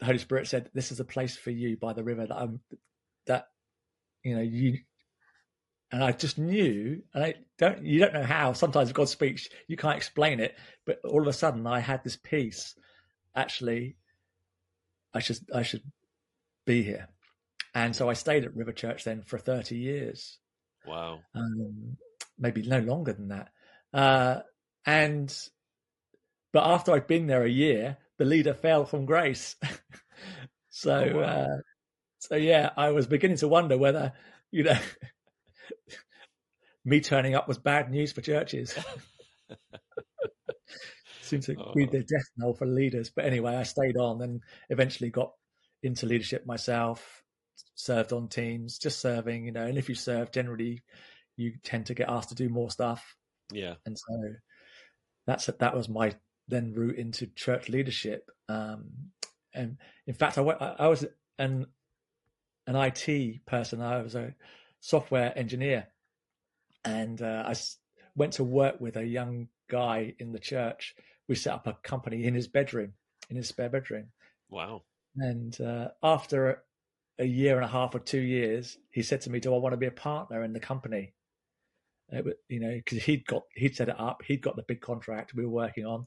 the 0.00 0.06
Holy 0.06 0.18
Spirit 0.18 0.48
said, 0.48 0.70
This 0.74 0.90
is 0.90 1.00
a 1.00 1.04
place 1.04 1.36
for 1.36 1.50
you 1.50 1.76
by 1.76 1.92
the 1.92 2.04
river 2.04 2.26
that 2.26 2.36
I'm, 2.36 2.60
that, 3.26 3.46
you 4.24 4.34
know, 4.34 4.42
you, 4.42 4.78
and 5.92 6.04
I 6.04 6.12
just 6.12 6.38
knew, 6.38 7.02
and 7.14 7.24
I 7.24 7.34
don't, 7.58 7.84
you 7.84 7.98
don't 7.98 8.14
know 8.14 8.22
how. 8.22 8.52
Sometimes 8.52 8.92
God 8.92 9.08
speaks, 9.08 9.48
you 9.66 9.76
can't 9.76 9.96
explain 9.96 10.38
it, 10.38 10.56
but 10.86 11.00
all 11.04 11.20
of 11.20 11.26
a 11.26 11.32
sudden 11.32 11.66
I 11.66 11.80
had 11.80 12.04
this 12.04 12.16
peace. 12.16 12.76
Actually, 13.34 13.96
I 15.12 15.18
should, 15.20 15.38
I 15.52 15.62
should 15.62 15.82
be 16.64 16.82
here. 16.82 17.08
And 17.74 17.94
so 17.94 18.08
I 18.08 18.14
stayed 18.14 18.44
at 18.44 18.54
River 18.54 18.72
Church 18.72 19.04
then 19.04 19.22
for 19.22 19.38
30 19.38 19.76
years. 19.76 20.38
Wow. 20.86 21.20
Um, 21.34 21.96
maybe 22.38 22.62
no 22.62 22.80
longer 22.80 23.12
than 23.12 23.28
that. 23.28 23.48
Uh, 23.92 24.40
and, 24.86 25.36
but 26.52 26.64
after 26.66 26.92
I'd 26.92 27.08
been 27.08 27.26
there 27.26 27.44
a 27.44 27.50
year, 27.50 27.96
the 28.18 28.24
leader 28.24 28.54
fell 28.54 28.84
from 28.84 29.06
grace. 29.06 29.56
so, 30.70 31.10
oh, 31.14 31.18
wow. 31.18 31.24
uh, 31.24 31.56
so 32.18 32.36
yeah, 32.36 32.70
I 32.76 32.90
was 32.90 33.06
beginning 33.06 33.38
to 33.38 33.48
wonder 33.48 33.76
whether, 33.76 34.12
you 34.52 34.64
know, 34.64 34.78
me 36.84 37.00
turning 37.00 37.34
up 37.34 37.48
was 37.48 37.58
bad 37.58 37.90
news 37.90 38.12
for 38.12 38.20
churches. 38.20 38.76
Seems 41.22 41.46
to 41.46 41.54
be 41.74 41.86
oh. 41.86 41.90
the 41.90 42.00
death 42.00 42.28
knell 42.36 42.54
for 42.54 42.66
leaders. 42.66 43.10
But 43.14 43.24
anyway, 43.24 43.54
I 43.54 43.62
stayed 43.62 43.96
on 43.96 44.20
and 44.22 44.42
eventually 44.68 45.10
got 45.10 45.32
into 45.82 46.06
leadership 46.06 46.44
myself, 46.46 47.22
served 47.74 48.12
on 48.12 48.28
teams, 48.28 48.78
just 48.78 49.00
serving, 49.00 49.44
you 49.44 49.52
know, 49.52 49.64
and 49.64 49.78
if 49.78 49.88
you 49.88 49.94
serve, 49.94 50.32
generally 50.32 50.82
you 51.36 51.52
tend 51.62 51.86
to 51.86 51.94
get 51.94 52.08
asked 52.08 52.30
to 52.30 52.34
do 52.34 52.48
more 52.48 52.70
stuff. 52.70 53.16
Yeah. 53.52 53.74
And 53.86 53.96
so 53.96 54.34
that's 55.26 55.46
that 55.46 55.76
was 55.76 55.88
my 55.88 56.14
then 56.48 56.72
route 56.74 56.96
into 56.96 57.26
church 57.26 57.68
leadership. 57.68 58.30
Um, 58.48 59.12
and 59.54 59.78
in 60.06 60.14
fact, 60.14 60.38
I, 60.38 60.42
went, 60.42 60.60
I 60.60 60.88
was 60.88 61.06
an 61.38 61.66
an 62.66 62.76
IT 62.76 63.46
person. 63.46 63.80
I 63.80 64.02
was 64.02 64.14
a 64.14 64.34
software 64.80 65.36
engineer, 65.36 65.88
and 66.84 67.20
uh, 67.20 67.44
I 67.46 67.54
went 68.16 68.34
to 68.34 68.44
work 68.44 68.80
with 68.80 68.96
a 68.96 69.04
young 69.04 69.48
guy 69.68 70.14
in 70.18 70.32
the 70.32 70.38
church. 70.38 70.94
We 71.28 71.34
set 71.34 71.54
up 71.54 71.66
a 71.66 71.74
company 71.82 72.24
in 72.24 72.34
his 72.34 72.48
bedroom, 72.48 72.94
in 73.28 73.36
his 73.36 73.48
spare 73.48 73.68
bedroom. 73.68 74.06
Wow! 74.48 74.82
And 75.16 75.58
uh, 75.60 75.88
after 76.02 76.62
a 77.18 77.24
year 77.24 77.56
and 77.56 77.64
a 77.64 77.68
half 77.68 77.94
or 77.94 78.00
two 78.00 78.20
years, 78.20 78.78
he 78.90 79.02
said 79.02 79.20
to 79.22 79.30
me, 79.30 79.40
"Do 79.40 79.54
I 79.54 79.58
want 79.58 79.72
to 79.74 79.78
be 79.78 79.86
a 79.86 79.92
partner 79.92 80.42
in 80.42 80.52
the 80.52 80.60
company?" 80.60 81.12
It, 82.08 82.40
you 82.48 82.58
know, 82.58 82.74
because 82.74 83.04
he'd 83.04 83.26
got 83.26 83.44
he'd 83.54 83.76
set 83.76 83.88
it 83.88 84.00
up, 84.00 84.22
he'd 84.22 84.42
got 84.42 84.56
the 84.56 84.62
big 84.62 84.80
contract 84.80 85.34
we 85.34 85.44
were 85.44 85.50
working 85.50 85.86
on, 85.86 86.06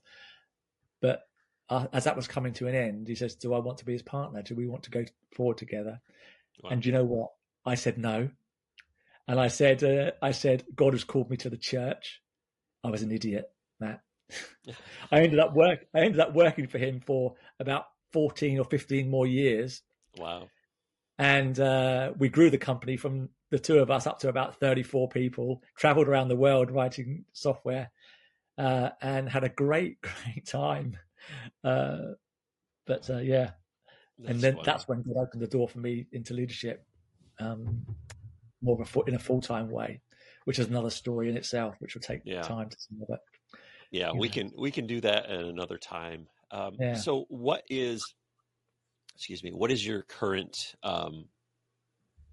but 1.02 1.22
uh, 1.70 1.88
as 1.94 2.04
that 2.04 2.16
was 2.16 2.28
coming 2.28 2.54
to 2.54 2.68
an 2.68 2.76
end, 2.76 3.08
he 3.08 3.16
says, 3.16 3.36
"Do 3.36 3.54
I 3.54 3.60
want 3.60 3.78
to 3.78 3.86
be 3.86 3.94
his 3.94 4.02
partner? 4.02 4.42
Do 4.42 4.56
we 4.56 4.68
want 4.68 4.84
to 4.84 4.92
go 4.92 5.06
forward 5.34 5.58
together?" 5.58 6.02
Wow. 6.62 6.72
And 6.72 6.86
you 6.86 6.92
know 6.92 7.06
what? 7.06 7.32
I 7.66 7.76
said 7.76 7.98
no, 7.98 8.30
and 9.28 9.40
I 9.40 9.48
said, 9.48 9.84
uh, 9.84 10.12
"I 10.22 10.32
said 10.32 10.64
God 10.76 10.94
has 10.94 11.04
called 11.04 11.30
me 11.30 11.38
to 11.38 11.50
the 11.50 11.58
church." 11.58 12.22
I 12.84 12.90
was 12.90 13.02
an 13.02 13.12
idiot, 13.12 13.46
Matt. 13.80 14.02
I 15.12 15.22
ended 15.22 15.40
up 15.40 15.54
work. 15.54 15.86
I 15.94 16.02
ended 16.02 16.20
up 16.20 16.34
working 16.34 16.68
for 16.68 16.78
him 16.78 17.02
for 17.06 17.36
about 17.60 17.86
14 18.12 18.60
or 18.60 18.66
15 18.66 19.10
more 19.10 19.26
years. 19.28 19.82
Wow. 20.18 20.48
And 21.18 21.60
uh, 21.60 22.14
we 22.18 22.30
grew 22.30 22.50
the 22.50 22.58
company 22.58 22.98
from 22.98 23.30
the 23.52 23.60
two 23.60 23.80
of 23.80 23.92
us 23.92 24.08
up 24.08 24.20
to 24.20 24.30
about 24.30 24.60
34 24.60 25.10
people, 25.10 25.62
traveled 25.78 26.08
around 26.08 26.28
the 26.28 26.36
world 26.36 26.72
writing 26.72 27.26
software, 27.34 27.92
uh, 28.58 28.90
and 29.02 29.30
had 29.30 29.44
a 29.44 29.50
great, 29.50 29.98
great 30.02 30.46
time. 30.46 30.98
Uh, 31.64 32.14
but 32.86 33.10
uh, 33.10 33.18
yeah. 33.18 33.52
That's 34.20 34.32
and 34.32 34.42
then 34.42 34.58
that's 34.64 34.88
when 34.88 35.02
God 35.02 35.18
opened 35.18 35.42
the 35.42 35.48
door 35.48 35.68
for 35.68 35.80
me 35.80 36.06
into 36.12 36.34
leadership, 36.36 36.86
um, 37.40 37.86
more 38.64 38.82
of 38.82 38.96
a 38.96 39.00
in 39.08 39.16
a 39.16 39.20
full 39.20 39.42
time 39.42 39.70
way, 39.70 40.02
which 40.46 40.60
is 40.60 40.68
another 40.68 40.90
story 40.90 41.30
in 41.30 41.38
itself, 41.38 41.76
which 41.80 41.94
will 41.94 42.02
take 42.02 42.22
yeah. 42.26 42.42
time 42.42 42.70
to 42.70 42.78
some 42.80 43.02
of 43.02 43.10
it. 43.14 43.20
Yeah, 43.92 44.12
we 44.12 44.28
know. 44.28 44.34
can 44.34 44.52
we 44.58 44.72
can 44.72 44.88
do 44.88 45.02
that 45.02 45.28
at 45.28 45.40
another 45.40 45.78
time. 45.78 46.28
Um, 46.52 46.76
yeah. 46.80 46.96
So, 46.96 47.26
what 47.30 47.64
is, 47.70 48.14
excuse 49.16 49.44
me, 49.44 49.52
what 49.52 49.72
is 49.72 49.86
your 49.86 50.04
current 50.04 50.76
um, 50.84 51.26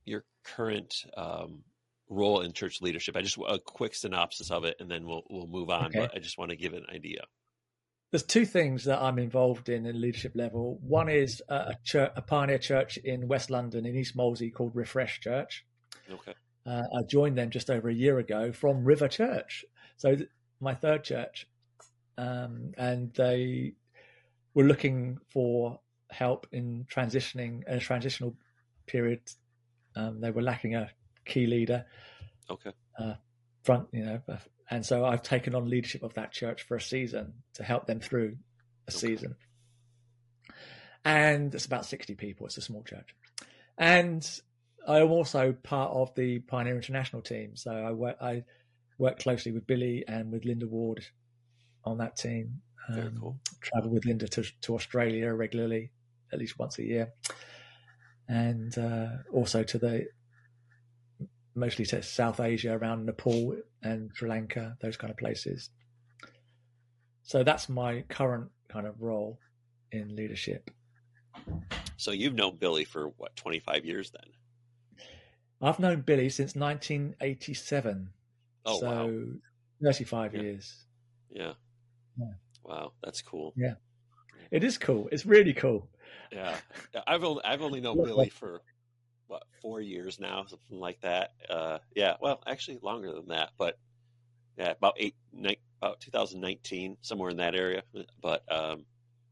your 0.05 0.25
current 0.45 0.95
um, 1.17 1.65
role 2.09 2.41
in 2.41 2.53
church 2.53 2.81
leadership? 2.81 3.17
I 3.17 3.23
just 3.23 3.39
a 3.47 3.59
quick 3.59 3.95
synopsis 3.95 4.51
of 4.51 4.65
it, 4.65 4.77
and 4.81 4.91
then 4.91 5.07
we'll 5.07 5.25
we'll 5.29 5.47
move 5.47 5.71
on. 5.71 5.87
Okay. 5.87 6.01
But 6.01 6.13
I 6.15 6.19
just 6.19 6.39
want 6.39 6.51
to 6.51 6.57
give 6.57 6.73
an 6.73 6.85
idea. 6.93 7.23
There's 8.11 8.25
two 8.25 8.45
things 8.45 8.85
that 8.85 9.01
I'm 9.01 9.19
involved 9.19 9.69
in 9.69 9.87
in 9.87 10.01
leadership 10.01 10.33
level. 10.35 10.81
One 10.83 11.09
is 11.09 11.43
a, 11.49 11.75
church, 11.85 12.11
a 12.17 12.23
pioneer 12.23 12.59
church 12.59 12.97
in 12.97 13.29
West 13.29 13.51
London 13.51 13.87
in 13.87 13.95
East 13.95 14.17
Molesey 14.17 14.51
called 14.51 14.75
Refresh 14.75 15.21
Church. 15.21 15.65
Okay. 16.11 16.35
Uh, 16.67 16.83
I 16.95 17.03
joined 17.09 17.39
them 17.39 17.51
just 17.51 17.71
over 17.71 17.89
a 17.89 17.95
year 17.95 18.19
ago 18.19 18.53
from 18.53 18.85
River 18.85 19.09
Church, 19.09 19.65
so 19.97 20.15
th- 20.15 20.29
my 20.61 20.75
third 20.75 21.05
church, 21.05 21.47
um, 22.19 22.73
and 22.77 23.13
they 23.15 23.75
were 24.55 24.65
looking 24.65 25.19
for 25.33 25.81
help 26.11 26.47
in 26.53 26.87
transitioning 26.93 27.63
a 27.67 27.79
transitional 27.79 28.37
period. 28.87 29.21
Um, 29.97 30.21
they 30.21 30.31
were 30.31 30.43
lacking 30.43 30.75
a 30.75 30.91
key 31.25 31.47
leader. 31.47 31.87
Okay. 32.51 32.73
Uh, 32.99 33.15
front, 33.63 33.89
you 33.93 34.05
know, 34.05 34.21
and 34.71 34.87
so 34.87 35.05
I've 35.05 35.23
taken 35.23 35.55
on 35.55 35.69
leadership 35.69 36.03
of 36.03 36.15
that 36.15 36.33
church 36.33 36.63
for 36.63 36.77
a 36.77 36.81
season 36.81 37.35
to 37.55 37.65
help 37.65 37.87
them 37.87 38.01
through 38.01 38.37
a 38.87 38.91
okay. 38.91 38.99
season. 38.99 39.35
And 41.05 41.55
it's 41.55 41.67
about 41.67 41.87
60 41.87 42.15
people. 42.15 42.47
It's 42.47 42.57
a 42.57 42.63
small 42.63 42.85
church. 42.85 43.15
And 43.77 44.29
I 44.87 45.01
am 45.01 45.11
also 45.11 45.53
part 45.53 45.93
of 45.93 46.15
the 46.15 46.41
Pioneer 46.41 46.77
International 46.77 47.23
team. 47.23 47.57
So 47.57 47.71
I 47.71 47.93
work 47.93 48.17
I 48.21 48.45
work 48.99 49.19
closely 49.19 49.53
with 49.53 49.67
Billy 49.67 50.05
and 50.07 50.31
with 50.31 50.45
Linda 50.45 50.67
Ward 50.67 51.05
on 51.85 51.99
that 51.99 52.17
team. 52.17 52.61
Very 52.89 53.09
um, 53.09 53.17
cool. 53.19 53.41
Travel 53.61 53.91
with 53.91 54.05
Linda 54.05 54.27
to, 54.29 54.45
to 54.63 54.75
Australia 54.75 55.33
regularly, 55.33 55.91
at 56.33 56.39
least 56.39 56.59
once 56.59 56.79
a 56.79 56.85
year, 56.85 57.13
and 58.29 58.77
uh, 58.79 59.09
also 59.33 59.63
to 59.63 59.79
the 59.79 60.07
mostly 61.55 61.85
to 61.85 62.03
South 62.03 62.41
Asia, 62.41 62.73
around 62.73 63.07
Nepal 63.07 63.57
and 63.83 64.11
Sri 64.15 64.29
Lanka, 64.29 64.77
those 64.81 64.97
kind 64.97 65.11
of 65.11 65.17
places. 65.17 65.71
So 67.23 67.45
that's 67.45 67.69
my 67.69 68.03
current 68.09 68.51
kind 68.69 68.87
of 68.87 69.01
role 69.01 69.39
in 69.93 70.17
leadership. 70.17 70.71
So 71.97 72.13
you've 72.13 72.35
known 72.35 72.57
Billy 72.57 72.85
for 72.85 73.09
what, 73.19 73.37
25 73.37 73.85
years 73.85 74.11
then? 74.11 74.33
I've 75.61 75.79
known 75.79 76.01
Billy 76.01 76.29
since 76.31 76.55
1987. 76.55 78.11
Oh, 78.65 78.81
so 78.81 78.87
wow. 78.87 79.25
35 79.83 80.35
yeah. 80.35 80.41
years. 80.41 80.75
Yeah. 81.31 81.53
yeah. 82.19 82.33
Wow, 82.65 82.93
that's 83.03 83.21
cool. 83.23 83.53
Yeah. 83.57 83.75
It 84.51 84.65
is 84.65 84.79
cool. 84.79 85.09
It's 85.13 85.27
really 85.27 85.53
cool. 85.53 85.89
Yeah. 86.33 86.57
I've 87.07 87.25
only, 87.25 87.45
I've 87.45 87.63
only 87.63 87.81
known 87.81 88.03
Billy 88.03 88.31
for 88.31 88.63
what, 89.27 89.43
four 89.61 89.81
years 89.81 90.19
now, 90.19 90.45
something 90.47 90.79
like 90.79 91.01
that. 91.03 91.33
Uh, 91.49 91.79
yeah. 91.95 92.15
Well, 92.21 92.43
actually 92.47 92.79
longer 92.83 93.13
than 93.13 93.29
that, 93.29 93.51
but 93.59 93.79
yeah, 94.57 94.71
about 94.71 94.95
eight, 94.97 95.15
nine, 95.33 95.57
about 95.81 96.01
2019, 96.01 96.97
somewhere 97.03 97.31
in 97.31 97.37
that 97.37 97.55
area. 97.55 97.83
But, 98.21 98.43
um, 98.51 98.87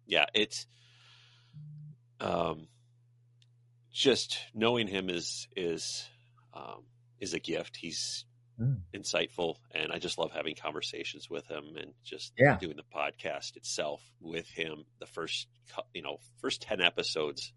yeah, 0.07 0.27
it's, 0.35 0.67
um, 2.21 2.69
just 3.93 4.39
knowing 4.55 4.87
him 4.89 5.11
is, 5.11 5.49
is, 5.57 6.09
um, 6.59 6.83
is 7.21 7.35
a 7.35 7.39
gift. 7.39 7.77
He's 7.77 8.25
mm. 8.61 8.81
insightful, 8.95 9.57
and 9.75 9.93
I 9.93 9.99
just 9.99 10.19
love 10.19 10.33
having 10.33 10.55
conversations 10.55 11.31
with 11.31 11.47
him 11.47 11.77
and 11.77 11.93
just 12.05 12.33
yeah. 12.39 12.57
doing 12.57 12.77
the 12.77 12.83
podcast 12.83 13.57
itself 13.57 14.03
with 14.21 14.49
him. 14.49 14.85
The 15.01 15.07
first, 15.07 15.49
you 15.95 16.03
know, 16.03 16.19
first 16.41 16.63
ten 16.63 16.81
episodes 16.81 17.53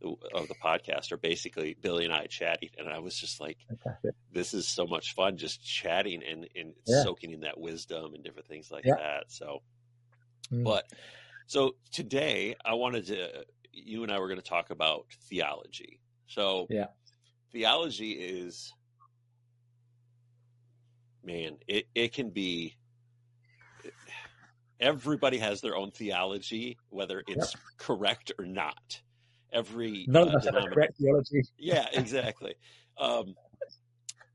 of 0.00 0.46
the 0.46 0.54
podcast 0.54 1.10
are 1.10 1.16
basically 1.16 1.76
Billy 1.80 2.04
and 2.04 2.14
I 2.14 2.26
chatting, 2.26 2.70
and 2.78 2.88
I 2.88 3.00
was 3.00 3.16
just 3.16 3.40
like, 3.40 3.58
"This 4.32 4.54
is 4.54 4.66
so 4.66 4.86
much 4.86 5.14
fun, 5.14 5.36
just 5.36 5.64
chatting 5.64 6.22
and 6.22 6.48
and 6.54 6.74
yeah. 6.86 7.02
soaking 7.02 7.32
in 7.32 7.40
that 7.40 7.58
wisdom 7.58 8.14
and 8.14 8.22
different 8.22 8.48
things 8.48 8.70
like 8.70 8.84
yeah. 8.84 8.94
that." 8.96 9.24
So, 9.32 9.62
mm. 10.52 10.64
but 10.64 10.84
so 11.48 11.76
today 11.90 12.56
I 12.64 12.74
wanted 12.74 13.06
to, 13.06 13.44
you 13.72 14.02
and 14.02 14.12
I 14.12 14.18
were 14.18 14.28
going 14.28 14.40
to 14.40 14.48
talk 14.48 14.70
about 14.70 15.06
theology. 15.28 15.98
So, 16.26 16.66
yeah, 16.68 16.88
theology 17.52 18.12
is 18.12 18.72
man, 21.24 21.58
it, 21.66 21.86
it 21.94 22.12
can 22.12 22.30
be 22.30 22.76
everybody 24.80 25.38
has 25.38 25.60
their 25.60 25.76
own 25.76 25.90
theology, 25.90 26.78
whether 26.88 27.22
it's 27.26 27.54
yep. 27.54 27.62
correct 27.76 28.32
or 28.38 28.46
not. 28.46 29.00
Every 29.52 30.04
none 30.08 30.28
uh, 30.28 30.38
of 30.38 30.72
correct 30.72 30.98
theology. 30.98 31.42
yeah, 31.58 31.86
exactly. 31.92 32.54
Um, 32.98 33.34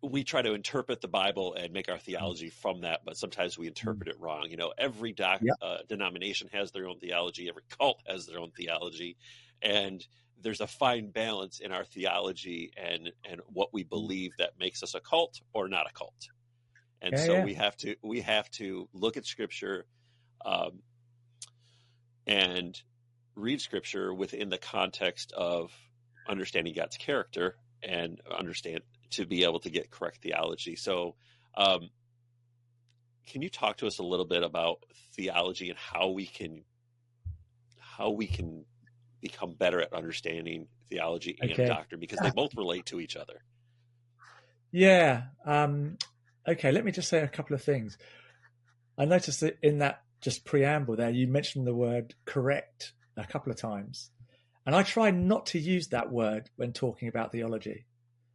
we 0.02 0.24
try 0.24 0.42
to 0.42 0.54
interpret 0.54 1.00
the 1.02 1.08
Bible 1.08 1.54
and 1.54 1.72
make 1.72 1.90
our 1.90 1.98
theology 1.98 2.50
from 2.50 2.82
that, 2.82 3.02
but 3.06 3.16
sometimes 3.16 3.58
we 3.58 3.68
interpret 3.68 4.10
it 4.10 4.20
wrong. 4.20 4.48
You 4.50 4.58
know, 4.58 4.74
every 4.78 5.14
doc, 5.14 5.40
yep. 5.42 5.56
uh, 5.62 5.78
denomination 5.88 6.50
has 6.52 6.72
their 6.72 6.88
own 6.88 7.00
theology. 7.00 7.48
Every 7.48 7.64
cult 7.80 8.02
has 8.08 8.26
their 8.26 8.40
own 8.40 8.52
theology, 8.52 9.16
and 9.62 10.06
there's 10.44 10.62
a 10.62 10.68
fine 10.68 11.10
balance 11.10 11.60
in 11.60 11.72
our 11.72 11.86
theology 11.86 12.72
and 12.78 13.12
and 13.30 13.42
what 13.48 13.74
we 13.74 13.84
believe 13.84 14.32
that 14.38 14.52
makes 14.60 14.84
us 14.84 14.94
a 14.94 15.00
cult 15.00 15.40
or 15.54 15.68
not 15.68 15.88
a 15.90 15.94
cult 15.94 16.30
and 17.02 17.14
yeah, 17.14 17.26
so 17.26 17.34
yeah. 17.34 17.44
we 17.44 17.54
have 17.54 17.76
to 17.78 17.96
we 18.02 18.22
have 18.22 18.50
to 18.52 18.88
look 18.94 19.18
at 19.18 19.26
scripture 19.26 19.86
um, 20.46 20.80
and 22.26 22.82
read 23.36 23.60
scripture 23.60 24.14
within 24.14 24.50
the 24.50 24.58
context 24.58 25.34
of 25.34 25.72
understanding 26.28 26.74
God's 26.74 26.98
character 26.98 27.58
and 27.82 28.22
understand 28.38 28.82
to 29.12 29.26
be 29.26 29.44
able 29.44 29.60
to 29.60 29.70
get 29.70 29.92
correct 29.92 30.20
theology. 30.22 30.76
So, 30.76 31.16
um, 31.56 31.90
can 33.28 33.42
you 33.42 33.50
talk 33.50 33.78
to 33.78 33.88
us 33.88 34.00
a 34.00 34.04
little 34.04 34.26
bit 34.26 34.44
about 34.44 34.84
theology 35.14 35.70
and 35.70 35.78
how 35.78 36.10
we 36.10 36.26
can 36.26 36.64
how 37.78 38.10
we 38.10 38.28
can 38.28 38.66
become 39.24 39.54
better 39.54 39.82
at 39.82 39.94
understanding 39.94 40.68
theology 40.90 41.38
and 41.42 41.52
okay. 41.52 41.66
doctrine 41.66 42.00
because 42.00 42.20
they 42.20 42.30
both 42.30 42.56
relate 42.56 42.86
to 42.88 43.00
each 43.00 43.16
other? 43.16 43.42
Yeah. 44.72 45.24
Um, 45.46 45.98
okay, 46.48 46.72
let 46.72 46.86
me 46.86 46.92
just 46.92 47.10
say 47.10 47.22
a 47.22 47.28
couple 47.28 47.56
of 47.56 47.64
things. 47.64 47.98
I 48.98 49.06
noticed 49.06 49.42
that 49.42 49.58
in 49.64 49.80
that 49.80 50.04
just 50.22 50.46
preamble 50.46 50.96
there, 50.96 51.10
you 51.10 51.28
mentioned 51.28 51.66
the 51.66 51.74
word 51.74 52.14
correct 52.26 52.94
a 53.18 53.26
couple 53.26 53.52
of 53.52 53.58
times. 53.58 54.12
And 54.66 54.76
I 54.76 54.84
try 54.84 55.12
not 55.12 55.48
to 55.48 55.60
use 55.60 55.88
that 55.90 56.12
word 56.12 56.50
when 56.56 56.74
talking 56.74 57.08
about 57.08 57.32
theology. 57.32 57.86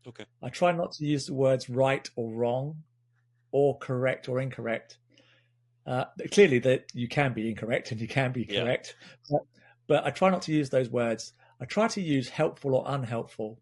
Okay. 0.07 0.25
I 0.43 0.49
try 0.49 0.73
not 0.73 0.93
to 0.93 1.05
use 1.05 1.27
the 1.27 1.35
words 1.35 1.69
right 1.71 2.09
or 2.17 2.33
wrong 2.33 2.83
or 3.51 3.79
correct 3.79 4.29
or 4.29 4.41
incorrect. 4.41 4.99
Uh, 5.87 6.05
clearly, 6.31 6.59
that 6.59 6.85
you 6.93 7.09
can 7.09 7.33
be 7.33 7.49
incorrect 7.49 7.93
and 7.93 8.01
you 8.01 8.09
can 8.09 8.31
be 8.31 8.45
correct, 8.45 8.95
yeah. 9.31 9.39
But, 9.89 10.07
I 10.07 10.11
try 10.11 10.31
not 10.31 10.43
to 10.43 10.53
use 10.53 10.71
those 10.71 10.89
words. 10.89 11.33
I 11.61 11.65
try 11.65 11.89
to 11.89 12.01
use 12.01 12.29
helpful 12.29 12.75
or 12.75 12.85
unhelpful. 12.87 13.59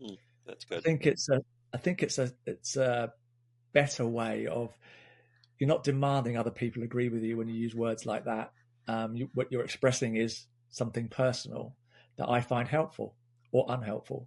Mm, 0.00 0.16
that's 0.46 0.64
good. 0.64 0.78
I 0.78 0.80
think 0.80 1.06
it's 1.06 1.28
a. 1.28 1.42
I 1.74 1.76
think 1.76 2.02
it's 2.02 2.18
a. 2.18 2.32
It's 2.46 2.76
a 2.76 3.12
better 3.72 4.06
way 4.06 4.46
of 4.46 4.76
you're 5.60 5.68
not 5.68 5.84
demanding 5.84 6.36
other 6.36 6.50
people 6.50 6.82
agree 6.82 7.08
with 7.08 7.22
you 7.22 7.36
when 7.36 7.46
you 7.46 7.54
use 7.54 7.74
words 7.74 8.06
like 8.06 8.24
that. 8.24 8.52
Um, 8.88 9.14
you, 9.14 9.28
what 9.34 9.52
you're 9.52 9.62
expressing 9.62 10.16
is 10.16 10.46
something 10.70 11.08
personal 11.08 11.76
that 12.16 12.28
I 12.28 12.40
find 12.40 12.66
helpful 12.66 13.14
or 13.52 13.66
unhelpful. 13.68 14.26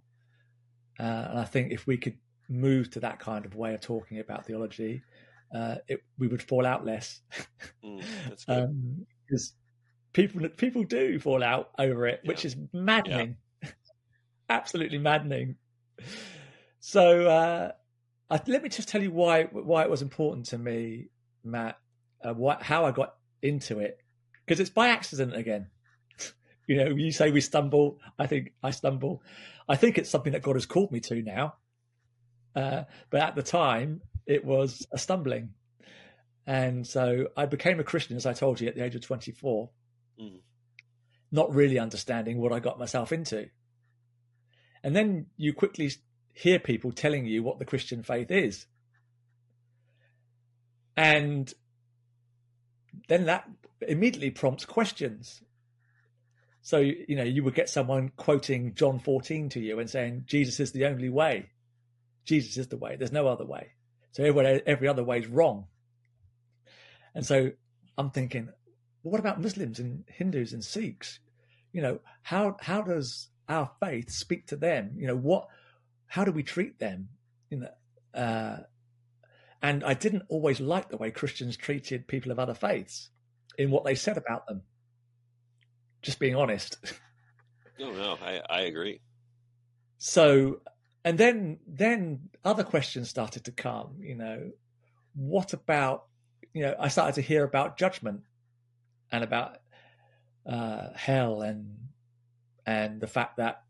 Uh, 0.98 1.02
and 1.02 1.38
I 1.40 1.44
think 1.44 1.72
if 1.72 1.86
we 1.86 1.96
could 1.96 2.16
move 2.48 2.90
to 2.90 3.00
that 3.00 3.18
kind 3.18 3.44
of 3.44 3.56
way 3.56 3.74
of 3.74 3.80
talking 3.80 4.20
about 4.20 4.46
theology, 4.46 5.02
uh, 5.52 5.76
it, 5.88 6.00
we 6.18 6.28
would 6.28 6.42
fall 6.42 6.64
out 6.64 6.84
less. 6.84 7.20
mm, 7.84 8.02
that's 8.28 8.44
good. 8.44 8.68
Because 9.28 9.50
um, 9.50 9.63
people 10.14 10.48
people 10.48 10.84
do 10.84 11.18
fall 11.18 11.44
out 11.44 11.70
over 11.78 12.06
it, 12.06 12.20
yeah. 12.24 12.28
which 12.28 12.46
is 12.46 12.56
maddening, 12.72 13.36
yeah. 13.62 13.68
absolutely 14.48 14.98
maddening. 14.98 15.56
So 16.80 17.28
uh, 17.28 17.72
I, 18.30 18.40
let 18.46 18.62
me 18.62 18.70
just 18.70 18.88
tell 18.88 19.02
you 19.02 19.10
why 19.10 19.44
why 19.44 19.82
it 19.82 19.90
was 19.90 20.00
important 20.00 20.46
to 20.46 20.58
me, 20.58 21.08
Matt. 21.44 21.78
Uh, 22.24 22.32
what, 22.32 22.62
how 22.62 22.86
I 22.86 22.90
got 22.90 23.16
into 23.42 23.80
it 23.80 23.98
because 24.46 24.60
it's 24.60 24.70
by 24.70 24.88
accident 24.88 25.36
again. 25.36 25.66
you 26.66 26.76
know, 26.76 26.88
you 26.88 27.12
say 27.12 27.30
we 27.30 27.42
stumble. 27.42 27.98
I 28.18 28.26
think 28.26 28.52
I 28.62 28.70
stumble. 28.70 29.22
I 29.68 29.76
think 29.76 29.98
it's 29.98 30.08
something 30.08 30.32
that 30.32 30.42
God 30.42 30.56
has 30.56 30.64
called 30.64 30.90
me 30.90 31.00
to 31.00 31.22
now. 31.22 31.56
Uh, 32.56 32.84
but 33.10 33.20
at 33.20 33.34
the 33.34 33.42
time, 33.42 34.00
it 34.26 34.44
was 34.44 34.86
a 34.92 34.98
stumbling. 34.98 35.50
And 36.46 36.86
so 36.86 37.28
I 37.36 37.46
became 37.46 37.80
a 37.80 37.84
Christian, 37.84 38.16
as 38.16 38.26
I 38.26 38.34
told 38.34 38.60
you, 38.60 38.68
at 38.68 38.74
the 38.74 38.84
age 38.84 38.94
of 38.94 39.00
24, 39.00 39.70
mm. 40.20 40.40
not 41.30 41.54
really 41.54 41.78
understanding 41.78 42.38
what 42.38 42.52
I 42.52 42.60
got 42.60 42.78
myself 42.78 43.12
into. 43.12 43.48
And 44.82 44.94
then 44.94 45.26
you 45.36 45.52
quickly 45.52 45.90
hear 46.32 46.58
people 46.58 46.92
telling 46.92 47.26
you 47.26 47.42
what 47.42 47.58
the 47.58 47.64
Christian 47.64 48.02
faith 48.02 48.30
is. 48.30 48.66
And 50.96 51.52
then 53.08 53.26
that 53.26 53.48
immediately 53.86 54.30
prompts 54.30 54.64
questions. 54.64 55.42
So, 56.62 56.78
you 56.78 57.16
know, 57.16 57.24
you 57.24 57.44
would 57.44 57.54
get 57.54 57.68
someone 57.68 58.10
quoting 58.16 58.74
John 58.74 58.98
14 58.98 59.50
to 59.50 59.60
you 59.60 59.80
and 59.80 59.90
saying, 59.90 60.24
Jesus 60.26 60.60
is 60.60 60.72
the 60.72 60.86
only 60.86 61.08
way. 61.08 61.50
Jesus 62.24 62.56
is 62.56 62.68
the 62.68 62.78
way. 62.78 62.96
There's 62.96 63.12
no 63.12 63.26
other 63.26 63.44
way. 63.44 63.72
So 64.12 64.24
every, 64.24 64.62
every 64.66 64.88
other 64.88 65.04
way 65.04 65.18
is 65.18 65.26
wrong. 65.26 65.66
And 67.14 67.24
so 67.24 67.50
I'm 67.98 68.10
thinking, 68.10 68.48
well, 69.04 69.12
what 69.12 69.20
about 69.20 69.40
Muslims 69.40 69.78
and 69.78 70.04
Hindus 70.08 70.52
and 70.52 70.64
Sikhs? 70.64 71.20
You 71.72 71.82
know, 71.82 72.00
how, 72.22 72.56
how 72.60 72.82
does 72.82 73.28
our 73.48 73.70
faith 73.78 74.10
speak 74.10 74.46
to 74.48 74.56
them? 74.56 74.92
You 74.96 75.06
know, 75.06 75.16
what, 75.16 75.46
how 76.06 76.24
do 76.24 76.32
we 76.32 76.42
treat 76.42 76.78
them? 76.78 77.10
You 77.50 77.58
know, 77.58 78.18
uh, 78.20 78.56
and 79.62 79.84
I 79.84 79.94
didn't 79.94 80.24
always 80.28 80.60
like 80.60 80.88
the 80.88 80.96
way 80.96 81.10
Christians 81.10 81.56
treated 81.56 82.08
people 82.08 82.32
of 82.32 82.38
other 82.38 82.54
faiths 82.54 83.10
in 83.58 83.70
what 83.70 83.84
they 83.84 83.94
said 83.94 84.16
about 84.16 84.46
them. 84.46 84.62
Just 86.02 86.18
being 86.18 86.34
honest. 86.34 86.78
No, 87.76 87.90
no, 87.90 88.16
I, 88.24 88.40
I 88.48 88.60
agree. 88.60 89.00
So, 89.98 90.60
and 91.04 91.18
then 91.18 91.58
then 91.66 92.28
other 92.44 92.62
questions 92.62 93.10
started 93.10 93.46
to 93.46 93.50
come. 93.50 93.96
You 93.98 94.14
know, 94.14 94.52
what 95.16 95.52
about? 95.54 96.04
You 96.52 96.62
know, 96.62 96.76
I 96.78 96.86
started 96.86 97.16
to 97.16 97.20
hear 97.20 97.42
about 97.42 97.76
judgment 97.76 98.20
and 99.14 99.24
about 99.24 99.58
uh, 100.46 100.88
hell 100.94 101.42
and 101.42 101.76
and 102.66 103.00
the 103.00 103.06
fact 103.06 103.36
that 103.36 103.62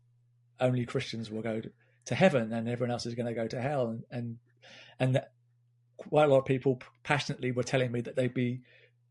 only 0.59 0.85
Christians 0.85 1.29
will 1.29 1.41
go 1.41 1.61
to, 1.61 1.71
to 2.05 2.15
heaven 2.15 2.51
and 2.53 2.67
everyone 2.67 2.91
else 2.91 3.05
is 3.05 3.13
going 3.13 3.27
to 3.27 3.33
go 3.33 3.47
to 3.47 3.61
hell. 3.61 3.87
And 3.87 4.03
and 4.09 4.37
and 4.99 5.15
that 5.15 5.31
quite 5.97 6.25
a 6.25 6.27
lot 6.27 6.39
of 6.39 6.45
people 6.45 6.81
passionately 7.03 7.51
were 7.51 7.63
telling 7.63 7.91
me 7.91 8.01
that 8.01 8.15
they'd 8.15 8.33
be 8.33 8.61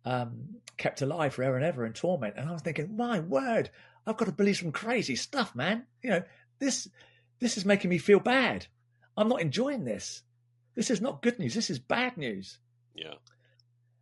um, 0.04 0.56
kept 0.76 1.02
alive 1.02 1.34
forever 1.34 1.56
and 1.56 1.64
ever 1.64 1.86
in 1.86 1.92
torment. 1.92 2.34
And 2.36 2.48
I 2.48 2.52
was 2.52 2.62
thinking, 2.62 2.96
my 2.96 3.20
word, 3.20 3.70
I've 4.06 4.16
got 4.16 4.26
to 4.26 4.32
believe 4.32 4.56
some 4.56 4.72
crazy 4.72 5.16
stuff, 5.16 5.54
man. 5.54 5.86
You 6.02 6.10
know, 6.10 6.22
this 6.58 6.88
this 7.40 7.56
is 7.56 7.64
making 7.64 7.90
me 7.90 7.98
feel 7.98 8.20
bad. 8.20 8.66
I'm 9.16 9.28
not 9.28 9.40
enjoying 9.40 9.84
this. 9.84 10.22
This 10.74 10.90
is 10.90 11.00
not 11.00 11.22
good 11.22 11.38
news. 11.38 11.54
This 11.54 11.70
is 11.70 11.78
bad 11.78 12.16
news. 12.16 12.58
Yeah. 12.94 13.14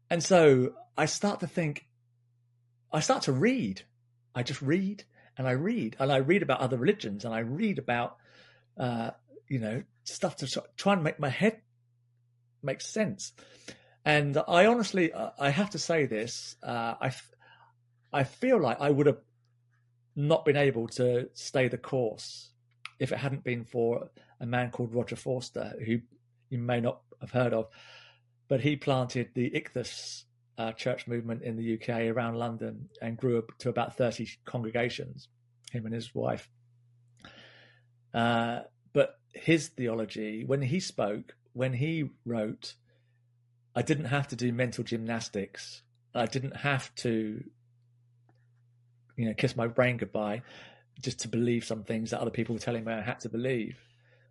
And 0.08 0.22
so 0.22 0.74
I 0.96 1.06
start 1.06 1.40
to 1.40 1.46
think, 1.46 1.86
I 2.92 3.00
start 3.00 3.22
to 3.22 3.32
read. 3.32 3.82
I 4.34 4.42
just 4.42 4.62
read 4.62 5.04
and 5.36 5.46
I 5.46 5.52
read 5.52 5.96
and 5.98 6.12
I 6.12 6.18
read 6.18 6.42
about 6.42 6.60
other 6.60 6.76
religions 6.76 7.24
and 7.24 7.34
I 7.34 7.40
read 7.40 7.78
about, 7.78 8.16
uh, 8.78 9.10
you 9.48 9.58
know, 9.58 9.82
stuff 10.04 10.36
to 10.36 10.62
try 10.76 10.94
and 10.94 11.02
make 11.02 11.18
my 11.18 11.28
head 11.28 11.60
make 12.62 12.80
sense. 12.80 13.32
And 14.04 14.36
I 14.48 14.66
honestly, 14.66 15.12
I 15.14 15.50
have 15.50 15.70
to 15.70 15.78
say 15.78 16.06
this, 16.06 16.56
uh, 16.62 16.94
I, 17.00 17.12
I 18.12 18.24
feel 18.24 18.60
like 18.60 18.80
I 18.80 18.90
would 18.90 19.06
have 19.06 19.20
not 20.16 20.44
been 20.44 20.56
able 20.56 20.88
to 20.88 21.28
stay 21.34 21.68
the 21.68 21.78
course 21.78 22.50
if 22.98 23.12
it 23.12 23.18
hadn't 23.18 23.44
been 23.44 23.64
for 23.64 24.10
a 24.40 24.46
man 24.46 24.70
called 24.70 24.94
Roger 24.94 25.16
Forster, 25.16 25.74
who 25.84 26.00
you 26.50 26.58
may 26.58 26.80
not 26.80 27.00
have 27.20 27.30
heard 27.30 27.54
of, 27.54 27.68
but 28.48 28.60
he 28.60 28.76
planted 28.76 29.30
the 29.34 29.50
Ichthus 29.50 30.24
uh, 30.58 30.72
church 30.72 31.06
movement 31.06 31.42
in 31.42 31.56
the 31.56 31.74
UK 31.74 32.14
around 32.14 32.36
London 32.36 32.88
and 33.00 33.16
grew 33.16 33.38
up 33.38 33.56
to 33.58 33.68
about 33.68 33.96
30 33.96 34.28
congregations, 34.44 35.28
him 35.70 35.86
and 35.86 35.94
his 35.94 36.14
wife. 36.14 36.48
Uh, 38.12 38.60
but 38.92 39.18
his 39.32 39.68
theology, 39.68 40.44
when 40.44 40.62
he 40.62 40.80
spoke, 40.80 41.34
when 41.54 41.72
he 41.72 42.10
wrote, 42.24 42.74
I 43.74 43.82
didn't 43.82 44.06
have 44.06 44.28
to 44.28 44.36
do 44.36 44.52
mental 44.52 44.84
gymnastics. 44.84 45.82
I 46.14 46.26
didn't 46.26 46.56
have 46.56 46.94
to, 46.96 47.42
you 49.16 49.24
know, 49.24 49.34
kiss 49.34 49.56
my 49.56 49.66
brain 49.66 49.96
goodbye 49.96 50.42
just 51.00 51.20
to 51.20 51.28
believe 51.28 51.64
some 51.64 51.84
things 51.84 52.10
that 52.10 52.20
other 52.20 52.30
people 52.30 52.54
were 52.54 52.60
telling 52.60 52.84
me 52.84 52.92
I 52.92 53.00
had 53.00 53.20
to 53.20 53.28
believe. 53.30 53.78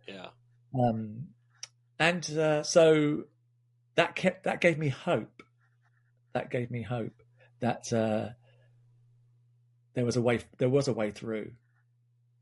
Yeah. 0.06 0.28
Um, 0.78 1.28
and 1.98 2.38
uh, 2.38 2.62
so 2.62 3.24
that 3.96 4.14
kept 4.14 4.44
that 4.44 4.60
gave 4.60 4.78
me 4.78 4.88
hope. 4.88 5.42
That 6.34 6.50
gave 6.50 6.70
me 6.70 6.82
hope 6.82 7.22
that 7.60 7.92
uh, 7.92 8.30
there 9.94 10.04
was 10.04 10.16
a 10.16 10.22
way. 10.22 10.40
There 10.58 10.68
was 10.68 10.88
a 10.88 10.92
way 10.92 11.10
through, 11.10 11.52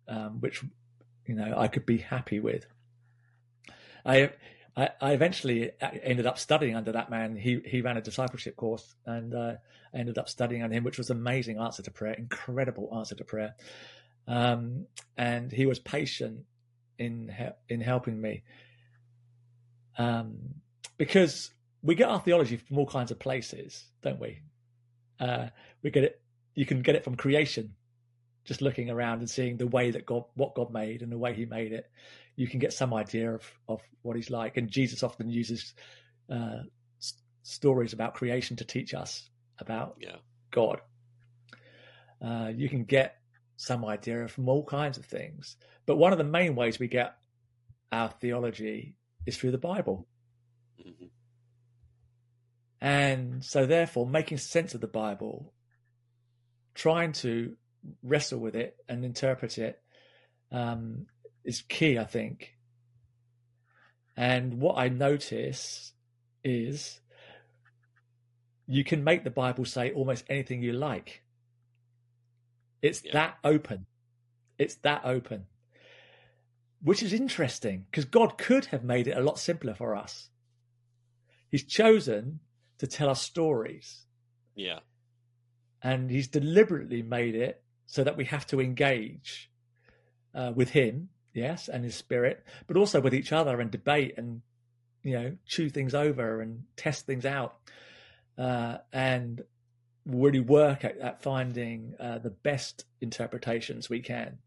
um, 0.08 0.40
which 0.40 0.62
you 1.26 1.34
know 1.34 1.54
I 1.56 1.68
could 1.68 1.86
be 1.86 1.98
happy 1.98 2.40
with. 2.40 2.66
I 4.04 4.30
I, 4.76 4.90
I, 5.00 5.12
eventually 5.12 5.72
ended 5.80 6.26
up 6.26 6.38
studying 6.38 6.76
under 6.76 6.92
that 6.92 7.10
man. 7.10 7.36
He 7.36 7.60
he 7.64 7.80
ran 7.80 7.96
a 7.96 8.00
discipleship 8.00 8.56
course, 8.56 8.94
and 9.04 9.34
uh, 9.34 9.54
I 9.92 9.98
ended 9.98 10.18
up 10.18 10.28
studying 10.28 10.62
under 10.62 10.76
him, 10.76 10.84
which 10.84 10.98
was 10.98 11.10
amazing 11.10 11.58
answer 11.58 11.82
to 11.82 11.90
prayer, 11.90 12.14
incredible 12.14 12.90
answer 12.96 13.14
to 13.16 13.24
prayer. 13.24 13.54
Um, 14.28 14.86
and 15.16 15.50
he 15.50 15.66
was 15.66 15.78
patient 15.80 16.44
in 16.98 17.34
in 17.68 17.80
helping 17.80 18.20
me, 18.20 18.42
um, 19.98 20.38
because 20.96 21.50
we 21.82 21.94
get 21.94 22.08
our 22.08 22.20
theology 22.20 22.56
from 22.56 22.78
all 22.78 22.86
kinds 22.86 23.10
of 23.10 23.18
places, 23.18 23.84
don't 24.02 24.20
we? 24.20 24.40
Uh, 25.18 25.48
we 25.82 25.90
get 25.90 26.04
it. 26.04 26.20
You 26.54 26.66
can 26.66 26.82
get 26.82 26.94
it 26.94 27.04
from 27.04 27.16
creation, 27.16 27.74
just 28.44 28.62
looking 28.62 28.90
around 28.90 29.20
and 29.20 29.30
seeing 29.30 29.56
the 29.56 29.66
way 29.66 29.90
that 29.92 30.06
God, 30.06 30.24
what 30.34 30.54
God 30.54 30.72
made, 30.72 31.02
and 31.02 31.10
the 31.10 31.18
way 31.18 31.34
He 31.34 31.46
made 31.46 31.72
it 31.72 31.90
you 32.40 32.48
can 32.48 32.58
get 32.58 32.72
some 32.72 32.94
idea 32.94 33.34
of 33.34 33.42
of 33.68 33.82
what 34.00 34.16
he's 34.16 34.30
like. 34.30 34.56
And 34.56 34.70
Jesus 34.70 35.02
often 35.02 35.28
uses 35.28 35.74
uh, 36.32 36.62
s- 36.98 37.20
stories 37.42 37.92
about 37.92 38.14
creation 38.14 38.56
to 38.56 38.64
teach 38.64 38.94
us 38.94 39.28
about 39.58 39.96
yeah. 40.00 40.16
God. 40.50 40.80
Uh, 42.24 42.50
you 42.56 42.70
can 42.70 42.84
get 42.84 43.16
some 43.56 43.84
idea 43.84 44.26
from 44.26 44.48
all 44.48 44.64
kinds 44.64 44.96
of 44.96 45.04
things, 45.04 45.56
but 45.84 45.96
one 45.96 46.12
of 46.12 46.18
the 46.18 46.24
main 46.24 46.54
ways 46.54 46.78
we 46.78 46.88
get 46.88 47.16
our 47.92 48.08
theology 48.08 48.96
is 49.26 49.36
through 49.36 49.50
the 49.50 49.58
Bible. 49.58 50.06
Mm-hmm. 50.80 51.06
And 52.80 53.44
so, 53.44 53.66
therefore, 53.66 54.06
making 54.06 54.38
sense 54.38 54.74
of 54.74 54.80
the 54.80 54.86
Bible, 54.86 55.52
trying 56.74 57.12
to 57.12 57.56
wrestle 58.02 58.38
with 58.38 58.54
it 58.54 58.76
and 58.88 59.04
interpret 59.04 59.58
it, 59.58 59.80
um, 60.50 61.06
is 61.44 61.62
key, 61.62 61.98
I 61.98 62.04
think. 62.04 62.54
And 64.16 64.60
what 64.60 64.78
I 64.78 64.88
notice 64.88 65.92
is 66.42 67.00
you 68.66 68.84
can 68.84 69.04
make 69.04 69.24
the 69.24 69.30
Bible 69.30 69.64
say 69.64 69.92
almost 69.92 70.24
anything 70.28 70.62
you 70.62 70.72
like. 70.72 71.22
It's 72.82 73.04
yeah. 73.04 73.12
that 73.12 73.38
open. 73.44 73.86
It's 74.58 74.76
that 74.76 75.02
open. 75.04 75.46
Which 76.82 77.02
is 77.02 77.12
interesting 77.12 77.86
because 77.90 78.04
God 78.06 78.38
could 78.38 78.66
have 78.66 78.84
made 78.84 79.06
it 79.06 79.16
a 79.16 79.22
lot 79.22 79.38
simpler 79.38 79.74
for 79.74 79.94
us. 79.94 80.30
He's 81.50 81.64
chosen 81.64 82.40
to 82.80 82.86
tell 82.86 83.08
us 83.08 83.22
stories. 83.22 84.04
Yeah. 84.54 84.80
And 85.82 86.10
he's 86.10 86.28
deliberately 86.28 87.02
made 87.02 87.34
it 87.34 87.62
so 87.86 88.04
that 88.04 88.16
we 88.16 88.26
have 88.26 88.46
to 88.48 88.60
engage 88.60 89.50
uh, 90.34 90.52
with 90.54 90.70
him 90.70 91.08
yes, 91.32 91.68
and 91.68 91.84
his 91.84 91.94
spirit, 91.94 92.44
but 92.66 92.76
also 92.76 93.00
with 93.00 93.14
each 93.14 93.32
other 93.32 93.60
and 93.60 93.70
debate 93.70 94.14
and 94.16 94.42
you 95.02 95.14
know 95.14 95.36
chew 95.46 95.70
things 95.70 95.94
over 95.94 96.40
and 96.40 96.64
test 96.76 97.06
things 97.06 97.24
out, 97.24 97.56
uh, 98.38 98.78
and 98.92 99.42
really 100.06 100.40
work 100.40 100.84
at, 100.84 100.98
at 100.98 101.22
finding 101.22 101.94
uh, 102.00 102.18
the 102.18 102.30
best 102.30 102.84
interpretations 103.00 103.88
we 103.88 104.00
can. 104.00 104.38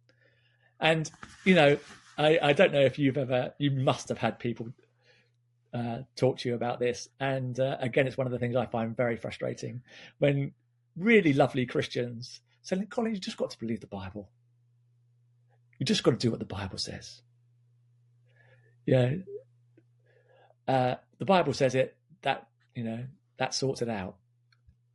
And 0.80 1.10
you 1.46 1.56
know, 1.56 1.78
I, 2.18 2.40
I 2.42 2.54
don't 2.54 2.74
know 2.74 2.82
if 2.82 3.00
you've 3.00 3.18
ever, 3.18 3.54
you 3.58 3.72
must 3.72 4.10
have 4.10 4.18
had 4.18 4.40
people 4.40 4.70
uh, 5.74 6.00
talk 6.16 6.38
to 6.40 6.50
you 6.50 6.56
about 6.56 6.80
this. 6.80 7.10
And 7.20 7.60
uh, 7.60 7.78
again, 7.80 8.08
it's 8.08 8.18
one 8.18 8.28
of 8.28 8.32
the 8.32 8.40
things 8.40 8.56
I 8.56 8.66
find 8.66 8.96
very 8.96 9.18
frustrating 9.18 9.82
when 10.20 10.54
really 10.96 11.34
lovely 11.34 11.66
Christians 11.66 12.42
say, 12.62 12.86
Colin, 12.90 13.14
you 13.14 13.20
just 13.20 13.38
got 13.38 13.52
to 13.52 13.60
believe 13.60 13.82
the 13.82 13.88
Bible. 13.88 14.30
You 15.80 15.86
just 15.86 16.04
got 16.04 16.12
to 16.12 16.18
do 16.18 16.30
what 16.30 16.40
the 16.40 16.46
Bible 16.46 16.78
says. 16.78 17.22
Yeah. 18.86 19.16
Uh, 20.68 20.96
the 21.18 21.26
Bible 21.26 21.54
says 21.54 21.76
it, 21.76 21.96
that, 22.22 22.48
you 22.76 22.84
know, 22.84 23.06
that 23.38 23.54
sorts 23.54 23.82
it 23.82 23.90
out. 23.90 24.16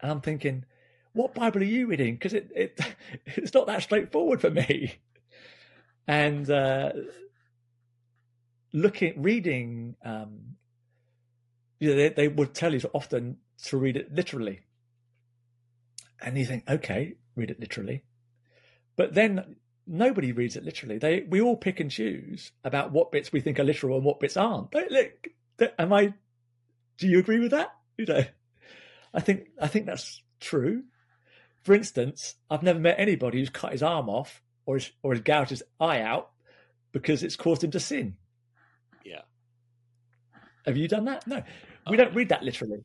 And 0.00 0.10
I'm 0.10 0.20
thinking, 0.20 0.64
what 1.12 1.34
Bible 1.34 1.60
are 1.62 1.64
you 1.64 1.88
reading? 1.88 2.14
Because 2.14 2.34
it, 2.34 2.50
it 2.54 2.80
it's 3.26 3.52
not 3.52 3.66
that 3.66 3.82
straightforward 3.82 4.40
for 4.40 4.50
me. 4.50 4.94
And 6.06 6.48
uh, 6.48 6.92
looking, 8.72 9.20
reading, 9.20 9.96
um, 10.04 10.56
you 11.78 11.90
know, 11.90 11.96
they, 11.96 12.08
they 12.10 12.28
would 12.28 12.54
tell 12.54 12.72
you 12.72 12.80
to 12.80 12.90
often 12.92 13.38
to 13.64 13.76
read 13.76 13.96
it 13.96 14.12
literally. 14.12 14.60
And 16.20 16.36
you 16.36 16.44
think, 16.44 16.64
okay, 16.68 17.14
read 17.36 17.50
it 17.50 17.60
literally. 17.60 18.04
But 18.96 19.14
then 19.14 19.56
nobody 19.86 20.32
reads 20.32 20.56
it 20.56 20.64
literally. 20.64 20.98
They 20.98 21.24
we 21.28 21.40
all 21.40 21.56
pick 21.56 21.80
and 21.80 21.90
choose 21.90 22.52
about 22.64 22.92
what 22.92 23.12
bits 23.12 23.32
we 23.32 23.40
think 23.40 23.58
are 23.58 23.64
literal 23.64 23.96
and 23.96 24.04
what 24.04 24.20
bits 24.20 24.36
aren't. 24.36 24.74
Look, 24.74 25.28
am 25.78 25.92
I? 25.92 26.14
Do 26.98 27.06
you 27.08 27.18
agree 27.18 27.38
with 27.38 27.52
that? 27.52 27.74
You 27.96 28.06
know, 28.06 28.24
I 29.14 29.20
think 29.20 29.48
I 29.60 29.68
think 29.68 29.86
that's 29.86 30.22
true. 30.40 30.84
For 31.62 31.74
instance, 31.74 32.34
I've 32.50 32.62
never 32.62 32.78
met 32.78 32.98
anybody 32.98 33.38
who's 33.38 33.50
cut 33.50 33.72
his 33.72 33.82
arm 33.82 34.08
off 34.08 34.42
or 34.66 34.76
his, 34.76 34.90
or 35.02 35.12
has 35.12 35.20
gouged 35.20 35.50
his 35.50 35.62
eye 35.80 36.00
out 36.00 36.30
because 36.92 37.22
it's 37.22 37.36
caused 37.36 37.64
him 37.64 37.70
to 37.72 37.80
sin. 37.80 38.16
Yeah. 39.04 39.22
Have 40.66 40.76
you 40.76 40.88
done 40.88 41.06
that? 41.06 41.26
No. 41.26 41.42
We 41.90 41.96
don't 41.96 42.14
read 42.14 42.28
that 42.30 42.42
literally. 42.42 42.84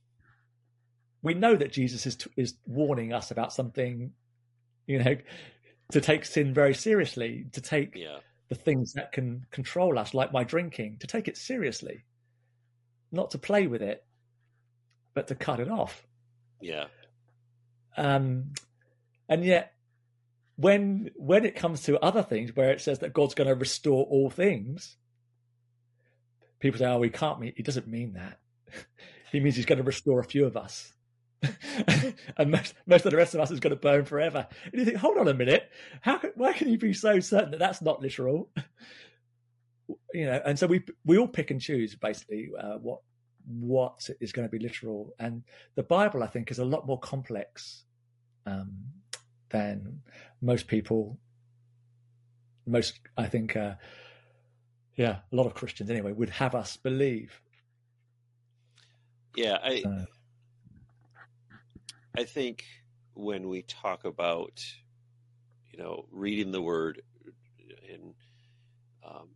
We 1.21 1.33
know 1.33 1.55
that 1.55 1.71
Jesus 1.71 2.05
is 2.05 2.17
is 2.35 2.55
warning 2.65 3.13
us 3.13 3.31
about 3.31 3.53
something, 3.53 4.11
you 4.87 4.99
know, 4.99 5.17
to 5.91 6.01
take 6.01 6.25
sin 6.25 6.53
very 6.53 6.73
seriously, 6.73 7.45
to 7.53 7.61
take 7.61 7.95
yeah. 7.95 8.17
the 8.49 8.55
things 8.55 8.93
that 8.93 9.11
can 9.11 9.45
control 9.51 9.97
us, 9.97 10.13
like 10.13 10.33
my 10.33 10.43
drinking, 10.43 10.97
to 10.99 11.07
take 11.07 11.27
it 11.27 11.37
seriously, 11.37 12.03
not 13.11 13.31
to 13.31 13.37
play 13.37 13.67
with 13.67 13.81
it, 13.81 14.03
but 15.13 15.27
to 15.27 15.35
cut 15.35 15.59
it 15.59 15.69
off. 15.69 16.05
Yeah. 16.61 16.85
Um, 17.95 18.53
and 19.29 19.45
yet, 19.45 19.73
when 20.55 21.11
when 21.15 21.45
it 21.45 21.55
comes 21.55 21.83
to 21.83 21.99
other 21.99 22.23
things, 22.23 22.55
where 22.55 22.71
it 22.71 22.81
says 22.81 22.99
that 22.99 23.13
God's 23.13 23.35
going 23.35 23.49
to 23.49 23.55
restore 23.55 24.05
all 24.05 24.29
things, 24.29 24.97
people 26.63 26.79
say, 26.79 26.85
"Oh, 26.85 27.01
he 27.01 27.09
can't 27.09 27.39
mean." 27.39 27.53
He 27.55 27.61
doesn't 27.61 27.87
mean 27.87 28.13
that. 28.13 28.39
he 29.31 29.39
means 29.39 29.55
he's 29.55 29.67
going 29.67 29.77
to 29.77 29.83
restore 29.83 30.19
a 30.19 30.23
few 30.23 30.45
of 30.45 30.57
us. 30.57 30.93
and 32.37 32.51
most, 32.51 32.73
most 32.85 33.05
of 33.05 33.11
the 33.11 33.17
rest 33.17 33.33
of 33.33 33.41
us 33.41 33.51
is 33.51 33.59
going 33.59 33.75
to 33.75 33.79
burn 33.79 34.05
forever. 34.05 34.47
And 34.65 34.79
you 34.79 34.85
think, 34.85 34.97
hold 34.97 35.17
on 35.17 35.27
a 35.27 35.33
minute, 35.33 35.69
how? 36.01 36.19
Why 36.35 36.53
can 36.53 36.69
you 36.69 36.77
be 36.77 36.93
so 36.93 37.19
certain 37.19 37.51
that 37.51 37.59
that's 37.59 37.81
not 37.81 38.01
literal? 38.01 38.49
you 40.13 40.25
know, 40.25 40.41
and 40.45 40.57
so 40.57 40.67
we 40.67 40.83
we 41.05 41.17
all 41.17 41.27
pick 41.27 41.51
and 41.51 41.61
choose 41.61 41.95
basically 41.95 42.49
uh, 42.57 42.77
what 42.77 42.99
what 43.45 44.09
is 44.21 44.31
going 44.31 44.47
to 44.47 44.51
be 44.51 44.63
literal, 44.63 45.13
and 45.19 45.43
the 45.75 45.83
Bible 45.83 46.23
I 46.23 46.27
think 46.27 46.49
is 46.49 46.59
a 46.59 46.65
lot 46.65 46.87
more 46.87 46.99
complex 46.99 47.83
um, 48.45 48.71
than 49.49 50.01
most 50.41 50.67
people. 50.67 51.19
Most 52.65 53.01
I 53.17 53.27
think, 53.27 53.57
uh, 53.57 53.73
yeah, 54.95 55.19
a 55.31 55.35
lot 55.35 55.47
of 55.47 55.53
Christians 55.53 55.89
anyway 55.89 56.11
would 56.11 56.29
have 56.29 56.55
us 56.55 56.77
believe. 56.77 57.41
Yeah, 59.35 59.57
I 59.63 59.83
I 62.15 62.23
think 62.23 62.63
when 63.15 63.49
we 63.49 63.63
talk 63.63 64.05
about 64.05 64.63
you 65.71 65.79
know 65.79 66.05
reading 66.11 66.51
the 66.51 66.61
Word 66.61 67.01
and 67.91 68.13
um, 69.03 69.29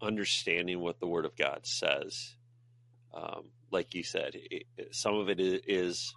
understanding 0.00 0.80
what 0.80 1.00
the 1.00 1.06
Word 1.06 1.24
of 1.24 1.36
God 1.36 1.60
says. 1.66 2.36
Um, 3.14 3.50
like 3.70 3.94
you 3.94 4.02
said, 4.02 4.32
it, 4.34 4.66
some 4.92 5.16
of 5.16 5.28
it 5.28 5.40
is 5.40 6.14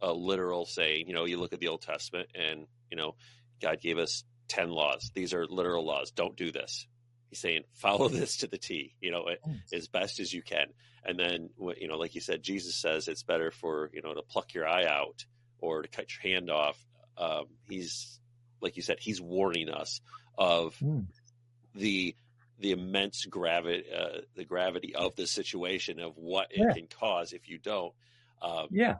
a 0.00 0.12
literal 0.12 0.66
saying. 0.66 1.08
You 1.08 1.14
know, 1.14 1.24
you 1.24 1.38
look 1.38 1.52
at 1.52 1.60
the 1.60 1.68
Old 1.68 1.82
Testament, 1.82 2.28
and 2.34 2.66
you 2.90 2.96
know, 2.96 3.14
God 3.60 3.80
gave 3.80 3.98
us 3.98 4.24
ten 4.48 4.70
laws. 4.70 5.10
These 5.14 5.32
are 5.32 5.46
literal 5.46 5.84
laws. 5.84 6.10
Don't 6.10 6.36
do 6.36 6.52
this. 6.52 6.86
He's 7.30 7.40
saying 7.40 7.62
follow 7.72 8.08
this 8.10 8.38
to 8.38 8.46
the 8.46 8.58
T. 8.58 8.94
You 9.00 9.10
know, 9.10 9.28
as 9.72 9.88
best 9.88 10.20
as 10.20 10.32
you 10.32 10.42
can. 10.42 10.66
And 11.04 11.18
then, 11.18 11.50
you 11.78 11.86
know, 11.86 11.96
like 11.96 12.16
you 12.16 12.20
said, 12.20 12.42
Jesus 12.42 12.74
says 12.74 13.06
it's 13.06 13.22
better 13.22 13.50
for 13.50 13.90
you 13.92 14.02
know 14.02 14.14
to 14.14 14.22
pluck 14.22 14.54
your 14.54 14.66
eye 14.66 14.86
out 14.86 15.24
or 15.58 15.82
to 15.82 15.88
cut 15.88 16.06
your 16.12 16.32
hand 16.34 16.50
off. 16.50 16.78
Um, 17.16 17.46
he's 17.68 18.18
like 18.60 18.76
you 18.76 18.82
said, 18.82 18.98
he's 19.00 19.20
warning 19.20 19.68
us 19.68 20.00
of 20.36 20.76
mm. 20.82 21.06
the 21.74 22.14
the 22.58 22.72
immense 22.72 23.24
gravity, 23.26 23.84
uh, 23.94 24.20
the 24.34 24.44
gravity 24.44 24.94
of 24.94 25.14
the 25.14 25.26
situation 25.26 26.00
of 26.00 26.16
what 26.16 26.48
it 26.50 26.74
can 26.74 26.86
cause 26.86 27.32
if 27.32 27.48
you 27.48 27.58
don't. 27.58 27.92
Um, 28.40 28.68
yeah. 28.70 28.96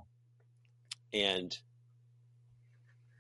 And 1.13 1.57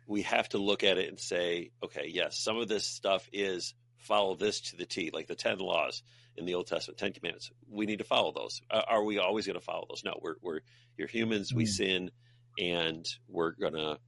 we 0.06 0.22
have 0.22 0.48
to 0.50 0.58
look 0.58 0.84
at 0.84 0.98
it 0.98 1.08
and 1.08 1.18
say, 1.18 1.70
okay, 1.82 2.10
yes, 2.12 2.38
some 2.38 2.58
of 2.58 2.68
this 2.68 2.84
stuff 2.84 3.28
is 3.32 3.74
follow 4.06 4.34
this 4.34 4.60
to 4.60 4.76
the 4.76 4.86
T, 4.86 5.10
like 5.12 5.26
the 5.26 5.34
10 5.34 5.58
laws 5.58 6.02
in 6.36 6.46
the 6.46 6.54
Old 6.54 6.66
Testament, 6.66 6.98
10 6.98 7.12
commandments. 7.12 7.50
We 7.68 7.86
need 7.86 7.98
to 7.98 8.04
follow 8.04 8.32
those. 8.32 8.60
Uh, 8.70 8.82
are 8.88 9.04
we 9.04 9.18
always 9.18 9.46
going 9.46 9.58
to 9.58 9.64
follow 9.64 9.86
those? 9.88 10.02
No, 10.04 10.18
we're, 10.22 10.36
we're, 10.40 10.60
you're 10.96 11.08
humans, 11.08 11.52
mm. 11.52 11.56
we 11.56 11.66
sin, 11.66 12.10
and 12.58 13.04
we're 13.28 13.52
going 13.52 13.74
to, 13.74 13.98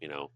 you 0.00 0.08
know, 0.08 0.30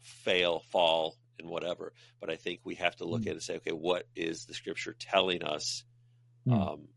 fail, 0.00 0.62
fall, 0.70 1.16
and 1.38 1.48
whatever. 1.48 1.92
But 2.20 2.30
I 2.30 2.36
think 2.36 2.60
we 2.64 2.76
have 2.76 2.96
to 2.96 3.04
look 3.04 3.22
mm. 3.22 3.26
at 3.26 3.30
it 3.30 3.34
and 3.34 3.42
say, 3.42 3.56
okay, 3.56 3.72
what 3.72 4.04
is 4.14 4.46
the 4.46 4.54
scripture 4.54 4.94
telling 4.98 5.42
us? 5.42 5.84
Mm. 6.46 6.52
Um, 6.52 6.88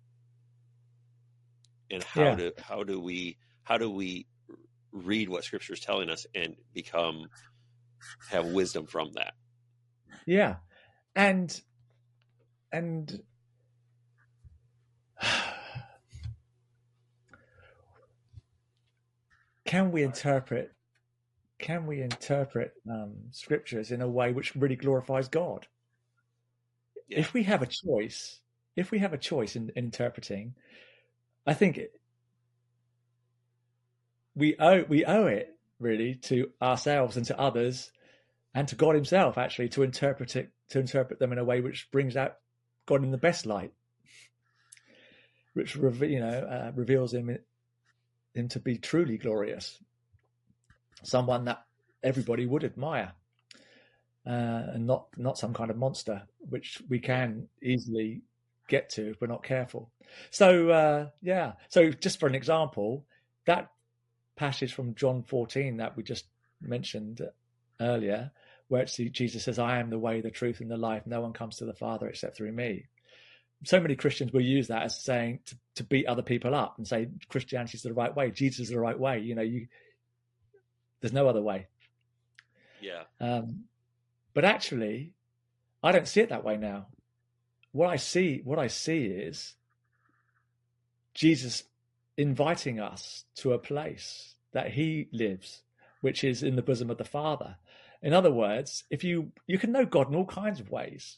and 1.92 2.04
how 2.04 2.22
yeah. 2.22 2.36
do 2.36 2.52
how 2.62 2.84
do 2.84 3.00
we 3.00 3.38
how 3.64 3.78
do 3.78 3.90
we 3.90 4.28
read 4.92 5.30
what 5.30 5.44
scripture 5.44 5.74
is 5.74 5.80
telling 5.80 6.10
us 6.10 6.26
and 6.36 6.56
become 6.74 7.26
have 8.30 8.46
wisdom 8.46 8.86
from 8.86 9.14
that? 9.14 9.34
Yeah, 10.26 10.58
and 11.20 11.62
and 12.72 13.22
can 19.66 19.92
we 19.92 20.04
interpret 20.04 20.72
can 21.58 21.86
we 21.86 22.02
interpret 22.02 22.72
um, 22.90 23.16
scriptures 23.32 23.92
in 23.92 24.02
a 24.02 24.08
way 24.08 24.32
which 24.32 24.56
really 24.56 24.78
glorifies 24.78 25.28
God? 25.28 25.68
Yeah. 27.10 27.20
If 27.20 27.34
we 27.34 27.44
have 27.44 27.62
a 27.62 27.68
choice, 27.68 28.40
if 28.78 28.92
we 28.92 29.00
have 29.00 29.12
a 29.12 29.18
choice 29.18 29.58
in, 29.58 29.72
in 29.76 29.84
interpreting, 29.88 30.56
I 31.46 31.54
think 31.54 31.78
it, 31.78 32.00
we 34.36 34.56
owe 34.58 34.86
we 34.88 35.04
owe 35.04 35.26
it 35.26 35.54
really 35.82 36.16
to 36.16 36.50
ourselves 36.62 37.18
and 37.18 37.26
to 37.26 37.38
others, 37.38 37.92
and 38.54 38.70
to 38.70 38.76
God 38.76 38.96
Himself 38.96 39.38
actually 39.38 39.68
to 39.70 39.84
interpret 39.84 40.38
it 40.38 40.54
to 40.70 40.80
interpret 40.80 41.20
them 41.20 41.32
in 41.32 41.38
a 41.38 41.44
way 41.44 41.62
which 41.62 41.90
brings 41.92 42.16
out 42.16 42.38
God 42.86 43.04
in 43.04 43.12
the 43.12 43.18
best 43.18 43.46
light, 43.46 43.74
which 45.54 45.76
you 45.76 46.20
know 46.20 46.30
uh, 46.30 46.72
reveals 46.76 47.14
Him 47.14 47.38
him 48.36 48.48
to 48.48 48.60
be 48.60 48.78
truly 48.78 49.18
glorious 49.18 49.80
someone 51.04 51.46
that 51.46 51.64
everybody 52.04 52.46
would 52.46 52.64
admire, 52.64 53.14
uh, 54.26 54.74
and 54.74 54.86
not 54.86 55.08
not 55.18 55.38
some 55.38 55.54
kind 55.54 55.72
of 55.72 55.78
monster, 55.78 56.24
which 56.40 56.82
we 56.90 57.00
can 57.00 57.48
easily 57.62 58.22
get 58.68 58.90
to 58.90 59.10
if 59.12 59.22
we're 59.22 59.28
not 59.28 59.44
careful. 59.44 59.92
So 60.32 60.70
uh, 60.70 61.10
yeah, 61.22 61.54
so 61.70 61.92
just 61.92 62.20
for 62.20 62.28
an 62.28 62.36
example, 62.36 63.06
that 63.46 63.70
passage 64.36 64.74
from 64.74 64.96
John 64.96 65.24
14 65.24 65.78
that 65.78 65.98
we 65.98 66.04
just 66.04 66.26
mentioned 66.62 67.22
earlier, 67.80 68.32
where 68.70 68.86
Jesus 68.86 69.44
says, 69.44 69.60
"I 69.60 69.80
am 69.80 69.90
the 69.90 70.00
way, 70.00 70.22
the 70.22 70.32
truth, 70.32 70.62
and 70.62 70.72
the 70.72 70.78
life. 70.78 71.06
No 71.06 71.22
one 71.22 71.34
comes 71.34 71.58
to 71.58 71.66
the 71.66 71.74
Father 71.74 72.08
except 72.08 72.38
through 72.38 72.54
me." 72.54 72.86
So 73.66 73.82
many 73.82 73.96
Christians 73.96 74.32
will 74.32 74.42
use 74.42 74.70
that 74.70 74.84
as 74.84 75.04
saying 75.04 75.40
to, 75.48 75.58
to 75.76 75.84
beat 75.84 76.06
other 76.06 76.22
people 76.22 76.56
up 76.56 76.78
and 76.78 76.88
say 76.88 77.10
Christianity 77.28 77.76
is 77.76 77.84
the 77.84 77.94
right 77.94 78.16
way, 78.16 78.32
Jesus 78.32 78.62
is 78.62 78.70
the 78.70 78.80
right 78.80 78.98
way. 78.98 79.20
You 79.20 79.36
know, 79.36 79.42
you 79.42 79.68
there's 81.02 81.14
no 81.14 81.28
other 81.28 81.42
way. 81.42 81.68
Yeah. 82.82 83.04
Um, 83.20 83.66
but 84.34 84.46
actually, 84.46 85.14
I 85.84 85.92
don't 85.92 86.08
see 86.08 86.22
it 86.22 86.30
that 86.30 86.44
way 86.44 86.58
now. 86.58 86.88
What 87.72 87.90
I 87.90 87.98
see, 87.98 88.42
what 88.44 88.60
I 88.60 88.68
see 88.68 89.06
is 89.06 89.56
Jesus 91.14 91.64
inviting 92.18 92.80
us 92.80 93.26
to 93.36 93.54
a 93.54 93.60
place 93.60 94.36
that 94.54 94.72
He 94.72 95.08
lives, 95.12 95.62
which 96.02 96.24
is 96.24 96.44
in 96.44 96.56
the 96.56 96.62
bosom 96.62 96.90
of 96.90 96.98
the 96.98 97.06
Father. 97.06 97.58
In 98.02 98.14
other 98.14 98.32
words, 98.32 98.84
if 98.90 99.04
you 99.04 99.32
you 99.48 99.58
can 99.58 99.72
know 99.72 99.86
God 99.86 100.10
in 100.10 100.16
all 100.16 100.26
kinds 100.26 100.60
of 100.60 100.72
ways, 100.72 101.18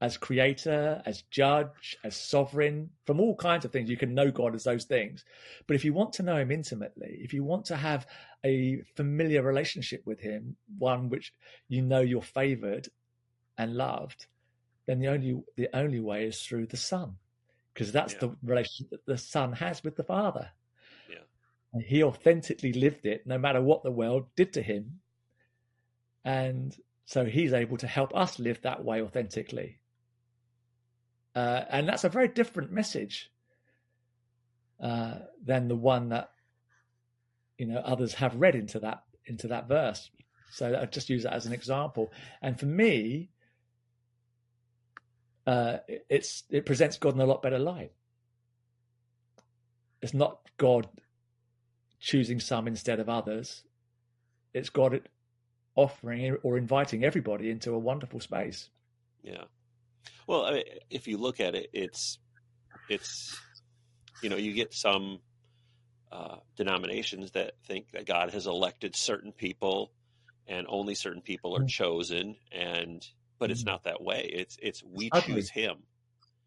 as 0.00 0.16
creator, 0.16 1.02
as 1.06 1.22
judge, 1.22 1.96
as 2.04 2.16
sovereign, 2.16 2.90
from 3.04 3.20
all 3.20 3.34
kinds 3.34 3.64
of 3.64 3.72
things. 3.72 3.90
You 3.90 3.96
can 3.96 4.14
know 4.14 4.30
God 4.30 4.54
as 4.54 4.64
those 4.64 4.84
things. 4.84 5.24
But 5.66 5.74
if 5.74 5.84
you 5.84 5.92
want 5.92 6.12
to 6.14 6.22
know 6.22 6.36
him 6.36 6.52
intimately, 6.52 7.18
if 7.20 7.32
you 7.32 7.42
want 7.42 7.64
to 7.66 7.76
have 7.76 8.06
a 8.44 8.82
familiar 8.94 9.42
relationship 9.42 10.02
with 10.06 10.20
him, 10.20 10.56
one 10.78 11.08
which 11.08 11.32
you 11.68 11.82
know 11.82 12.00
you're 12.00 12.22
favored 12.22 12.88
and 13.56 13.74
loved, 13.74 14.26
then 14.86 15.00
the 15.00 15.08
only 15.08 15.42
the 15.56 15.68
only 15.74 16.00
way 16.00 16.26
is 16.26 16.40
through 16.40 16.66
the 16.66 16.76
Son. 16.76 17.16
Because 17.74 17.92
that's 17.92 18.14
yeah. 18.14 18.20
the 18.20 18.36
relationship 18.42 18.90
that 18.90 19.06
the 19.06 19.18
Son 19.18 19.52
has 19.52 19.82
with 19.82 19.96
the 19.96 20.04
Father. 20.04 20.48
Yeah. 21.10 21.18
And 21.72 21.82
he 21.82 22.04
authentically 22.04 22.72
lived 22.72 23.04
it 23.04 23.26
no 23.26 23.38
matter 23.38 23.60
what 23.60 23.82
the 23.82 23.90
world 23.90 24.26
did 24.36 24.52
to 24.54 24.62
him. 24.62 25.00
And 26.28 26.76
so 27.06 27.24
he's 27.24 27.54
able 27.54 27.78
to 27.78 27.86
help 27.86 28.14
us 28.14 28.38
live 28.38 28.60
that 28.60 28.84
way 28.84 29.00
authentically. 29.00 29.78
Uh, 31.34 31.62
and 31.70 31.88
that's 31.88 32.04
a 32.04 32.10
very 32.10 32.28
different 32.28 32.70
message 32.70 33.30
uh, 34.78 35.20
than 35.42 35.68
the 35.68 35.74
one 35.74 36.10
that 36.10 36.30
you 37.56 37.64
know 37.64 37.78
others 37.78 38.12
have 38.12 38.34
read 38.34 38.54
into 38.54 38.78
that 38.80 39.04
into 39.24 39.48
that 39.48 39.68
verse. 39.68 40.10
So 40.50 40.78
I 40.78 40.84
just 40.84 41.08
use 41.08 41.22
that 41.22 41.32
as 41.32 41.46
an 41.46 41.54
example. 41.54 42.12
And 42.42 42.60
for 42.60 42.66
me, 42.66 43.30
uh, 45.46 45.78
it's 46.10 46.44
it 46.50 46.66
presents 46.66 46.98
God 46.98 47.14
in 47.14 47.22
a 47.22 47.26
lot 47.26 47.40
better 47.40 47.58
light. 47.58 47.92
It's 50.02 50.12
not 50.12 50.40
God 50.58 50.88
choosing 52.00 52.38
some 52.38 52.68
instead 52.68 53.00
of 53.00 53.08
others. 53.08 53.62
It's 54.52 54.68
God 54.68 55.08
offering 55.78 56.36
or 56.42 56.58
inviting 56.58 57.04
everybody 57.04 57.50
into 57.50 57.72
a 57.72 57.78
wonderful 57.78 58.18
space. 58.18 58.68
Yeah. 59.22 59.44
Well, 60.26 60.44
I 60.44 60.52
mean, 60.52 60.64
if 60.90 61.06
you 61.06 61.18
look 61.18 61.38
at 61.38 61.54
it, 61.54 61.70
it's 61.72 62.18
it's 62.88 63.38
you 64.20 64.28
know 64.28 64.36
you 64.36 64.52
get 64.54 64.74
some 64.74 65.20
uh, 66.10 66.38
denominations 66.56 67.30
that 67.32 67.52
think 67.64 67.92
that 67.92 68.06
God 68.06 68.32
has 68.32 68.48
elected 68.48 68.96
certain 68.96 69.30
people, 69.30 69.92
and 70.48 70.66
only 70.68 70.96
certain 70.96 71.22
people 71.22 71.56
are 71.56 71.60
mm. 71.60 71.68
chosen, 71.68 72.34
and 72.50 73.06
but 73.38 73.52
it's 73.52 73.62
mm. 73.62 73.66
not 73.66 73.84
that 73.84 74.02
way. 74.02 74.28
It's 74.32 74.58
it's 74.60 74.82
we 74.82 75.10
Ugly. 75.12 75.34
choose 75.34 75.48
Him. 75.48 75.76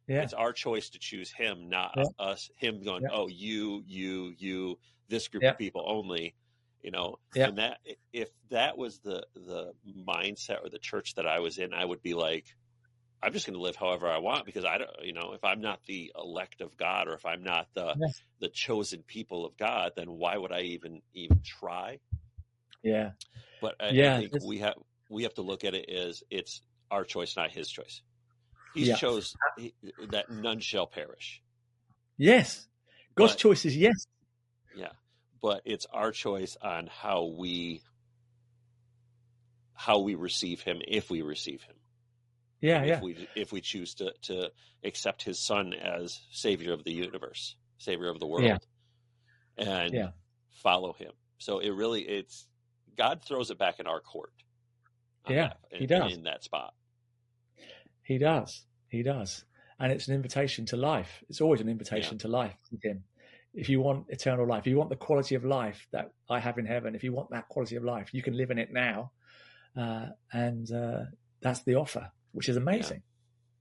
Yeah. 0.07 0.23
It's 0.23 0.33
our 0.33 0.51
choice 0.51 0.89
to 0.89 0.99
choose 0.99 1.31
Him, 1.31 1.69
not 1.69 1.93
yeah. 1.95 2.03
us. 2.19 2.49
Him 2.57 2.83
going, 2.83 3.03
yeah. 3.03 3.09
oh, 3.13 3.27
you, 3.27 3.81
you, 3.87 4.33
you, 4.37 4.77
this 5.07 5.29
group 5.29 5.43
of 5.43 5.57
people 5.57 5.85
only. 5.87 6.35
You 6.83 6.91
know, 6.91 7.19
and 7.35 7.57
that 7.59 7.77
if 8.11 8.29
that 8.49 8.77
was 8.77 8.99
the 8.99 9.25
the 9.35 9.73
mindset 10.07 10.63
or 10.63 10.69
the 10.69 10.79
church 10.79 11.15
that 11.15 11.27
I 11.27 11.39
was 11.39 11.59
in, 11.59 11.73
I 11.73 11.85
would 11.85 12.01
be 12.01 12.15
like, 12.15 12.45
I'm 13.21 13.33
just 13.33 13.45
going 13.45 13.53
to 13.55 13.61
live 13.61 13.75
however 13.75 14.07
I 14.07 14.17
want 14.17 14.45
because 14.47 14.65
I 14.65 14.79
don't, 14.79 14.89
you 15.03 15.13
know, 15.13 15.33
if 15.33 15.43
I'm 15.43 15.61
not 15.61 15.79
the 15.85 16.11
elect 16.17 16.59
of 16.59 16.75
God 16.77 17.07
or 17.07 17.13
if 17.13 17.23
I'm 17.25 17.43
not 17.43 17.67
the 17.75 17.93
yes. 17.99 18.21
the 18.39 18.49
chosen 18.49 19.03
people 19.03 19.45
of 19.45 19.55
God, 19.57 19.91
then 19.95 20.11
why 20.13 20.35
would 20.37 20.51
I 20.51 20.61
even 20.61 21.01
even 21.13 21.41
try? 21.45 21.99
Yeah. 22.81 23.11
But 23.61 23.75
I, 23.79 23.89
yeah, 23.89 24.15
I 24.17 24.27
think 24.27 24.43
we 24.43 24.57
have 24.59 24.73
we 25.09 25.23
have 25.23 25.35
to 25.35 25.43
look 25.43 25.63
at 25.63 25.75
it 25.75 25.87
as 25.87 26.23
it's 26.31 26.61
our 26.89 27.03
choice, 27.03 27.35
not 27.37 27.51
His 27.51 27.69
choice. 27.69 28.01
He 28.73 28.85
Yeah. 28.85 28.95
chose 28.95 29.35
he, 29.57 29.75
that 30.09 30.31
none 30.31 30.59
shall 30.61 30.87
perish. 30.87 31.43
Yes. 32.17 32.67
God's 33.13 33.33
But- 33.33 33.39
choice 33.39 33.65
is 33.65 33.77
yes. 33.77 34.07
Yeah, 34.75 34.93
but 35.41 35.61
it's 35.65 35.85
our 35.91 36.11
choice 36.11 36.57
on 36.61 36.87
how 36.87 37.25
we 37.37 37.81
how 39.73 39.99
we 39.99 40.15
receive 40.15 40.61
him 40.61 40.81
if 40.87 41.09
we 41.09 41.21
receive 41.21 41.61
him. 41.63 41.75
Yeah, 42.61 42.81
if 42.81 42.87
yeah. 42.87 43.01
we 43.01 43.27
if 43.35 43.51
we 43.51 43.61
choose 43.61 43.95
to 43.95 44.13
to 44.23 44.51
accept 44.83 45.23
his 45.23 45.39
son 45.39 45.73
as 45.73 46.19
savior 46.31 46.73
of 46.73 46.83
the 46.83 46.91
universe, 46.91 47.55
savior 47.79 48.09
of 48.09 48.19
the 48.19 48.27
world, 48.27 48.43
Yeah. 48.45 48.57
and 49.57 49.93
Yeah. 49.93 50.11
follow 50.61 50.93
him. 50.93 51.11
So 51.39 51.59
it 51.59 51.71
really 51.71 52.03
it's 52.07 52.47
God 52.95 53.23
throws 53.23 53.49
it 53.49 53.57
back 53.57 53.79
in 53.79 53.87
our 53.87 53.99
court. 53.99 54.33
Yeah, 55.27 55.53
that- 55.71 55.77
he 55.77 55.83
in- 55.83 55.89
does. 55.89 56.13
in 56.13 56.23
that 56.23 56.43
spot. 56.43 56.75
He 58.03 58.17
does. 58.17 58.65
He 58.89 59.01
does. 59.03 59.45
And 59.79 59.91
it's 59.91 60.07
an 60.07 60.13
invitation 60.13 60.65
to 60.67 60.77
life. 60.77 61.23
It's 61.29 61.41
always 61.41 61.61
an 61.61 61.69
invitation 61.69 62.17
to 62.19 62.27
life 62.27 62.55
with 62.71 62.83
him. 62.83 63.03
If 63.53 63.67
you 63.69 63.81
want 63.81 64.05
eternal 64.09 64.47
life, 64.47 64.61
if 64.61 64.67
you 64.67 64.77
want 64.77 64.89
the 64.89 64.95
quality 64.95 65.35
of 65.35 65.43
life 65.43 65.87
that 65.91 66.11
I 66.29 66.39
have 66.39 66.57
in 66.57 66.65
heaven, 66.65 66.95
if 66.95 67.03
you 67.03 67.11
want 67.11 67.31
that 67.31 67.49
quality 67.49 67.75
of 67.75 67.83
life, 67.83 68.13
you 68.13 68.21
can 68.21 68.37
live 68.37 68.51
in 68.51 68.57
it 68.57 68.71
now. 68.71 69.11
Uh, 69.75 70.07
and 70.31 70.71
uh, 70.71 71.03
that's 71.41 71.61
the 71.63 71.75
offer, 71.75 72.09
which 72.31 72.49
is 72.49 72.57
amazing. 72.57 73.01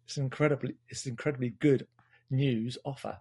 It's 0.06 0.16
incredibly, 0.16 0.74
it's 0.88 1.06
incredibly 1.06 1.50
good 1.60 1.86
news 2.30 2.78
offer. 2.84 3.18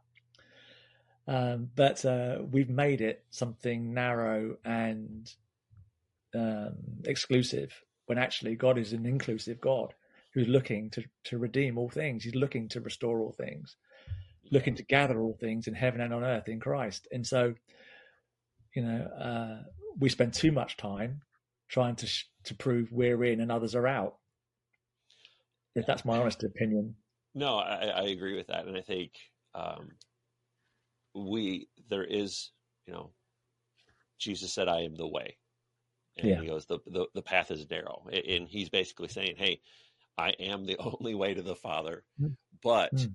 Um, 1.27 1.69
but 1.75 2.03
uh, 2.05 2.39
we've 2.49 2.69
made 2.69 3.01
it 3.01 3.23
something 3.29 3.93
narrow 3.93 4.57
and 4.65 5.31
um, 6.33 6.73
exclusive 7.05 7.83
when 8.07 8.17
actually 8.17 8.55
God 8.55 8.79
is 8.79 8.93
an 8.93 9.05
inclusive 9.05 9.61
God 9.61 9.93
who's 10.33 10.47
looking 10.47 10.89
to, 10.91 11.03
to 11.25 11.37
redeem 11.37 11.77
all 11.77 11.89
things. 11.89 12.23
He's 12.23 12.35
looking 12.35 12.67
to 12.69 12.81
restore 12.81 13.19
all 13.19 13.31
things, 13.31 13.75
looking 14.51 14.75
to 14.75 14.83
gather 14.83 15.19
all 15.19 15.37
things 15.39 15.67
in 15.67 15.73
heaven 15.73 16.01
and 16.01 16.13
on 16.13 16.23
earth 16.23 16.47
in 16.47 16.59
Christ. 16.59 17.07
And 17.11 17.25
so, 17.25 17.53
you 18.75 18.81
know, 18.83 19.01
uh, 19.05 19.63
we 19.99 20.09
spend 20.09 20.33
too 20.33 20.51
much 20.51 20.77
time 20.77 21.21
trying 21.67 21.95
to 21.97 22.07
sh- 22.07 22.25
to 22.45 22.55
prove 22.55 22.91
we're 22.91 23.23
in 23.23 23.41
and 23.41 23.51
others 23.51 23.75
are 23.75 23.87
out. 23.87 24.17
If 25.75 25.85
that's 25.85 26.05
my 26.05 26.17
honest 26.17 26.43
opinion. 26.43 26.95
No, 27.35 27.57
I, 27.57 27.85
I 27.87 28.01
agree 28.05 28.35
with 28.35 28.47
that, 28.47 28.65
and 28.65 28.75
I 28.75 28.81
think 28.81 29.11
um, 29.53 29.91
we 31.13 31.69
there 31.89 32.03
is, 32.03 32.51
you 32.87 32.93
know, 32.93 33.11
Jesus 34.17 34.51
said, 34.51 34.67
"I 34.67 34.81
am 34.81 34.95
the 34.95 35.07
way," 35.07 35.37
and 36.17 36.27
Yeah. 36.27 36.41
he 36.41 36.47
goes, 36.47 36.65
the, 36.65 36.79
"the 36.87 37.07
the 37.13 37.21
path 37.21 37.51
is 37.51 37.69
narrow," 37.69 38.07
and 38.11 38.47
he's 38.47 38.69
basically 38.69 39.09
saying, 39.09 39.35
"Hey, 39.37 39.61
I 40.17 40.31
am 40.31 40.65
the 40.65 40.77
only 40.79 41.13
way 41.13 41.33
to 41.35 41.41
the 41.43 41.55
Father," 41.55 42.03
Mm. 42.19 42.35
but 42.63 42.93
Mm. 42.95 43.13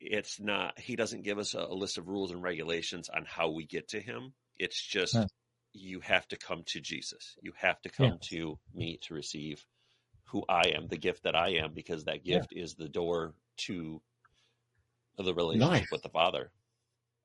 It's 0.00 0.40
not. 0.40 0.78
He 0.78 0.96
doesn't 0.96 1.22
give 1.22 1.38
us 1.38 1.54
a, 1.54 1.60
a 1.60 1.74
list 1.74 1.98
of 1.98 2.08
rules 2.08 2.30
and 2.30 2.42
regulations 2.42 3.08
on 3.08 3.24
how 3.26 3.50
we 3.50 3.66
get 3.66 3.88
to 3.90 4.00
Him. 4.00 4.32
It's 4.58 4.80
just 4.80 5.14
No. 5.14 5.26
you 5.72 6.00
have 6.00 6.26
to 6.28 6.36
come 6.36 6.62
to 6.66 6.80
Jesus. 6.80 7.36
You 7.42 7.52
have 7.56 7.80
to 7.82 7.88
come 7.90 8.18
to 8.30 8.58
me 8.74 8.98
to 9.02 9.14
receive 9.14 9.64
who 10.24 10.44
I 10.48 10.68
am, 10.76 10.86
the 10.88 10.96
gift 10.96 11.24
that 11.24 11.34
I 11.36 11.50
am, 11.54 11.72
because 11.74 12.04
that 12.04 12.24
Yeah. 12.26 12.38
gift 12.38 12.52
is 12.52 12.74
the 12.74 12.88
door 12.88 13.34
to 13.66 14.00
the 15.18 15.34
relationship 15.34 15.70
Life. 15.70 15.88
with 15.92 16.02
the 16.02 16.08
Father. 16.08 16.50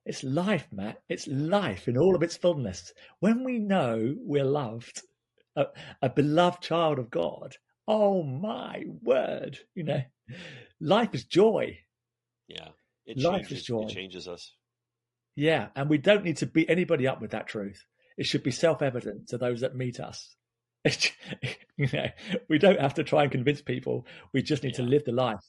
It's 0.05 0.23
life, 0.23 0.67
Matt. 0.71 1.01
It's 1.09 1.27
life 1.27 1.87
in 1.87 1.97
all 1.97 2.15
of 2.15 2.21
its 2.23 2.37
fullness. 2.37 2.93
When 3.19 3.43
we 3.43 3.57
know 3.57 4.13
we're 4.19 4.43
loved, 4.43 5.01
a, 5.55 5.67
a 6.01 6.09
beloved 6.09 6.61
child 6.61 6.99
of 6.99 7.09
God, 7.09 7.55
oh 7.87 8.21
my 8.21 8.83
word, 9.01 9.57
you 9.73 9.83
know, 9.83 10.03
life 10.79 11.15
is 11.15 11.23
joy. 11.25 11.79
Yeah, 12.47 12.69
it 13.05 13.17
Life 13.17 13.43
is 13.43 13.47
changes. 13.47 13.63
joy. 13.63 13.81
It 13.83 13.89
changes 13.89 14.27
us. 14.27 14.53
Yeah, 15.35 15.67
and 15.75 15.89
we 15.89 15.97
don't 15.97 16.23
need 16.23 16.37
to 16.37 16.45
beat 16.45 16.69
anybody 16.69 17.07
up 17.07 17.21
with 17.21 17.31
that 17.31 17.47
truth. 17.47 17.85
It 18.17 18.25
should 18.25 18.43
be 18.43 18.51
self-evident 18.51 19.29
to 19.29 19.37
those 19.37 19.61
that 19.61 19.75
meet 19.75 19.99
us. 19.99 20.35
you 21.77 21.87
know, 21.91 22.07
we 22.47 22.57
don't 22.57 22.79
have 22.79 22.93
to 22.95 23.03
try 23.03 23.23
and 23.23 23.31
convince 23.31 23.61
people. 23.61 24.05
We 24.33 24.41
just 24.41 24.63
need 24.63 24.75
to 24.75 24.83
live 24.83 25.03
the 25.03 25.11
life. 25.11 25.43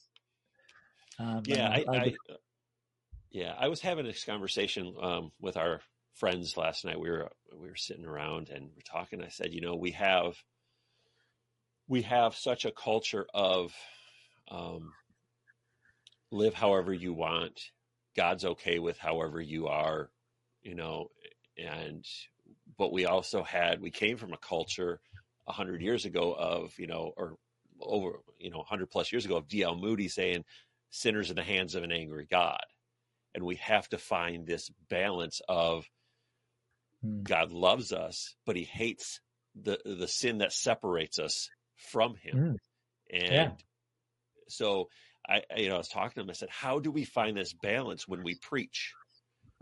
Um, 1.19 1.43
Yeah, 1.45 1.69
I, 1.69 1.85
and 1.87 1.89
I, 1.89 2.13
yeah, 3.31 3.53
I 3.57 3.67
was 3.67 3.81
having 3.81 4.05
this 4.05 4.23
conversation 4.23 4.95
um, 5.01 5.31
with 5.39 5.57
our 5.57 5.81
friends 6.15 6.57
last 6.57 6.85
night. 6.85 6.99
We 6.99 7.09
were 7.09 7.29
we 7.55 7.67
were 7.67 7.75
sitting 7.75 8.05
around 8.05 8.49
and 8.49 8.69
we're 8.75 8.81
talking. 8.85 9.23
I 9.23 9.29
said, 9.29 9.53
you 9.53 9.61
know, 9.61 9.75
we 9.75 9.91
have 9.91 10.35
we 11.87 12.01
have 12.03 12.35
such 12.35 12.65
a 12.65 12.71
culture 12.71 13.25
of 13.33 13.73
um, 14.49 14.91
live 16.31 16.53
however 16.53 16.93
you 16.93 17.13
want. 17.13 17.59
God's 18.15 18.45
okay 18.45 18.79
with 18.79 18.97
however 18.97 19.39
you 19.39 19.67
are, 19.67 20.09
you 20.61 20.75
know, 20.75 21.09
and 21.57 22.05
but 22.77 22.91
we 22.91 23.05
also 23.05 23.43
had 23.43 23.81
we 23.81 23.91
came 23.91 24.17
from 24.17 24.33
a 24.33 24.37
culture 24.37 24.99
a 25.47 25.51
hundred 25.51 25.81
years 25.81 26.05
ago 26.05 26.33
of 26.33 26.73
you 26.77 26.87
know 26.87 27.13
or 27.15 27.35
over 27.79 28.19
you 28.39 28.49
know 28.49 28.63
hundred 28.63 28.89
plus 28.89 29.11
years 29.11 29.25
ago 29.25 29.37
of 29.37 29.47
D.L. 29.47 29.75
Moody 29.75 30.07
saying 30.07 30.43
sinners 30.89 31.29
in 31.29 31.35
the 31.35 31.43
hands 31.43 31.75
of 31.75 31.83
an 31.83 31.91
angry 31.91 32.25
God, 32.29 32.63
and 33.35 33.43
we 33.43 33.55
have 33.57 33.87
to 33.89 33.97
find 33.97 34.45
this 34.45 34.69
balance 34.89 35.41
of 35.47 35.85
Hmm. 37.01 37.23
God 37.23 37.51
loves 37.51 37.93
us, 37.93 38.35
but 38.45 38.55
He 38.55 38.63
hates 38.63 39.21
the 39.55 39.79
the 39.85 40.07
sin 40.07 40.39
that 40.39 40.53
separates 40.53 41.19
us 41.19 41.49
from 41.75 42.15
Him, 42.15 42.35
Mm. 42.35 42.57
and 43.11 43.31
Yeah. 43.31 43.51
so 44.49 44.87
I, 45.29 45.41
you 45.57 45.69
know, 45.69 45.75
I 45.75 45.79
was 45.79 45.89
talking 45.89 46.15
to 46.15 46.21
him. 46.21 46.29
I 46.29 46.33
said, 46.33 46.49
"How 46.49 46.79
do 46.79 46.91
we 46.91 47.03
find 47.05 47.35
this 47.37 47.53
balance 47.53 48.07
when 48.07 48.23
we 48.23 48.35
preach? 48.35 48.93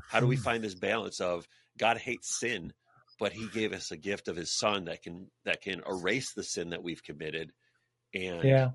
How 0.07 0.19
do 0.19 0.27
we 0.27 0.35
Hmm. 0.35 0.43
find 0.43 0.63
this 0.63 0.75
balance 0.75 1.19
of 1.19 1.47
God 1.77 1.97
hates 1.97 2.39
sin, 2.39 2.73
but 3.19 3.33
He 3.33 3.47
gave 3.47 3.73
us 3.73 3.91
a 3.91 3.97
gift 3.97 4.27
of 4.27 4.35
His 4.35 4.51
Son 4.51 4.85
that 4.85 5.01
can 5.01 5.31
that 5.45 5.61
can 5.61 5.81
erase 5.87 6.33
the 6.33 6.43
sin 6.43 6.69
that 6.69 6.83
we've 6.83 7.03
committed, 7.03 7.51
and 8.13 8.43
yeah, 8.45 8.69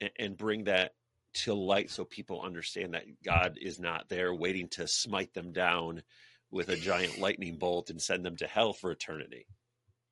and, 0.00 0.10
and 0.18 0.36
bring 0.36 0.64
that 0.64 0.92
to 1.34 1.52
light 1.52 1.90
so 1.90 2.04
people 2.04 2.40
understand 2.40 2.94
that 2.94 3.04
God 3.22 3.58
is 3.60 3.78
not 3.78 4.08
there 4.08 4.34
waiting 4.34 4.68
to 4.70 4.88
smite 4.88 5.34
them 5.34 5.52
down 5.52 6.02
with 6.50 6.70
a 6.70 6.76
giant 6.76 7.18
lightning 7.18 7.58
bolt 7.58 7.90
and 7.90 8.00
send 8.00 8.24
them 8.24 8.36
to 8.36 8.46
hell 8.46 8.72
for 8.72 8.90
eternity. 8.90 9.46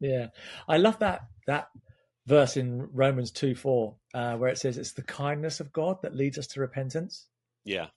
yeah. 0.00 0.26
I 0.68 0.76
love 0.76 0.98
that 0.98 1.22
that 1.46 1.68
verse 2.26 2.56
in 2.56 2.88
Romans 2.92 3.30
two 3.30 3.54
four 3.54 3.96
uh, 4.14 4.36
where 4.36 4.50
it 4.50 4.58
says 4.58 4.78
it's 4.78 4.92
the 4.92 5.02
kindness 5.02 5.60
of 5.60 5.72
God 5.72 5.98
that 6.02 6.14
leads 6.14 6.38
us 6.38 6.46
to 6.48 6.60
repentance. 6.60 7.28
Yeah, 7.64 7.88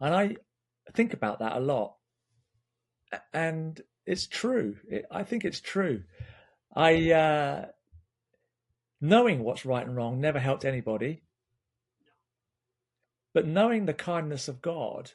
And 0.00 0.14
I 0.14 0.36
think 0.94 1.12
about 1.12 1.40
that 1.40 1.56
a 1.56 1.60
lot. 1.60 1.96
And 3.32 3.80
it's 4.06 4.26
true. 4.26 4.76
It, 4.88 5.04
I 5.10 5.22
think 5.24 5.44
it's 5.44 5.60
true. 5.60 6.04
I, 6.74 7.12
uh, 7.12 7.66
knowing 9.00 9.42
what's 9.42 9.66
right 9.66 9.86
and 9.86 9.96
wrong 9.96 10.20
never 10.20 10.38
helped 10.38 10.64
anybody. 10.64 11.22
But 13.34 13.46
knowing 13.46 13.86
the 13.86 13.94
kindness 13.94 14.48
of 14.48 14.62
God, 14.62 15.12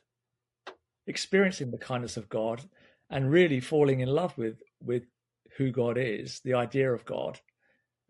experiencing 1.07 1.71
the 1.71 1.77
kindness 1.77 2.17
of 2.17 2.29
God, 2.29 2.61
and 3.09 3.31
really 3.31 3.59
falling 3.59 3.99
in 3.99 4.09
love 4.09 4.37
with, 4.37 4.61
with 4.81 5.03
who 5.57 5.71
God 5.71 5.97
is, 5.97 6.41
the 6.43 6.53
idea 6.53 6.91
of 6.91 7.05
God, 7.05 7.39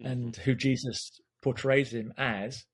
Mm-hmm. 0.01 0.11
and 0.11 0.35
who 0.35 0.55
Jesus 0.55 1.21
portrays 1.41 1.93
him 1.93 2.13
as, 2.17 2.65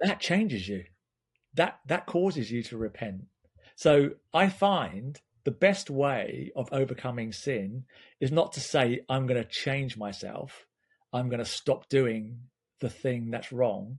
that 0.00 0.20
changes 0.20 0.66
you. 0.66 0.84
That 1.54 1.80
that 1.86 2.06
causes 2.06 2.50
you 2.50 2.62
to 2.64 2.78
repent. 2.78 3.26
So 3.76 4.12
I 4.32 4.48
find 4.48 5.20
the 5.44 5.50
best 5.50 5.90
way 5.90 6.50
of 6.56 6.72
overcoming 6.72 7.32
sin 7.32 7.84
is 8.20 8.32
not 8.32 8.52
to 8.54 8.60
say 8.60 9.00
I'm 9.06 9.26
going 9.26 9.42
to 9.42 9.48
change 9.48 9.98
myself. 9.98 10.66
I'm 11.12 11.28
going 11.28 11.40
to 11.40 11.44
stop 11.44 11.90
doing 11.90 12.44
the 12.80 12.88
thing 12.88 13.30
that's 13.30 13.52
wrong. 13.52 13.98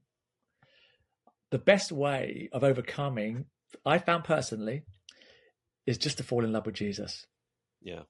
The 1.51 1.59
best 1.59 1.91
way 1.91 2.49
of 2.51 2.63
overcoming, 2.63 3.45
I 3.85 3.99
found 3.99 4.23
personally, 4.23 4.81
is 5.85 5.99
just 5.99 6.17
to 6.17 6.23
fall 6.23 6.43
in 6.43 6.51
love 6.53 6.65
with 6.65 6.75
Jesus. 6.75 7.27
Yeah, 7.83 8.03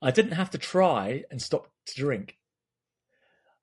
I 0.00 0.10
didn't 0.10 0.32
have 0.32 0.50
to 0.50 0.58
try 0.58 1.24
and 1.30 1.40
stop 1.40 1.68
to 1.86 1.94
drink. 1.96 2.38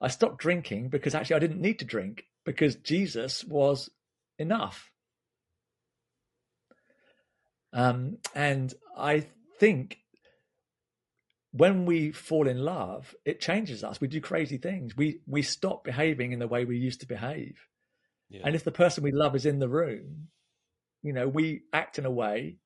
I 0.02 0.08
stopped 0.08 0.40
drinking 0.40 0.90
because 0.90 1.14
actually 1.16 1.36
I 1.36 1.40
didn't 1.40 1.62
need 1.62 1.80
to 1.80 1.86
drink 1.86 2.26
because 2.46 2.76
Jesus 2.76 3.44
was 3.44 3.90
enough. 4.40 4.92
Um, 7.74 8.18
and 8.36 8.74
I 8.98 9.28
think 9.60 10.00
when 11.52 11.86
we 11.86 12.12
fall 12.12 12.48
in 12.48 12.58
love, 12.58 13.14
it 13.26 13.40
changes 13.40 13.84
us. 13.84 14.02
We 14.02 14.08
do 14.08 14.22
crazy 14.22 14.58
things. 14.58 14.96
We 14.96 15.22
we 15.28 15.42
stop 15.42 15.84
behaving 15.84 16.32
in 16.32 16.40
the 16.40 16.48
way 16.48 16.66
we 16.66 16.78
used 16.78 17.02
to 17.02 17.08
behave. 17.08 17.58
yeah. 18.30 18.42
And 18.44 18.56
if 18.56 18.64
the 18.64 18.72
person 18.72 19.04
we 19.04 19.12
love 19.12 19.36
is 19.36 19.46
in 19.46 19.60
the 19.60 19.70
room, 19.70 20.30
you 21.04 21.14
know, 21.14 21.28
we 21.28 21.64
act 21.74 22.00
in 22.00 22.06
a 22.06 22.12
way 22.12 22.58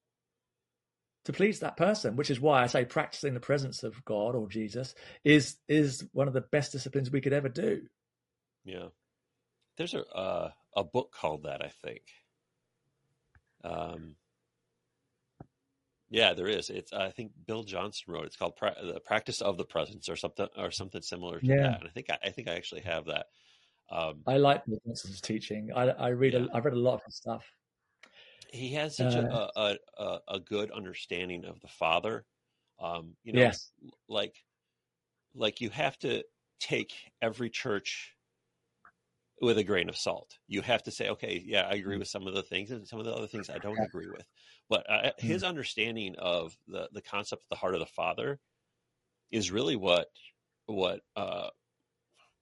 to 1.26 1.34
please 1.34 1.60
that 1.60 1.78
person, 1.78 2.16
which 2.16 2.30
is 2.30 2.40
why 2.40 2.64
I 2.64 2.68
say 2.68 2.86
practicing 2.86 3.34
the 3.34 3.40
presence 3.40 3.84
of 3.84 4.04
God 4.06 4.36
or 4.36 4.48
Jesus 4.48 4.96
is 5.24 5.58
is 5.68 6.04
one 6.14 6.28
of 6.28 6.34
the 6.34 6.42
best 6.42 6.72
disciplines 6.72 7.12
we 7.12 7.22
could 7.22 7.34
ever 7.34 7.50
do. 7.50 7.82
Yeah, 8.64 8.88
there's 9.78 9.94
a 9.94 10.06
uh, 10.06 10.52
a 10.76 10.84
book 10.84 11.12
called 11.12 11.44
that, 11.44 11.62
I 11.64 11.72
think. 11.84 12.02
Um, 13.64 14.16
yeah, 16.10 16.34
there 16.34 16.48
is. 16.48 16.70
It's 16.70 16.94
I 16.94 17.10
think 17.10 17.32
Bill 17.48 17.64
Johnson 17.64 18.14
wrote. 18.14 18.24
It. 18.24 18.28
It's 18.28 18.36
called 18.38 18.56
pra- 18.56 18.76
the 18.84 19.00
practice 19.00 19.42
of 19.42 19.58
the 19.58 19.66
presence, 19.66 20.08
or 20.08 20.16
something, 20.16 20.48
or 20.58 20.72
something 20.72 21.02
similar 21.02 21.40
to 21.40 21.46
Yeah. 21.46 21.56
that. 21.64 21.80
And 21.82 21.90
I 21.90 21.92
think 21.92 22.10
I, 22.10 22.18
I 22.24 22.30
think 22.30 22.48
I 22.48 22.56
actually 22.56 22.82
have 22.82 23.06
that. 23.06 23.26
Um, 23.90 24.22
I 24.28 24.38
like 24.38 24.66
Bill 24.66 24.80
Johnson's 24.86 25.22
teaching. 25.22 25.72
I, 25.76 25.90
I 25.90 26.08
read 26.10 26.34
Yeah. 26.34 26.46
a, 26.52 26.58
I've 26.58 26.66
read 26.66 26.74
a 26.76 26.80
lot 26.80 26.96
of 26.96 27.04
his 27.06 27.16
stuff. 27.16 27.46
He 28.50 28.74
has 28.74 28.96
such 28.98 29.16
a, 29.16 29.26
Uh, 29.30 29.38
a, 29.56 29.78
a 29.98 30.20
a 30.28 30.40
good 30.40 30.72
understanding 30.72 31.46
of 31.46 31.60
the 31.62 31.68
Father. 31.68 32.26
Um, 32.80 33.18
you 33.24 33.34
know, 33.34 33.54
Yes. 33.54 33.72
like 34.08 34.36
like 35.36 35.62
you 35.62 35.70
have 35.72 35.98
to 36.00 36.26
take 36.60 37.12
every 37.22 37.50
church 37.50 38.16
with 39.42 39.58
a 39.58 39.64
grain 39.64 39.90
of 39.90 39.98
salt. 39.98 40.38
You 40.48 40.62
have 40.62 40.84
to 40.84 40.92
say, 40.92 41.10
okay, 41.10 41.44
yeah, 41.46 41.64
I 41.68 41.74
Mm. 41.86 41.96
agree 41.96 41.98
with 41.98 42.08
some 42.08 42.26
of 42.26 42.34
the 42.34 42.44
things, 42.44 42.72
and 42.72 42.88
some 42.88 43.00
of 43.00 43.06
the 43.06 43.14
other 43.14 43.28
things 43.28 43.50
I 43.50 43.60
don't 43.60 43.84
agree 43.84 44.08
with. 44.08 44.26
But 44.70 44.90
uh, 44.90 45.12
Mm. 45.24 45.36
his 45.36 45.44
understanding 45.44 46.16
of 46.18 46.58
the 46.68 46.90
the 46.92 47.02
concept 47.02 47.44
of 47.44 47.50
the 47.50 47.58
heart 47.58 47.74
of 47.74 47.80
the 47.82 47.86
Father 47.86 48.40
is 49.32 49.52
really 49.52 49.76
what 49.78 50.10
what 50.68 51.02
uh, 51.16 51.50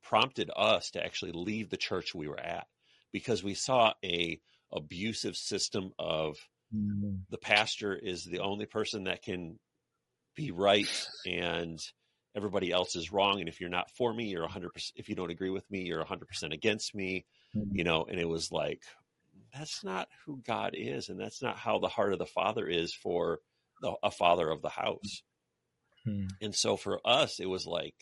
prompted 0.03 0.51
us 0.55 0.91
to 0.91 1.03
actually 1.05 1.31
leave 1.33 1.69
the 1.69 1.77
church 1.77 2.13
we 2.15 2.27
were 2.27 2.39
at 2.39 2.67
because 3.11 3.43
we 3.43 3.53
saw 3.55 3.93
a 4.03 4.41
abusive 4.73 5.35
system 5.35 5.91
of 5.99 6.37
Mm. 6.73 7.19
the 7.29 7.37
pastor 7.37 7.93
is 7.95 8.25
the 8.25 8.39
only 8.39 8.65
person 8.65 9.03
that 9.03 9.21
can 9.21 9.59
be 10.35 10.49
right 10.49 11.07
and 11.27 11.79
everybody 12.35 12.71
else 12.71 12.95
is 12.95 13.11
wrong 13.11 13.39
and 13.39 13.47
if 13.47 13.61
you're 13.61 13.69
not 13.69 13.91
for 13.91 14.11
me 14.11 14.25
you're 14.25 14.47
100% 14.47 14.91
if 14.95 15.07
you 15.07 15.13
don't 15.15 15.29
agree 15.29 15.51
with 15.51 15.69
me 15.69 15.81
you're 15.83 16.03
100% 16.03 16.51
against 16.51 16.95
me 16.95 17.25
Mm. 17.55 17.67
you 17.71 17.83
know 17.83 18.05
and 18.05 18.19
it 18.19 18.27
was 18.27 18.51
like 18.51 18.81
that's 19.53 19.83
not 19.83 20.07
who 20.25 20.41
god 20.47 20.73
is 20.75 21.09
and 21.09 21.19
that's 21.19 21.43
not 21.43 21.57
how 21.57 21.77
the 21.77 21.87
heart 21.87 22.13
of 22.13 22.17
the 22.17 22.25
father 22.25 22.67
is 22.67 22.91
for 22.95 23.39
the, 23.81 23.93
a 24.01 24.09
father 24.09 24.49
of 24.49 24.61
the 24.63 24.69
house 24.69 25.21
Mm. 26.07 26.27
and 26.41 26.55
so 26.55 26.75
for 26.75 26.99
us 27.05 27.39
it 27.39 27.45
was 27.45 27.67
like 27.67 27.95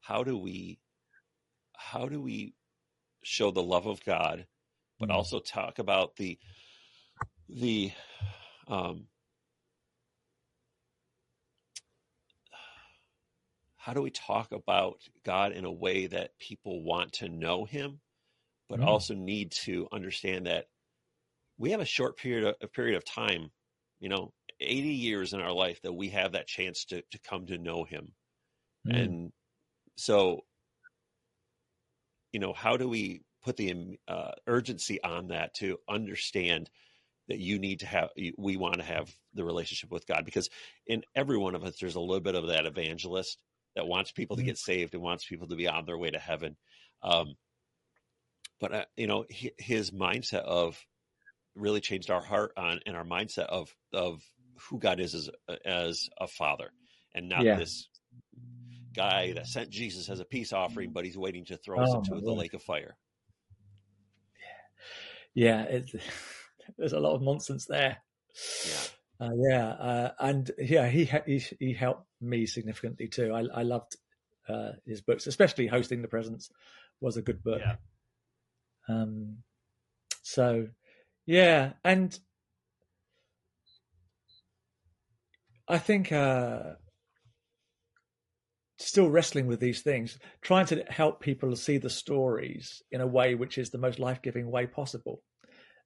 how 0.00 0.22
do 0.22 0.36
we 0.36 0.78
how 1.74 2.06
do 2.06 2.20
we 2.20 2.52
show 3.22 3.50
the 3.50 3.62
love 3.62 3.86
of 3.86 4.04
god 4.04 4.46
but 4.98 5.08
Mm. 5.08 5.14
also 5.14 5.40
talk 5.40 5.78
about 5.78 6.16
the 6.16 6.38
the 7.48 7.92
um 8.68 9.06
how 13.76 13.92
do 13.94 14.02
we 14.02 14.10
talk 14.10 14.50
about 14.52 15.00
God 15.24 15.52
in 15.52 15.64
a 15.64 15.72
way 15.72 16.06
that 16.08 16.36
people 16.38 16.82
want 16.82 17.12
to 17.14 17.28
know 17.28 17.64
him 17.64 18.00
but 18.68 18.80
Mm. 18.80 18.84
also 18.84 19.14
need 19.14 19.52
to 19.52 19.86
understand 19.92 20.46
that 20.46 20.66
we 21.58 21.70
have 21.70 21.80
a 21.80 21.84
short 21.84 22.16
period 22.18 22.44
of, 22.48 22.54
a 22.60 22.66
period 22.68 22.96
of 22.96 23.04
time 23.04 23.50
you 24.00 24.08
know 24.08 24.32
80 24.60 24.88
years 24.88 25.32
in 25.34 25.40
our 25.40 25.52
life 25.52 25.80
that 25.82 25.92
we 25.92 26.08
have 26.10 26.32
that 26.32 26.46
chance 26.48 26.84
to 26.86 27.02
to 27.10 27.18
come 27.20 27.46
to 27.46 27.58
know 27.58 27.84
him 27.84 28.12
Mm. 28.86 28.96
and 28.96 29.32
so 29.96 30.44
you 32.32 32.40
know 32.40 32.52
how 32.52 32.76
do 32.76 32.88
we 32.88 33.22
put 33.46 33.56
the 33.56 33.70
um, 33.72 33.96
uh, 34.08 34.32
urgency 34.48 35.00
on 35.04 35.28
that 35.28 35.54
to 35.54 35.78
understand 35.88 36.68
that 37.28 37.38
you 37.38 37.60
need 37.60 37.80
to 37.80 37.86
have 37.86 38.10
we 38.36 38.56
want 38.56 38.74
to 38.76 38.82
have 38.82 39.14
the 39.34 39.44
relationship 39.44 39.90
with 39.92 40.04
god 40.06 40.24
because 40.24 40.50
in 40.86 41.02
every 41.14 41.38
one 41.38 41.54
of 41.54 41.62
us 41.64 41.78
there's 41.80 41.94
a 41.94 42.00
little 42.00 42.20
bit 42.20 42.34
of 42.34 42.48
that 42.48 42.66
evangelist 42.66 43.38
that 43.76 43.86
wants 43.86 44.10
people 44.10 44.36
to 44.36 44.42
Mhm. 44.42 44.46
get 44.46 44.58
saved 44.58 44.94
and 44.94 45.02
wants 45.02 45.24
people 45.24 45.46
to 45.46 45.54
be 45.56 45.68
on 45.68 45.84
their 45.86 45.96
way 45.96 46.10
to 46.10 46.18
heaven 46.18 46.56
um, 47.02 47.34
but 48.60 48.74
uh, 48.74 48.84
you 48.96 49.06
know 49.06 49.24
hi- 49.32 49.52
his 49.58 49.92
mindset 49.92 50.42
of 50.42 50.84
really 51.54 51.80
changed 51.80 52.10
our 52.10 52.22
heart 52.22 52.52
on 52.56 52.80
and 52.84 52.96
our 52.96 53.04
mindset 53.04 53.46
of 53.46 53.72
of 53.92 54.22
who 54.68 54.78
god 54.80 54.98
is 54.98 55.14
as 55.14 55.30
as 55.64 56.08
a 56.20 56.26
father 56.26 56.72
and 57.14 57.28
not 57.28 57.44
Yeah. 57.44 57.56
this 57.58 57.88
guy 58.94 59.32
that 59.34 59.46
sent 59.46 59.70
jesus 59.70 60.08
as 60.08 60.18
a 60.20 60.24
peace 60.24 60.52
offering 60.52 60.90
but 60.92 61.04
he's 61.04 61.18
waiting 61.18 61.44
to 61.44 61.56
throw 61.56 61.80
us 61.82 61.94
Oh, 61.94 61.98
into 61.98 62.20
the 62.24 62.32
lake 62.32 62.54
of 62.54 62.62
fire 62.62 62.96
Yeah, 65.36 65.62
it's, 65.64 65.94
there's 66.78 66.94
a 66.94 66.98
lot 67.00 67.14
of 67.14 67.22
nonsense 67.22 67.66
there. 67.66 67.98
yeah 68.66 68.86
Uh, 69.18 69.30
yeah, 69.48 69.68
uh, 69.68 70.12
and 70.20 70.50
yeah, 70.58 70.88
he, 70.88 71.04
he 71.26 71.38
he 71.58 71.72
helped 71.72 72.06
me 72.20 72.44
significantly 72.46 73.08
too. 73.08 73.32
I 73.32 73.60
I 73.60 73.62
loved 73.62 73.96
uh, 74.48 74.72
his 74.86 75.00
books, 75.00 75.26
especially 75.26 75.68
hosting 75.68 76.02
the 76.02 76.08
presence 76.08 76.50
was 77.00 77.16
a 77.16 77.22
good 77.22 77.42
book. 77.42 77.60
Yeah. 77.64 77.76
Um, 78.88 79.38
so 80.22 80.68
yeah, 81.26 81.74
and 81.84 82.18
I 85.68 85.78
think 85.78 86.12
uh, 86.12 86.74
still 88.78 89.08
wrestling 89.08 89.46
with 89.46 89.60
these 89.60 89.82
things, 89.82 90.18
trying 90.42 90.66
to 90.66 90.84
help 90.88 91.20
people 91.20 91.54
see 91.56 91.78
the 91.78 91.90
stories 91.90 92.82
in 92.90 93.00
a 93.00 93.06
way 93.06 93.34
which 93.34 93.58
is 93.58 93.70
the 93.70 93.78
most 93.78 93.98
life 93.98 94.20
giving 94.22 94.50
way 94.50 94.66
possible. 94.66 95.22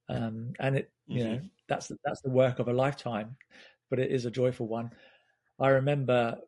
Um, 0.08 0.52
and 0.58 0.76
it, 0.76 0.90
you 1.06 1.24
know, 1.24 1.40
that's 1.68 1.90
that's 2.04 2.20
the 2.22 2.30
work 2.30 2.58
of 2.58 2.68
a 2.68 2.72
lifetime, 2.72 3.36
but 3.90 4.00
it 4.00 4.10
is 4.10 4.26
a 4.26 4.30
joyful 4.30 4.66
one. 4.66 4.90
I 5.60 5.68
remember 5.68 6.38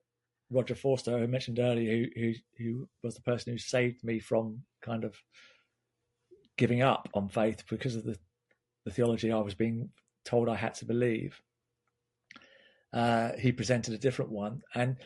Roger 0.50 0.74
Forster, 0.74 1.16
who 1.16 1.24
I 1.24 1.26
mentioned 1.26 1.60
earlier, 1.60 2.08
who, 2.14 2.20
who 2.20 2.32
who 2.58 2.88
was 3.02 3.14
the 3.14 3.22
person 3.22 3.52
who 3.52 3.58
saved 3.58 4.02
me 4.02 4.18
from 4.18 4.62
kind 4.82 5.04
of 5.04 5.16
giving 6.58 6.82
up 6.82 7.08
on 7.14 7.28
faith 7.28 7.62
because 7.70 7.94
of 7.94 8.04
the 8.04 8.18
the 8.84 8.90
theology 8.90 9.30
I 9.30 9.38
was 9.38 9.54
being 9.54 9.90
told 10.24 10.48
I 10.48 10.56
had 10.56 10.74
to 10.74 10.84
believe. 10.84 11.40
Uh, 12.92 13.30
he 13.38 13.52
presented 13.52 13.94
a 13.94 13.98
different 13.98 14.32
one, 14.32 14.62
and 14.74 14.96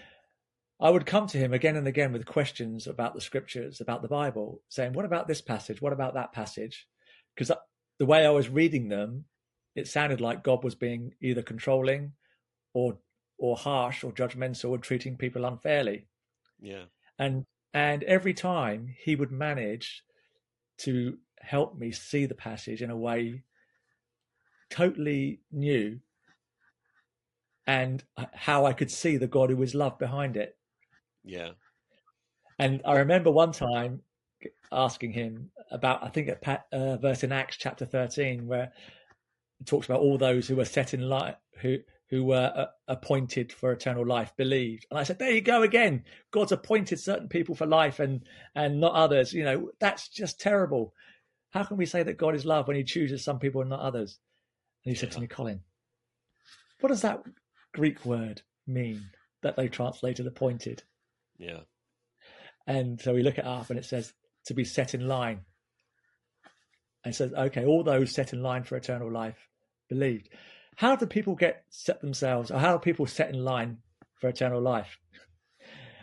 I 0.79 0.91
would 0.91 1.07
come 1.07 1.27
to 1.29 1.39
him 1.39 1.53
again 1.53 1.77
and 1.77 1.89
again 1.89 2.12
with 2.12 2.27
questions 2.27 2.87
about 2.87 3.14
the 3.14 3.20
scriptures, 3.20 3.81
about 3.81 4.03
the 4.03 4.09
Bible, 4.09 4.62
saying, 4.68 4.93
"What 4.93 5.07
about 5.07 5.27
this 5.27 5.41
passage? 5.41 5.81
What 5.81 5.93
about 5.93 6.14
that 6.14 6.33
passage?" 6.33 6.87
Because 7.35 7.51
the 7.99 8.07
way 8.07 8.27
I 8.27 8.31
was 8.31 8.49
reading 8.49 8.89
them, 8.89 9.24
it 9.74 9.89
sounded 9.89 10.20
like 10.20 10.43
God 10.43 10.62
was 10.62 10.74
being 10.74 11.14
either 11.20 11.43
controlling, 11.43 12.12
or 12.74 12.99
or 13.39 13.57
harsh, 13.57 14.05
or 14.05 14.12
judgmental, 14.12 14.70
or 14.70 14.79
treating 14.79 15.16
people 15.16 15.45
unfairly. 15.45 16.09
yeah 16.61 16.85
And 17.18 17.47
and 17.72 18.03
every 18.05 18.35
time 18.35 18.95
he 18.99 19.16
would 19.16 19.31
manage 19.31 20.03
to 20.79 21.18
help 21.41 21.79
me 21.79 21.93
see 21.93 22.27
the 22.27 22.35
passage 22.35 22.83
in 22.83 22.91
a 22.91 22.97
way 22.97 23.45
totally 24.70 25.41
new 25.53 26.01
and 27.66 28.03
uh, 28.16 28.27
how 28.33 28.66
I 28.66 28.72
could 28.72 28.91
see 28.91 29.16
the 29.16 29.27
God 29.27 29.51
who 29.51 29.57
was 29.57 29.74
love 29.74 29.99
behind 29.99 30.37
it. 30.37 30.55
Yeah 31.27 31.51
And 32.59 32.81
I 32.87 32.95
remember 32.99 33.31
one 33.31 33.53
time 33.53 34.01
asking 34.72 35.12
him 35.12 35.51
about, 35.70 36.03
I 36.03 36.09
think, 36.09 36.29
a 36.29 36.62
uh, 36.72 36.97
verse 36.97 37.22
in 37.22 37.33
Acts 37.33 37.57
chapter 37.57 37.85
13, 37.85 38.47
where 38.47 38.72
it 39.61 39.66
talks 39.66 39.87
about 39.87 40.01
all 40.01 40.18
those 40.18 40.49
who 40.49 40.57
were 40.57 40.64
set 40.64 40.95
in 40.95 41.03
light, 41.09 41.37
who 41.61 41.79
who 42.09 42.24
were 42.24 42.53
uh, 42.55 42.66
appointed 42.87 43.53
for 43.53 43.72
eternal 43.72 44.07
life, 44.07 44.33
believed. 44.37 44.87
And 44.91 44.99
I 44.99 45.03
said, 45.03 45.18
there 45.18 45.33
you 45.33 45.41
go 45.41 45.62
again. 45.62 46.05
God's 46.31 46.53
appointed 46.53 47.01
certain 47.01 47.29
people 47.29 47.57
for 47.57 47.66
life 47.66 47.99
and 47.99 48.22
and 48.55 48.81
not 48.81 48.95
others. 48.95 49.33
You 49.33 49.45
know, 49.45 49.70
that's 49.81 50.09
just 50.09 50.41
terrible. 50.41 50.95
How 51.51 51.64
can 51.64 51.77
we 51.77 51.87
say 51.87 52.03
that 52.05 52.18
God 52.18 52.35
is 52.35 52.45
love 52.47 52.68
when 52.68 52.77
He 52.77 52.85
chooses 52.85 53.24
some 53.24 53.39
people 53.41 53.61
and 53.61 53.70
not 53.70 53.81
others? 53.81 54.18
And 54.85 54.95
he 54.95 54.99
said 54.99 55.11
to 55.12 55.20
me, 55.20 55.27
Colin, 55.27 55.61
what 56.81 56.91
does 56.91 57.03
that 57.03 57.24
Greek 57.74 58.07
word 58.07 58.43
mean 58.68 59.11
that 59.43 59.57
they 59.57 59.66
translated 59.66 60.29
appointed? 60.29 60.85
Yeah 61.39 61.61
And 62.66 63.01
so 63.01 63.14
we 63.14 63.22
look 63.22 63.39
it 63.39 63.47
up 63.47 63.70
and 63.70 63.78
it 63.78 63.84
says 63.84 64.12
to 64.47 64.55
be 64.55 64.64
set 64.64 64.95
in 64.95 65.07
line. 65.07 65.41
And 67.05 67.14
it 67.14 67.16
says, 67.16 67.32
okay, 67.32 67.64
all 67.64 67.84
those 67.84 68.12
set 68.12 68.32
in 68.32 68.43
line 68.43 68.64
for 68.64 68.76
eternal 68.76 69.11
life 69.11 69.49
believed. 69.89 70.28
How 70.76 70.97
do 70.97 71.07
people 71.07 71.34
get 71.37 71.64
set 71.70 72.01
themselves, 72.01 72.51
or 72.51 72.59
how 72.59 72.74
are 72.74 72.80
people 72.80 73.07
set 73.07 73.30
in 73.30 73.45
line 73.45 73.78
for 74.20 74.28
eternal 74.28 74.61
life? 74.61 74.99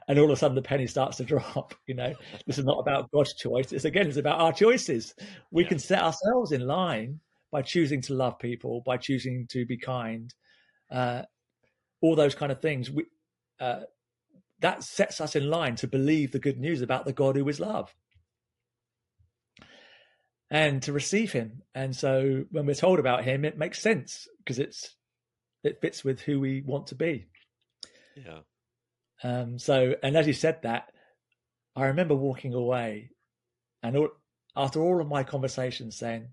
And 0.07 0.17
all 0.19 0.25
of 0.25 0.31
a 0.31 0.35
sudden 0.35 0.55
the 0.55 0.61
penny 0.61 0.87
starts 0.87 1.17
to 1.17 1.23
drop. 1.33 1.75
You 1.87 1.95
know, 1.95 2.13
this 2.47 2.57
is 2.57 2.65
not 2.65 2.79
about 2.79 3.11
God's 3.11 3.33
choice. 3.35 3.71
It's 3.71 3.85
again, 3.85 4.07
it's 4.07 4.17
about 4.17 4.39
our 4.39 4.53
choices. 4.53 5.13
We 5.51 5.63
Yeah. 5.63 5.69
can 5.69 5.79
set 5.79 6.01
ourselves 6.01 6.51
in 6.51 6.61
line 6.65 7.19
by 7.51 7.61
choosing 7.61 8.01
to 8.03 8.13
love 8.13 8.39
people, 8.39 8.81
by 8.85 8.97
choosing 8.97 9.47
to 9.51 9.65
be 9.65 9.77
kind, 9.77 10.33
uh, 10.89 11.23
all 12.01 12.15
those 12.15 12.35
kind 12.35 12.51
of 12.51 12.61
things. 12.61 12.89
We, 12.89 13.05
uh, 13.59 13.81
that 14.63 14.81
sets 14.81 15.19
us 15.19 15.35
in 15.35 15.49
line 15.49 15.75
to 15.75 15.87
believe 15.87 16.31
the 16.31 16.39
good 16.39 16.57
news 16.57 16.81
about 16.81 17.03
the 17.03 17.11
God 17.11 17.35
who 17.35 17.47
is 17.49 17.59
love 17.59 17.93
and 20.49 20.81
to 20.83 20.93
receive 20.93 21.33
him. 21.33 21.63
And 21.75 21.93
so 21.93 22.45
when 22.49 22.65
we're 22.65 22.73
told 22.73 22.97
about 22.97 23.25
him, 23.25 23.43
it 23.43 23.57
makes 23.57 23.81
sense 23.81 24.25
because 24.37 24.59
it's 24.59 24.95
it 25.65 25.81
fits 25.81 26.05
with 26.05 26.21
who 26.21 26.39
we 26.39 26.61
want 26.61 26.87
to 26.87 26.95
be. 26.95 27.27
Yeah. 28.15 28.39
Um, 29.21 29.59
so, 29.59 29.95
and 30.01 30.15
as 30.15 30.27
you 30.27 30.33
said 30.33 30.61
that, 30.63 30.91
I 31.75 31.87
remember 31.87 32.15
walking 32.15 32.53
away, 32.53 33.09
and 33.81 33.97
all, 33.97 34.09
after 34.55 34.81
all 34.81 35.01
of 35.01 35.07
my 35.07 35.23
conversations, 35.23 35.97
saying, 35.97 36.29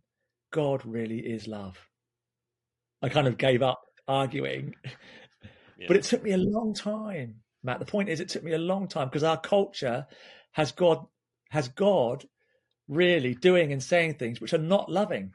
"God 0.52 0.86
really 0.86 1.18
is 1.18 1.48
love." 1.48 1.78
I 3.02 3.08
kind 3.08 3.26
of 3.26 3.38
gave 3.38 3.62
up 3.62 3.80
arguing, 4.06 4.74
Yeah. 5.78 5.86
but 5.88 5.96
it 5.96 6.04
took 6.04 6.22
me 6.22 6.32
a 6.32 6.36
long 6.36 6.74
time, 6.74 7.36
Matt. 7.62 7.78
The 7.78 7.84
point 7.84 8.08
is, 8.08 8.20
it 8.20 8.28
took 8.28 8.42
me 8.42 8.52
a 8.52 8.58
long 8.58 8.88
time 8.88 9.08
because 9.08 9.22
our 9.22 9.40
culture 9.40 10.06
has 10.52 10.72
God 10.72 11.06
has 11.50 11.68
God 11.68 12.26
really 12.88 13.34
doing 13.34 13.72
and 13.72 13.82
saying 13.82 14.14
things 14.14 14.40
which 14.40 14.52
are 14.52 14.58
not 14.58 14.90
loving, 14.90 15.34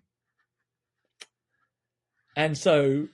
and 2.35 2.57
so 2.57 3.07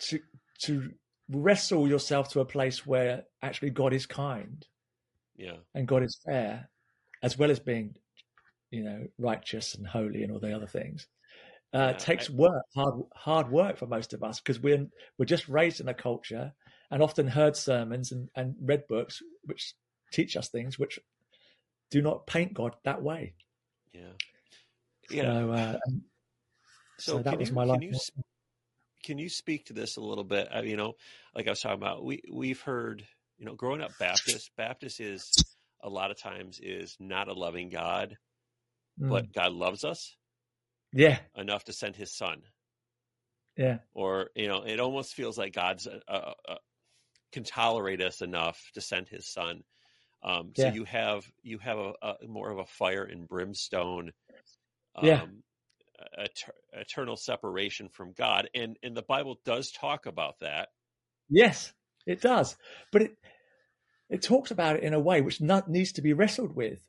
to 0.00 0.20
to 0.62 0.90
wrestle 1.28 1.88
yourself 1.88 2.28
to 2.30 2.40
a 2.40 2.44
place 2.44 2.86
where 2.86 3.24
actually 3.40 3.70
God 3.70 3.92
is 3.92 4.06
kind 4.06 4.66
yeah. 5.36 5.56
and 5.74 5.88
God 5.88 6.02
is 6.02 6.20
fair, 6.24 6.68
as 7.22 7.38
well 7.38 7.50
as 7.50 7.58
being, 7.58 7.94
you 8.70 8.82
know, 8.84 9.06
righteous 9.18 9.74
and 9.74 9.86
holy 9.86 10.22
and 10.22 10.32
all 10.32 10.38
the 10.40 10.54
other 10.54 10.66
things. 10.66 11.06
Uh, 11.74 11.92
Yeah, 11.92 11.98
takes 11.98 12.28
I- 12.28 12.34
work, 12.34 12.64
hard 12.74 12.94
hard 13.14 13.50
work 13.50 13.78
for 13.78 13.86
most 13.86 14.12
of 14.12 14.22
us 14.22 14.40
because 14.40 14.60
we're 14.60 14.86
we're 15.18 15.24
just 15.24 15.48
raised 15.48 15.80
in 15.80 15.88
a 15.88 15.94
culture 15.94 16.52
and 16.92 17.02
often 17.02 17.26
heard 17.26 17.56
sermons 17.56 18.12
and, 18.12 18.28
and 18.36 18.54
read 18.60 18.86
books 18.86 19.20
which 19.44 19.74
teach 20.12 20.36
us 20.36 20.48
things 20.48 20.78
which 20.78 21.00
do 21.90 22.00
not 22.02 22.26
paint 22.26 22.54
God 22.54 22.76
that 22.84 23.02
way. 23.02 23.34
Yeah. 23.92 24.12
Yeah. 25.10 25.22
So, 25.22 25.52
uh, 25.52 25.78
So, 26.98 27.16
so 27.16 27.18
that 27.22 27.30
can 27.30 27.40
was 27.40 27.48
you, 27.48 27.54
my 27.56 27.62
can 27.62 27.68
life. 27.70 27.82
you 27.82 27.98
can 29.04 29.18
you 29.18 29.28
speak 29.28 29.66
to 29.66 29.72
this 29.72 29.96
a 29.96 30.00
little 30.00 30.22
bit? 30.24 30.48
Uh, 30.54 30.62
you 30.62 30.76
know, 30.76 30.92
like 31.34 31.48
I 31.48 31.50
was 31.50 31.60
talking 31.60 31.78
about, 31.82 32.04
we 32.04 32.22
we've 32.32 32.60
heard, 32.60 33.04
you 33.38 33.46
know, 33.46 33.54
growing 33.54 33.80
up 33.82 33.90
Baptist, 33.98 34.50
Baptist 34.56 35.00
is 35.00 35.28
a 35.82 35.88
lot 35.88 36.10
of 36.12 36.20
times 36.20 36.60
is 36.62 36.96
not 37.00 37.28
a 37.28 37.32
loving 37.32 37.68
God, 37.70 38.16
Mm. 39.00 39.08
but 39.08 39.32
God 39.32 39.52
loves 39.52 39.84
us 39.84 40.14
yeah, 40.92 41.18
enough 41.34 41.64
to 41.64 41.72
send 41.72 41.96
His 41.96 42.14
Son. 42.14 42.42
yeah, 43.56 43.78
Or 43.94 44.28
you 44.36 44.48
know, 44.48 44.62
it 44.64 44.78
almost 44.80 45.14
feels 45.14 45.38
like 45.38 45.54
God's 45.54 45.86
uh, 45.86 45.98
uh, 46.48 46.54
can 47.32 47.44
tolerate 47.44 48.00
us 48.02 48.22
enough 48.22 48.70
to 48.74 48.80
send 48.80 49.08
His 49.08 49.26
Son. 49.32 49.62
Um, 50.22 50.52
so 50.54 50.62
Yeah. 50.62 50.72
you 50.74 50.84
have 50.84 51.24
you 51.42 51.58
have 51.58 51.78
a, 51.78 51.92
a 52.02 52.16
more 52.28 52.50
of 52.50 52.58
a 52.58 52.66
fire 52.66 53.04
and 53.04 53.26
brimstone. 53.28 54.12
Um, 54.94 55.06
Yeah. 55.06 55.26
et- 56.18 56.50
eternal 56.72 57.16
separation 57.16 57.88
from 57.88 58.12
God, 58.12 58.48
and 58.54 58.76
and 58.82 58.96
the 58.96 59.02
Bible 59.02 59.40
does 59.44 59.70
talk 59.72 60.06
about 60.06 60.38
that. 60.40 60.68
yes, 61.28 61.72
it 62.06 62.20
does. 62.20 62.56
But 62.92 63.02
it 63.02 63.16
it 64.10 64.22
talks 64.22 64.50
about 64.50 64.76
it 64.76 64.82
in 64.82 64.94
a 64.94 65.00
way 65.00 65.20
which 65.22 65.40
not, 65.40 65.68
needs 65.70 65.92
to 65.92 66.02
be 66.02 66.12
wrestled 66.12 66.54
with. 66.54 66.80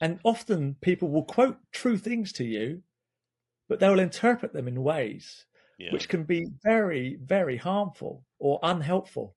And 0.00 0.18
often 0.24 0.76
people 0.80 1.08
will 1.10 1.24
quote 1.24 1.58
true 1.72 1.98
things 1.98 2.32
to 2.34 2.44
you, 2.44 2.82
but 3.68 3.80
they 3.80 3.88
will 3.88 4.00
interpret 4.00 4.52
them 4.52 4.68
in 4.68 4.82
ways 4.82 5.44
Yeah, 5.78 5.92
which 5.92 6.08
can 6.08 6.24
be 6.24 6.46
very, 6.64 7.16
very 7.22 7.56
harmful 7.56 8.24
or 8.38 8.58
unhelpful, 8.62 9.36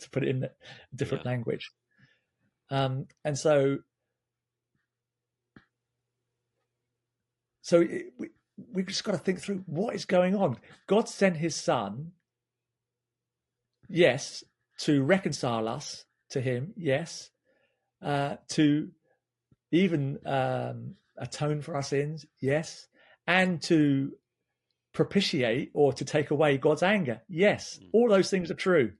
to 0.00 0.10
put 0.10 0.22
it 0.22 0.28
in 0.28 0.44
a 0.44 0.50
different 0.94 1.24
Yeah. 1.24 1.30
language. 1.30 1.70
Um, 2.70 3.06
and 3.24 3.38
so, 3.38 3.78
so 7.62 7.80
it, 7.80 8.06
we 8.18 8.28
we 8.72 8.82
just 8.82 9.04
got 9.04 9.12
to 9.12 9.18
think 9.18 9.40
through 9.40 9.62
what 9.66 9.94
is 9.94 10.04
going 10.06 10.34
on. 10.34 10.56
God 10.86 11.08
sent 11.08 11.36
His 11.36 11.54
Son, 11.54 12.12
yes, 13.88 14.42
to 14.78 15.02
reconcile 15.02 15.68
us 15.68 16.04
to 16.30 16.40
Him, 16.40 16.72
yes, 16.76 17.30
uh, 18.02 18.36
to 18.48 18.90
even 19.72 20.18
um, 20.24 20.94
atone 21.18 21.60
for 21.60 21.74
our 21.74 21.82
sins, 21.82 22.24
yes, 22.40 22.88
and 23.26 23.60
to 23.62 24.12
propitiate 24.94 25.70
or 25.74 25.92
to 25.92 26.04
take 26.06 26.30
away 26.30 26.56
God's 26.56 26.82
anger. 26.82 27.20
Yes, 27.28 27.78
Mm. 27.78 27.90
all 27.92 28.08
those 28.08 28.30
things 28.30 28.50
are 28.50 28.54
true. 28.54 28.92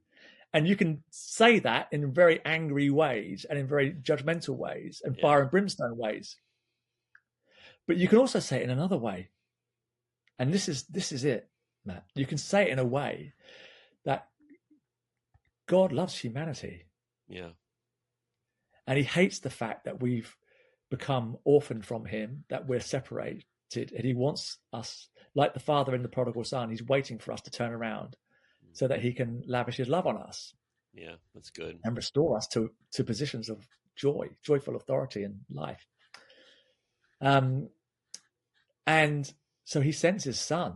And 0.57 0.67
you 0.67 0.75
can 0.75 1.05
say 1.11 1.59
that 1.59 1.89
in 1.93 2.15
very 2.15 2.41
angry 2.43 2.89
ways 2.89 3.45
and 3.45 3.59
in 3.59 3.67
very 3.67 3.93
judgmental 3.93 4.57
ways 4.57 5.03
and 5.05 5.15
Yeah. 5.15 5.21
fire 5.21 5.43
and 5.43 5.51
brimstone 5.51 5.99
ways. 5.99 6.39
But 7.87 7.99
you 7.99 8.09
can 8.09 8.17
also 8.17 8.41
say 8.41 8.57
it 8.61 8.63
in 8.63 8.71
another 8.71 8.97
way. 8.97 9.29
And 10.39 10.55
this 10.55 10.67
is 10.67 10.85
this 10.87 11.13
is 11.13 11.27
it, 11.27 11.51
Matt. 11.85 12.07
You 12.15 12.25
can 12.25 12.39
say 12.39 12.63
it 12.63 12.69
in 12.71 12.79
a 12.79 12.87
way 12.87 13.35
that 14.05 14.31
God 15.67 15.93
loves 15.93 16.19
humanity 16.19 16.87
yeah, 17.29 17.51
and 18.87 18.97
he 18.97 19.05
hates 19.05 19.41
the 19.41 19.51
fact 19.51 19.85
that 19.85 20.01
we've 20.01 20.35
become 20.89 21.37
orphaned 21.45 21.85
from 21.85 22.07
him, 22.07 22.45
that 22.49 22.67
we're 22.67 22.81
separated, 22.81 23.45
and 23.75 24.05
he 24.05 24.15
wants 24.15 24.57
us, 24.73 25.11
like 25.35 25.53
the 25.53 25.61
father 25.61 25.95
in 25.95 26.03
the 26.03 26.09
prodigal 26.09 26.45
son, 26.45 26.71
he's 26.71 26.83
waiting 26.83 27.19
for 27.19 27.33
us 27.33 27.43
to 27.43 27.51
turn 27.51 27.73
around 27.73 28.17
so 28.77 28.87
that 28.87 29.01
he 29.01 29.13
can 29.13 29.43
lavish 29.47 29.77
his 29.77 29.89
love 29.89 30.07
on 30.07 30.17
us 30.17 30.55
yeah. 30.97 31.15
That's 31.35 31.51
good. 31.51 31.79
and 31.85 31.97
restore 31.97 32.37
us 32.37 32.47
to, 32.49 32.71
to 32.93 33.05
positions 33.05 33.49
of 33.49 33.67
joy, 33.95 34.29
joyful 34.43 34.77
authority 34.77 35.25
in 35.25 35.41
life. 35.51 35.87
Um, 37.21 37.69
and 38.87 39.31
so 39.65 39.81
he 39.81 39.93
sends 39.93 40.25
his 40.25 40.39
son, 40.39 40.75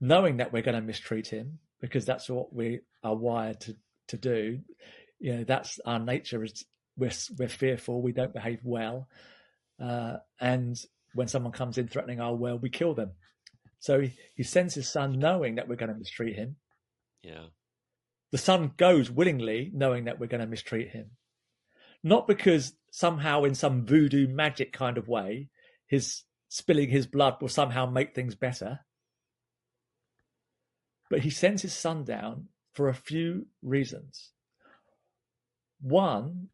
knowing 0.00 0.38
that 0.38 0.52
we're 0.52 0.62
going 0.62 0.74
to 0.74 0.80
mistreat 0.80 1.28
him 1.28 1.58
because 1.80 2.04
that's 2.04 2.28
what 2.28 2.52
we 2.52 2.80
are 3.02 3.14
wired 3.14 3.60
to, 3.60 3.76
to 4.08 4.16
do. 4.16 4.60
You 5.18 5.36
know, 5.36 5.44
that's 5.44 5.80
our 5.84 5.98
nature 5.98 6.44
is 6.44 6.64
we're, 6.96 7.12
we're 7.38 7.48
fearful. 7.48 8.02
We 8.02 8.12
don't 8.12 8.34
behave 8.34 8.60
well. 8.62 9.08
Uh, 9.80 10.16
and 10.40 10.76
when 11.14 11.28
someone 11.28 11.52
comes 11.52 11.78
in 11.78 11.88
threatening 11.88 12.20
our 12.20 12.34
well, 12.34 12.58
we 12.58 12.70
kill 12.70 12.94
them. 12.94 13.12
So 13.80 14.00
he, 14.00 14.14
he 14.34 14.42
sends 14.42 14.74
his 14.74 14.88
son 14.88 15.18
knowing 15.18 15.54
that 15.54 15.68
we're 15.68 15.76
going 15.76 15.92
to 15.92 15.98
mistreat 15.98 16.36
him. 16.36 16.56
Yeah, 17.22 17.46
The 18.30 18.38
son 18.38 18.72
goes 18.76 19.10
willingly, 19.10 19.70
knowing 19.74 20.04
that 20.04 20.18
we're 20.20 20.26
going 20.26 20.40
to 20.40 20.46
mistreat 20.46 20.90
him. 20.90 21.10
Not 22.02 22.28
because 22.28 22.74
somehow, 22.92 23.44
in 23.44 23.54
some 23.54 23.84
voodoo 23.84 24.28
magic 24.28 24.72
kind 24.72 24.98
of 24.98 25.08
way, 25.08 25.48
his 25.86 26.22
spilling 26.48 26.88
his 26.90 27.06
blood 27.06 27.36
will 27.40 27.48
somehow 27.48 27.86
make 27.86 28.14
things 28.14 28.34
better. 28.34 28.80
But 31.10 31.20
he 31.20 31.30
sends 31.30 31.62
his 31.62 31.72
son 31.72 32.04
down 32.04 32.48
for 32.72 32.88
a 32.88 32.94
few 32.94 33.46
reasons. 33.62 34.30
One, 35.80 36.48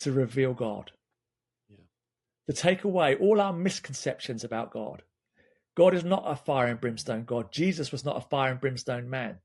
to 0.00 0.12
reveal 0.12 0.54
God, 0.54 0.92
Yeah. 1.68 1.76
to 2.48 2.52
take 2.52 2.84
away 2.84 3.16
all 3.16 3.40
our 3.40 3.52
misconceptions 3.52 4.44
about 4.44 4.70
God. 4.70 5.02
God 5.76 5.94
is 5.94 6.04
not 6.04 6.24
a 6.26 6.34
fire 6.34 6.66
and 6.66 6.80
brimstone 6.80 7.24
God. 7.24 7.52
Jesus 7.52 7.92
was 7.92 8.04
not 8.04 8.16
a 8.16 8.28
fire 8.28 8.50
and 8.50 8.60
brimstone 8.60 9.08
man. 9.08 9.36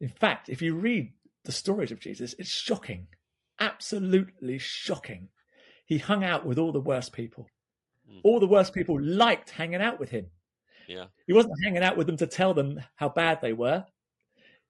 In 0.00 0.08
fact, 0.08 0.48
if 0.48 0.62
you 0.62 0.74
read 0.76 1.12
the 1.44 1.52
stories 1.52 1.90
of 1.90 1.98
Jesus, 1.98 2.34
it's 2.38 2.48
shocking, 2.48 3.08
absolutely 3.58 4.58
shocking. 4.58 5.28
He 5.84 5.98
hung 5.98 6.22
out 6.22 6.46
with 6.46 6.58
all 6.58 6.70
the 6.70 6.80
worst 6.80 7.12
people. 7.12 7.48
Mm. 8.08 8.20
All 8.22 8.38
the 8.38 8.46
worst 8.46 8.72
people 8.72 9.00
liked 9.00 9.50
hanging 9.50 9.82
out 9.82 9.98
with 9.98 10.10
him. 10.10 10.26
yeah, 10.86 11.06
He 11.26 11.32
wasn't 11.32 11.54
hanging 11.64 11.82
out 11.82 11.96
with 11.96 12.06
them 12.06 12.18
to 12.18 12.26
tell 12.26 12.54
them 12.54 12.80
how 12.94 13.08
bad 13.08 13.40
they 13.40 13.52
were. 13.52 13.84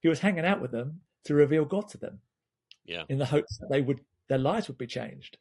He 0.01 0.09
was 0.09 0.21
hanging 0.21 0.47
out 0.47 0.63
with 0.63 0.71
them 0.71 1.01
to 1.25 1.35
reveal 1.35 1.67
God 1.67 1.89
to 1.89 1.99
them 1.99 2.21
yeah, 2.87 3.03
in 3.11 3.19
the 3.19 3.27
hopes 3.27 3.59
that 3.59 3.69
they 3.69 3.83
would 3.83 4.01
their 4.29 4.39
lives 4.39 4.69
would 4.69 4.79
be 4.79 4.87
changed. 4.87 5.37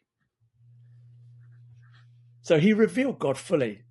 So 2.48 2.60
he 2.60 2.72
revealed 2.72 3.20
God 3.20 3.38
fully, 3.38 3.82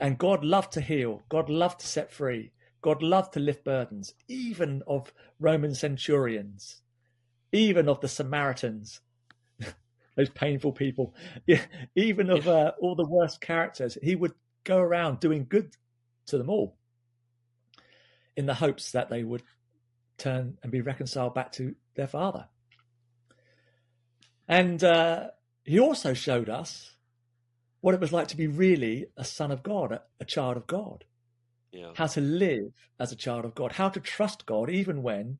and 0.00 0.16
God 0.16 0.44
loved 0.44 0.70
to 0.74 0.80
heal. 0.80 1.24
God 1.28 1.48
loved 1.50 1.80
to 1.80 1.88
set 1.88 2.12
free. 2.12 2.52
God 2.80 3.02
loved 3.02 3.32
to 3.32 3.40
lift 3.40 3.64
burdens, 3.64 4.14
even 4.28 4.84
of 4.86 5.12
Roman 5.40 5.74
centurions, 5.74 6.82
even 7.50 7.88
of 7.88 8.00
the 8.00 8.06
Samaritans, 8.06 9.00
those 10.14 10.28
painful 10.28 10.70
people, 10.70 11.16
yeah, 11.48 11.62
even 11.96 12.30
of 12.30 12.46
uh, 12.46 12.74
all 12.80 12.94
the 12.94 13.08
worst 13.08 13.40
characters. 13.40 13.98
He 14.00 14.14
would 14.14 14.34
go 14.62 14.78
around 14.78 15.18
doing 15.18 15.44
good 15.48 15.76
to 16.26 16.38
them 16.38 16.48
all 16.48 16.76
in 18.36 18.46
the 18.46 18.54
hopes 18.54 18.92
that 18.92 19.10
they 19.10 19.24
would 19.24 19.42
turn 20.16 20.58
and 20.62 20.70
be 20.70 20.80
reconciled 20.80 21.34
back 21.34 21.50
to 21.54 21.74
their 21.96 22.06
father. 22.06 22.46
And 24.46 24.84
uh, 24.84 25.30
he 25.64 25.80
also 25.80 26.14
showed 26.14 26.48
us 26.48 26.95
what 27.86 27.94
it 27.94 28.00
was 28.00 28.12
like 28.12 28.26
to 28.26 28.36
be 28.36 28.48
really 28.48 29.06
a 29.16 29.24
son 29.24 29.52
of 29.52 29.62
God, 29.62 29.92
a, 29.92 30.02
a 30.18 30.24
child 30.24 30.56
of 30.56 30.66
God, 30.66 31.04
yeah, 31.70 31.92
how 31.94 32.08
to 32.08 32.20
live 32.20 32.72
as 32.98 33.12
a 33.12 33.16
child 33.16 33.44
of 33.44 33.54
God, 33.54 33.70
how 33.70 33.88
to 33.88 34.00
trust 34.00 34.44
God 34.44 34.68
even 34.68 35.04
when 35.04 35.38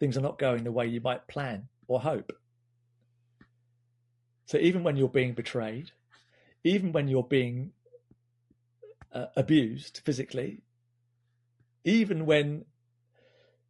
things 0.00 0.18
are 0.18 0.20
not 0.20 0.36
going 0.36 0.64
the 0.64 0.72
way 0.72 0.88
you 0.88 1.00
might 1.00 1.28
plan 1.28 1.68
or 1.86 2.00
hope. 2.00 2.32
So 4.46 4.58
even 4.58 4.82
when 4.82 4.96
you're 4.96 5.08
being 5.08 5.34
betrayed, 5.34 5.92
even 6.64 6.90
when 6.90 7.06
you're 7.06 7.22
being 7.22 7.70
uh, 9.12 9.26
abused 9.36 10.00
physically, 10.04 10.62
even 11.84 12.26
when 12.26 12.64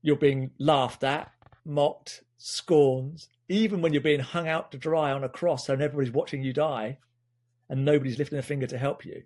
you're 0.01 0.17
being 0.17 0.53
laughed 0.59 1.05
at, 1.05 1.31
mocked, 1.63 2.23
scorned, 2.39 3.27
even 3.51 3.83
when 3.83 3.93
you're 3.93 4.01
being 4.01 4.21
hung 4.21 4.49
out 4.49 4.73
to 4.73 4.79
dry 4.79 5.13
on 5.13 5.25
a 5.25 5.29
cross 5.29 5.69
and 5.69 5.83
everybody's 5.83 6.15
watching 6.15 6.43
you 6.43 6.55
die 6.55 6.97
and 7.69 7.85
nobody's 7.85 8.19
lifting 8.19 8.39
a 8.39 8.43
finger 8.43 8.67
to 8.67 8.79
help 8.79 9.05
you, 9.05 9.23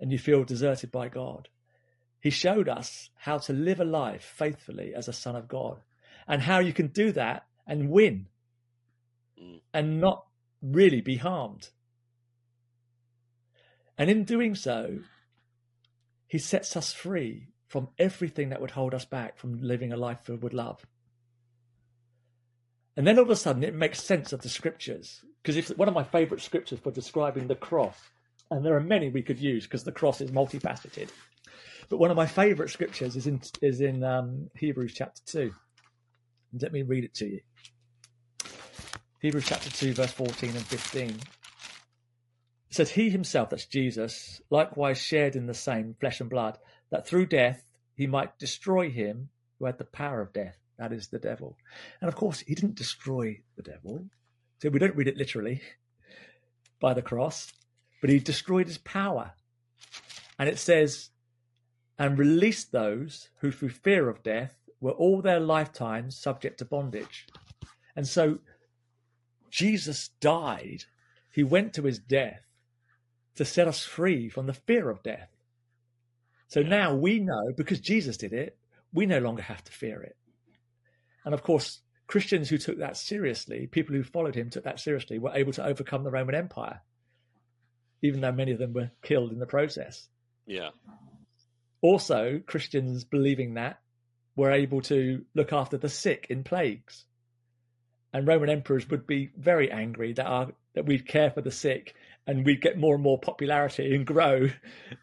and 0.00 0.12
you 0.12 0.18
feel 0.18 0.44
deserted 0.44 0.90
by 0.92 1.08
God. 1.08 1.48
He 2.20 2.30
showed 2.30 2.68
us 2.68 3.10
how 3.16 3.38
to 3.38 3.52
live 3.52 3.80
a 3.80 3.84
life 3.84 4.24
faithfully 4.36 4.92
as 4.94 5.08
a 5.08 5.12
son 5.12 5.36
of 5.36 5.48
God 5.48 5.80
and 6.26 6.42
how 6.42 6.58
you 6.58 6.72
can 6.72 6.88
do 6.88 7.12
that 7.12 7.46
and 7.66 7.90
win 7.90 8.26
mm. 9.40 9.60
and 9.72 10.00
not 10.00 10.26
really 10.60 11.00
be 11.00 11.16
harmed. 11.16 11.70
And 13.96 14.10
in 14.10 14.24
doing 14.24 14.54
so, 14.54 15.00
he 16.26 16.38
sets 16.38 16.76
us 16.76 16.92
free 16.92 17.48
from 17.66 17.88
everything 17.98 18.48
that 18.48 18.60
would 18.60 18.72
hold 18.72 18.94
us 18.94 19.04
back 19.04 19.36
from 19.36 19.62
living 19.62 19.92
a 19.92 19.96
life 19.96 20.20
filled 20.20 20.42
with 20.42 20.52
love. 20.52 20.86
And 22.98 23.06
then 23.06 23.16
all 23.16 23.24
of 23.24 23.30
a 23.30 23.36
sudden, 23.36 23.62
it 23.62 23.74
makes 23.74 24.02
sense 24.02 24.32
of 24.32 24.42
the 24.42 24.48
scriptures 24.48 25.24
because 25.40 25.56
it's 25.56 25.70
one 25.70 25.88
of 25.88 25.94
my 25.94 26.02
favorite 26.02 26.42
scriptures 26.42 26.80
for 26.80 26.90
describing 26.90 27.46
the 27.46 27.54
cross. 27.54 27.96
And 28.50 28.66
there 28.66 28.76
are 28.76 28.80
many 28.80 29.08
we 29.08 29.22
could 29.22 29.38
use 29.38 29.64
because 29.64 29.84
the 29.84 29.92
cross 29.92 30.20
is 30.20 30.32
multifaceted. 30.32 31.08
But 31.88 31.98
one 31.98 32.10
of 32.10 32.16
my 32.16 32.26
favorite 32.26 32.70
scriptures 32.70 33.16
is 33.16 33.26
in 33.26 33.40
is 33.62 33.80
in 33.80 34.02
um, 34.04 34.50
Hebrews 34.56 34.92
chapter 34.94 35.22
two. 35.24 35.54
Let 36.60 36.72
me 36.72 36.82
read 36.82 37.04
it 37.04 37.14
to 37.14 37.26
you. 37.26 37.40
Hebrews 39.20 39.46
chapter 39.46 39.68
2, 39.68 39.94
verse 39.94 40.12
14 40.12 40.50
and 40.50 40.64
15. 40.64 41.08
It 41.10 41.16
says, 42.70 42.90
He 42.90 43.10
himself, 43.10 43.50
that's 43.50 43.66
Jesus, 43.66 44.40
likewise 44.48 44.98
shared 44.98 45.34
in 45.34 45.46
the 45.46 45.54
same 45.54 45.96
flesh 45.98 46.20
and 46.20 46.30
blood, 46.30 46.58
that 46.90 47.06
through 47.06 47.26
death 47.26 47.64
he 47.96 48.06
might 48.06 48.38
destroy 48.38 48.90
him 48.90 49.28
who 49.58 49.66
had 49.66 49.78
the 49.78 49.84
power 49.84 50.20
of 50.20 50.32
death, 50.32 50.56
that 50.78 50.92
is 50.92 51.08
the 51.08 51.18
devil. 51.18 51.56
And 52.00 52.08
of 52.08 52.16
course, 52.16 52.40
he 52.40 52.54
didn't 52.54 52.76
destroy 52.76 53.40
the 53.56 53.62
devil. 53.62 54.04
So 54.60 54.70
we 54.70 54.78
don't 54.78 54.96
read 54.96 55.08
it 55.08 55.16
literally 55.16 55.60
by 56.80 56.94
the 56.94 57.02
cross, 57.02 57.52
but 58.00 58.10
he 58.10 58.18
destroyed 58.18 58.66
his 58.66 58.78
power. 58.78 59.32
And 60.38 60.48
it 60.48 60.58
says, 60.58 61.10
and 61.98 62.16
released 62.16 62.70
those 62.70 63.28
who 63.40 63.50
through 63.50 63.70
fear 63.70 64.08
of 64.08 64.22
death 64.22 64.54
were 64.80 64.92
all 64.92 65.20
their 65.20 65.40
lifetimes 65.40 66.16
subject 66.16 66.58
to 66.58 66.64
bondage. 66.64 67.26
And 67.96 68.06
so 68.06 68.38
Jesus 69.50 70.10
died. 70.20 70.84
He 71.32 71.42
went 71.42 71.74
to 71.74 71.82
his 71.82 71.98
death 71.98 72.42
to 73.34 73.44
set 73.44 73.66
us 73.66 73.84
free 73.84 74.28
from 74.28 74.46
the 74.46 74.54
fear 74.54 74.90
of 74.90 75.02
death. 75.02 75.30
So 76.46 76.62
now 76.62 76.94
we 76.94 77.18
know, 77.18 77.52
because 77.56 77.80
Jesus 77.80 78.16
did 78.16 78.32
it, 78.32 78.56
we 78.92 79.06
no 79.06 79.18
longer 79.18 79.42
have 79.42 79.64
to 79.64 79.72
fear 79.72 80.00
it. 80.02 80.16
And 81.28 81.34
of 81.34 81.42
course, 81.42 81.82
Christians 82.06 82.48
who 82.48 82.56
took 82.56 82.78
that 82.78 82.96
seriously, 82.96 83.66
people 83.66 83.94
who 83.94 84.02
followed 84.02 84.34
him 84.34 84.48
took 84.48 84.64
that 84.64 84.80
seriously, 84.80 85.18
were 85.18 85.34
able 85.34 85.52
to 85.52 85.66
overcome 85.66 86.02
the 86.02 86.10
Roman 86.10 86.34
Empire, 86.34 86.80
even 88.00 88.22
though 88.22 88.32
many 88.32 88.52
of 88.52 88.58
them 88.58 88.72
were 88.72 88.90
killed 89.02 89.30
in 89.30 89.38
the 89.38 89.44
process. 89.44 90.08
Yeah. 90.46 90.70
Also, 91.82 92.40
Christians 92.46 93.04
believing 93.04 93.52
that 93.54 93.78
were 94.36 94.52
able 94.52 94.80
to 94.80 95.22
look 95.34 95.52
after 95.52 95.76
the 95.76 95.90
sick 95.90 96.28
in 96.30 96.44
plagues. 96.44 97.04
And 98.14 98.26
Roman 98.26 98.48
emperors 98.48 98.88
would 98.88 99.06
be 99.06 99.28
very 99.36 99.70
angry 99.70 100.14
that 100.14 100.24
our, 100.24 100.48
that 100.72 100.86
we'd 100.86 101.06
care 101.06 101.30
for 101.30 101.42
the 101.42 101.50
sick 101.50 101.94
and 102.26 102.46
we'd 102.46 102.62
get 102.62 102.78
more 102.78 102.94
and 102.94 103.04
more 103.04 103.18
popularity 103.18 103.94
and 103.94 104.06
grow 104.06 104.48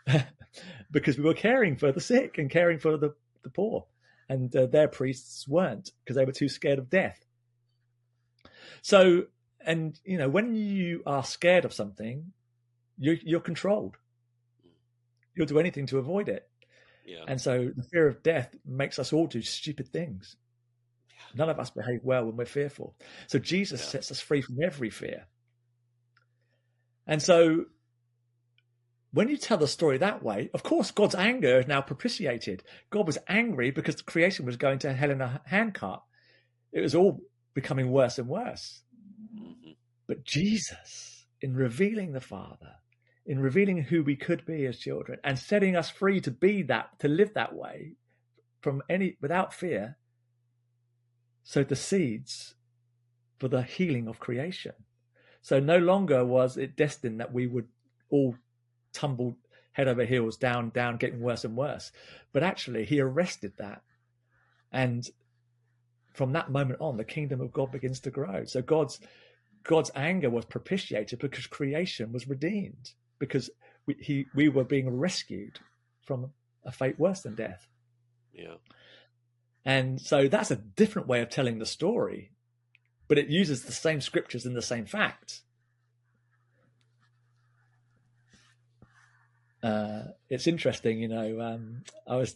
because 0.92 1.20
we 1.20 1.24
were 1.24 1.36
caring 1.36 1.76
for 1.76 1.92
the 1.92 2.02
sick 2.02 2.40
and 2.40 2.50
caring 2.50 2.80
for 2.80 2.98
the, 2.98 3.14
the 3.44 3.52
poor. 3.52 3.86
And 4.28 4.56
uh, 4.56 4.66
their 4.66 4.88
priests 4.88 5.48
weren't 5.48 5.92
because 6.04 6.16
they 6.16 6.26
were 6.26 6.32
too 6.32 6.50
scared 6.50 6.80
of 6.80 6.90
death. 6.90 7.24
So, 8.82 9.26
and 9.66 10.00
you 10.04 10.18
know, 10.18 10.30
when 10.30 10.56
you 10.56 11.04
are 11.06 11.24
scared 11.24 11.66
of 11.66 11.74
something, 11.74 12.34
you're, 12.98 13.18
you're 13.24 13.40
controlled. 13.40 13.98
You'll 15.36 15.48
do 15.48 15.60
anything 15.60 15.86
to 15.88 16.00
avoid 16.00 16.30
it. 16.30 16.48
Yeah. 17.06 17.26
And 17.28 17.40
so 17.40 17.72
the 17.76 17.84
fear 17.84 18.08
of 18.08 18.24
death 18.24 18.56
makes 18.66 18.98
us 18.98 19.14
all 19.14 19.28
do 19.28 19.42
stupid 19.42 19.90
things. 19.90 20.36
Yeah. 21.10 21.16
None 21.36 21.50
of 21.50 21.60
us 21.60 21.70
behave 21.70 22.02
well 22.04 22.26
when 22.26 22.38
we're 22.38 22.46
fearful. 22.46 22.96
So 23.28 23.38
Jesus 23.38 23.82
yeah. 23.82 23.88
sets 23.88 24.12
us 24.12 24.20
free 24.20 24.42
from 24.42 24.58
every 24.64 24.90
fear. 24.90 25.28
And 27.06 27.22
so 27.22 27.66
when 29.16 29.30
you 29.30 29.38
tell 29.38 29.58
the 29.58 29.66
story 29.66 29.98
that 29.98 30.24
way, 30.24 30.50
of 30.54 30.62
course, 30.62 30.92
God's 30.92 31.16
anger 31.16 31.60
is 31.60 31.68
now 31.68 31.80
propitiated. 31.80 32.64
God 32.90 33.08
was 33.08 33.18
angry 33.30 33.72
because 33.72 33.96
the 33.96 34.04
creation 34.04 34.46
was 34.46 34.58
going 34.58 34.80
to 34.80 34.92
hell 34.92 35.10
in 35.10 35.22
a 35.22 35.42
handcart. 35.46 36.02
It 36.74 36.82
was 36.82 36.94
all 36.94 37.22
becoming 37.54 37.92
worse 37.92 38.20
and 38.20 38.28
worse. 38.28 38.82
Mm-hmm. 39.34 39.72
But 40.06 40.26
Jesus, 40.26 41.28
in 41.40 41.56
revealing 41.56 42.12
the 42.12 42.20
Father, 42.20 42.74
in 43.26 43.40
revealing 43.40 43.84
who 43.84 44.04
we 44.04 44.18
could 44.18 44.46
be 44.46 44.66
as 44.66 44.80
children 44.80 45.20
and 45.24 45.40
setting 45.40 45.78
us 45.78 45.90
free 45.90 46.20
to 46.20 46.32
be 46.32 46.62
that, 46.64 47.00
to 47.00 47.08
live 47.08 47.34
that 47.36 47.56
way 47.56 47.94
from 48.60 48.84
any 48.90 49.16
without 49.22 49.54
fear, 49.54 49.96
sowed 51.42 51.70
the 51.70 51.78
seeds 51.78 52.56
for 53.40 53.48
the 53.48 53.64
healing 53.64 54.10
of 54.10 54.20
creation. 54.20 54.74
So 55.42 55.62
no 55.62 55.78
longer 55.78 56.26
was 56.26 56.58
it 56.58 56.76
destined 56.76 57.22
that 57.22 57.32
we 57.32 57.48
would 57.48 57.70
all 58.10 58.36
tumble 58.96 59.38
head 59.74 59.88
over 59.88 60.06
heels 60.06 60.38
down, 60.38 60.70
down, 60.70 60.98
getting 60.98 61.20
worse 61.20 61.44
and 61.44 61.56
worse. 61.56 61.92
But 62.32 62.44
actually, 62.44 62.86
he 62.86 63.00
arrested 63.00 63.54
that. 63.58 63.82
And 64.72 65.08
from 66.14 66.32
that 66.32 66.50
moment 66.50 66.80
on, 66.80 66.98
the 66.98 67.04
kingdom 67.04 67.42
of 67.42 67.52
God 67.52 67.72
begins 67.72 68.00
to 68.02 68.10
grow. 68.10 68.46
So 68.46 68.62
God's 68.62 69.00
God's 69.64 69.92
anger 69.96 70.30
was 70.30 70.46
propitiated 70.46 71.20
because 71.20 71.48
creation 71.48 72.14
was 72.14 72.28
redeemed 72.28 72.92
because 73.20 73.50
we, 73.88 73.96
he, 74.00 74.26
we 74.36 74.48
were 74.48 74.64
being 74.64 74.90
rescued 74.90 75.60
from 76.04 76.32
a 76.64 76.72
fate 76.72 77.00
worse 77.00 77.22
than 77.22 77.36
death. 77.36 77.68
Yeah. 78.32 78.56
And 79.66 80.00
so 80.00 80.28
that's 80.28 80.52
a 80.52 80.56
different 80.56 81.08
way 81.08 81.22
of 81.22 81.30
telling 81.30 81.58
the 81.58 81.66
story, 81.66 82.32
but 83.08 83.18
it 83.18 83.28
uses 83.28 83.64
the 83.64 83.72
same 83.72 84.02
scriptures 84.02 84.46
and 84.46 84.56
the 84.56 84.62
same 84.62 84.86
facts. 84.86 85.42
Uh, 89.66 90.12
it's 90.30 90.46
interesting, 90.46 91.00
you 91.00 91.08
know. 91.08 91.42
Um, 91.42 91.82
I 92.06 92.18
was 92.18 92.36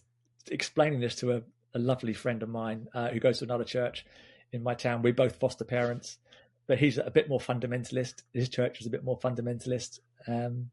explaining 0.50 1.00
this 1.00 1.14
to 1.18 1.34
a, 1.34 1.42
a 1.76 1.80
lovely 1.80 2.14
friend 2.14 2.42
of 2.42 2.50
mine 2.50 2.88
uh, 2.96 3.10
who 3.10 3.20
goes 3.20 3.38
to 3.38 3.46
another 3.46 3.64
church 3.64 4.04
in 4.52 4.64
my 4.64 4.74
town. 4.74 5.04
We're 5.04 5.14
both 5.14 5.36
foster 5.36 5.64
parents, 5.64 6.18
but 6.66 6.80
he's 6.80 6.98
a 6.98 7.12
bit 7.12 7.30
more 7.30 7.40
fundamentalist. 7.40 8.24
His 8.34 8.50
church 8.50 8.82
is 8.82 8.88
a 8.88 8.90
bit 8.90 9.04
more 9.04 9.20
fundamentalist, 9.20 10.00
um, 10.28 10.72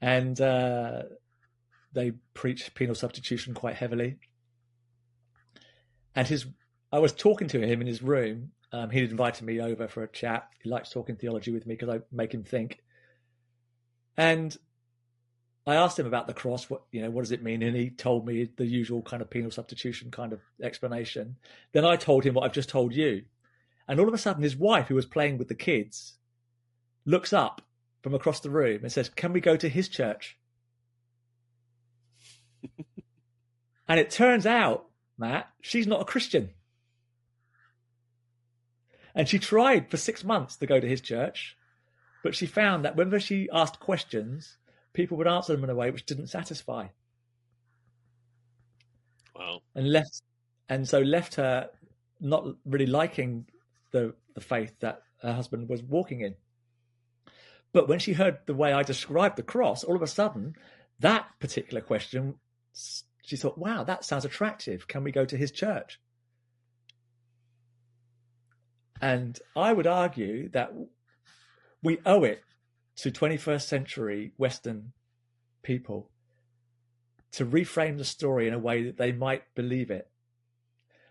and 0.00 0.40
uh, 0.40 1.02
they 1.92 2.10
preach 2.34 2.74
penal 2.74 2.96
substitution 2.96 3.54
quite 3.54 3.76
heavily. 3.76 4.16
And 6.16 6.26
his, 6.26 6.46
I 6.90 6.98
was 6.98 7.12
talking 7.12 7.46
to 7.48 7.60
him 7.60 7.80
in 7.80 7.86
his 7.86 8.02
room. 8.02 8.50
Um, 8.72 8.90
he'd 8.90 9.12
invited 9.12 9.44
me 9.44 9.60
over 9.60 9.86
for 9.86 10.02
a 10.02 10.08
chat. 10.08 10.48
He 10.60 10.68
likes 10.68 10.90
talking 10.90 11.14
theology 11.14 11.52
with 11.52 11.68
me 11.68 11.76
because 11.76 11.94
I 11.94 12.00
make 12.10 12.34
him 12.34 12.42
think. 12.42 12.80
And 14.16 14.56
I 15.66 15.76
asked 15.76 15.98
him 15.98 16.06
about 16.06 16.26
the 16.26 16.34
cross. 16.34 16.68
What 16.68 16.82
you 16.90 17.02
know, 17.02 17.10
what 17.10 17.22
does 17.22 17.32
it 17.32 17.42
mean? 17.42 17.62
And 17.62 17.76
he 17.76 17.90
told 17.90 18.26
me 18.26 18.48
the 18.56 18.66
usual 18.66 19.02
kind 19.02 19.22
of 19.22 19.30
penal 19.30 19.50
substitution 19.50 20.10
kind 20.10 20.32
of 20.32 20.40
explanation. 20.60 21.36
Then 21.72 21.84
I 21.84 21.96
told 21.96 22.24
him 22.24 22.34
what 22.34 22.44
I've 22.44 22.52
just 22.52 22.68
told 22.68 22.94
you, 22.94 23.22
and 23.88 24.00
all 24.00 24.08
of 24.08 24.14
a 24.14 24.18
sudden, 24.18 24.42
his 24.42 24.56
wife, 24.56 24.88
who 24.88 24.94
was 24.94 25.06
playing 25.06 25.38
with 25.38 25.48
the 25.48 25.54
kids, 25.54 26.14
looks 27.04 27.32
up 27.32 27.62
from 28.02 28.14
across 28.14 28.40
the 28.40 28.50
room 28.50 28.80
and 28.82 28.92
says, 28.92 29.08
Can 29.08 29.32
we 29.32 29.40
go 29.40 29.56
to 29.56 29.68
his 29.68 29.88
church? 29.88 30.38
and 33.88 34.00
it 34.00 34.10
turns 34.10 34.46
out, 34.46 34.86
Matt, 35.18 35.50
she's 35.60 35.86
not 35.86 36.00
a 36.00 36.06
Christian. 36.06 36.50
And 39.14 39.28
she 39.28 39.38
tried 39.38 39.90
for 39.90 39.96
six 39.96 40.24
months 40.24 40.56
to 40.56 40.66
go 40.66 40.80
to 40.80 40.88
his 40.88 41.00
church, 41.00 41.56
but 42.24 42.34
she 42.34 42.46
found 42.46 42.84
that 42.84 42.96
whenever 42.96 43.20
she 43.20 43.48
asked 43.52 43.78
questions, 43.78 44.56
people 44.92 45.16
would 45.16 45.28
answer 45.28 45.54
them 45.54 45.64
in 45.64 45.70
a 45.70 45.74
way 45.74 45.90
which 45.90 46.06
didn't 46.06 46.28
satisfy. 46.28 46.86
Wow. 49.34 49.62
And 49.74 49.90
left 49.90 50.22
and 50.68 50.88
so 50.88 51.00
left 51.00 51.36
her 51.36 51.70
not 52.20 52.46
really 52.64 52.86
liking 52.86 53.46
the 53.90 54.14
the 54.34 54.40
faith 54.40 54.74
that 54.80 55.02
her 55.22 55.32
husband 55.32 55.68
was 55.68 55.82
walking 55.82 56.20
in. 56.20 56.34
But 57.72 57.88
when 57.88 57.98
she 57.98 58.12
heard 58.12 58.38
the 58.46 58.54
way 58.54 58.72
I 58.72 58.82
described 58.82 59.36
the 59.36 59.42
cross, 59.42 59.82
all 59.82 59.96
of 59.96 60.02
a 60.02 60.06
sudden, 60.06 60.56
that 61.00 61.26
particular 61.40 61.80
question, 61.80 62.34
she 63.22 63.36
thought, 63.36 63.56
wow, 63.56 63.82
that 63.84 64.04
sounds 64.04 64.24
attractive. 64.24 64.88
Can 64.88 65.04
we 65.04 65.12
go 65.12 65.24
to 65.24 65.36
his 65.36 65.50
church? 65.50 65.98
And 69.00 69.38
I 69.56 69.72
would 69.72 69.86
argue 69.86 70.48
that 70.50 70.72
we 71.82 71.98
owe 72.04 72.24
it 72.24 72.42
to 72.96 73.10
21st 73.10 73.62
century 73.62 74.32
Western 74.36 74.92
people 75.62 76.10
to 77.32 77.46
reframe 77.46 77.98
the 77.98 78.04
story 78.04 78.46
in 78.46 78.54
a 78.54 78.58
way 78.58 78.84
that 78.84 78.98
they 78.98 79.12
might 79.12 79.42
believe 79.54 79.90
it. 79.90 80.10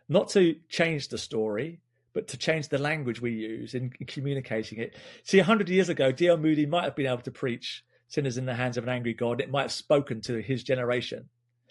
Not 0.07 0.29
to 0.29 0.55
change 0.69 1.07
the 1.07 1.17
story, 1.17 1.81
but 2.13 2.27
to 2.29 2.37
change 2.37 2.67
the 2.67 2.77
language 2.77 3.21
we 3.21 3.31
use 3.31 3.73
in, 3.73 3.91
in 3.99 4.05
communicating 4.05 4.79
it. 4.79 4.95
See, 5.23 5.39
a 5.39 5.43
hundred 5.43 5.69
years 5.69 5.89
ago, 5.89 6.11
D.L. 6.11 6.37
Moody 6.37 6.65
might 6.65 6.83
have 6.83 6.95
been 6.95 7.07
able 7.07 7.21
to 7.21 7.31
preach 7.31 7.83
sinners 8.07 8.37
in 8.37 8.45
the 8.45 8.53
hands 8.53 8.77
of 8.77 8.83
an 8.83 8.89
angry 8.89 9.13
God. 9.13 9.41
It 9.41 9.49
might 9.49 9.63
have 9.63 9.71
spoken 9.71 10.21
to 10.21 10.41
his 10.41 10.63
generation. 10.63 11.29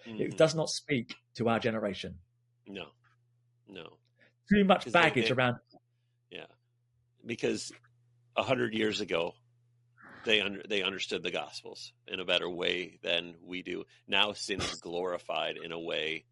Mm-hmm. 0.08 0.22
It 0.22 0.38
does 0.38 0.54
not 0.54 0.70
speak 0.70 1.14
to 1.34 1.48
our 1.48 1.58
generation. 1.58 2.14
No, 2.66 2.86
no. 3.68 3.98
Too 4.50 4.64
much 4.64 4.90
baggage 4.90 5.28
they, 5.28 5.34
they, 5.34 5.34
around. 5.34 5.56
Yeah, 6.30 6.46
because 7.24 7.70
a 8.36 8.42
hundred 8.42 8.72
years 8.72 9.00
ago, 9.00 9.34
they 10.25 10.41
under, 10.41 10.62
they 10.68 10.83
understood 10.83 11.23
the 11.23 11.31
gospels 11.31 11.93
in 12.07 12.21
a 12.21 12.25
better 12.25 12.49
way 12.49 12.99
than 13.03 13.35
we 13.45 13.62
do. 13.62 13.85
Now 14.07 14.33
sin 14.33 14.61
is 14.61 14.75
glorified 14.77 15.57
in 15.62 15.73
a 15.73 15.79
way. 15.79 16.25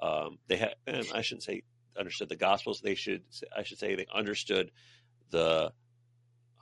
Um, 0.00 0.38
they 0.48 0.56
had, 0.56 0.74
I 0.86 1.22
shouldn't 1.22 1.44
say 1.44 1.62
understood 1.98 2.28
the 2.28 2.36
gospels. 2.36 2.80
They 2.80 2.94
should, 2.94 3.22
I 3.56 3.62
should 3.62 3.78
say, 3.78 3.94
they 3.94 4.06
understood 4.12 4.70
the 5.30 5.72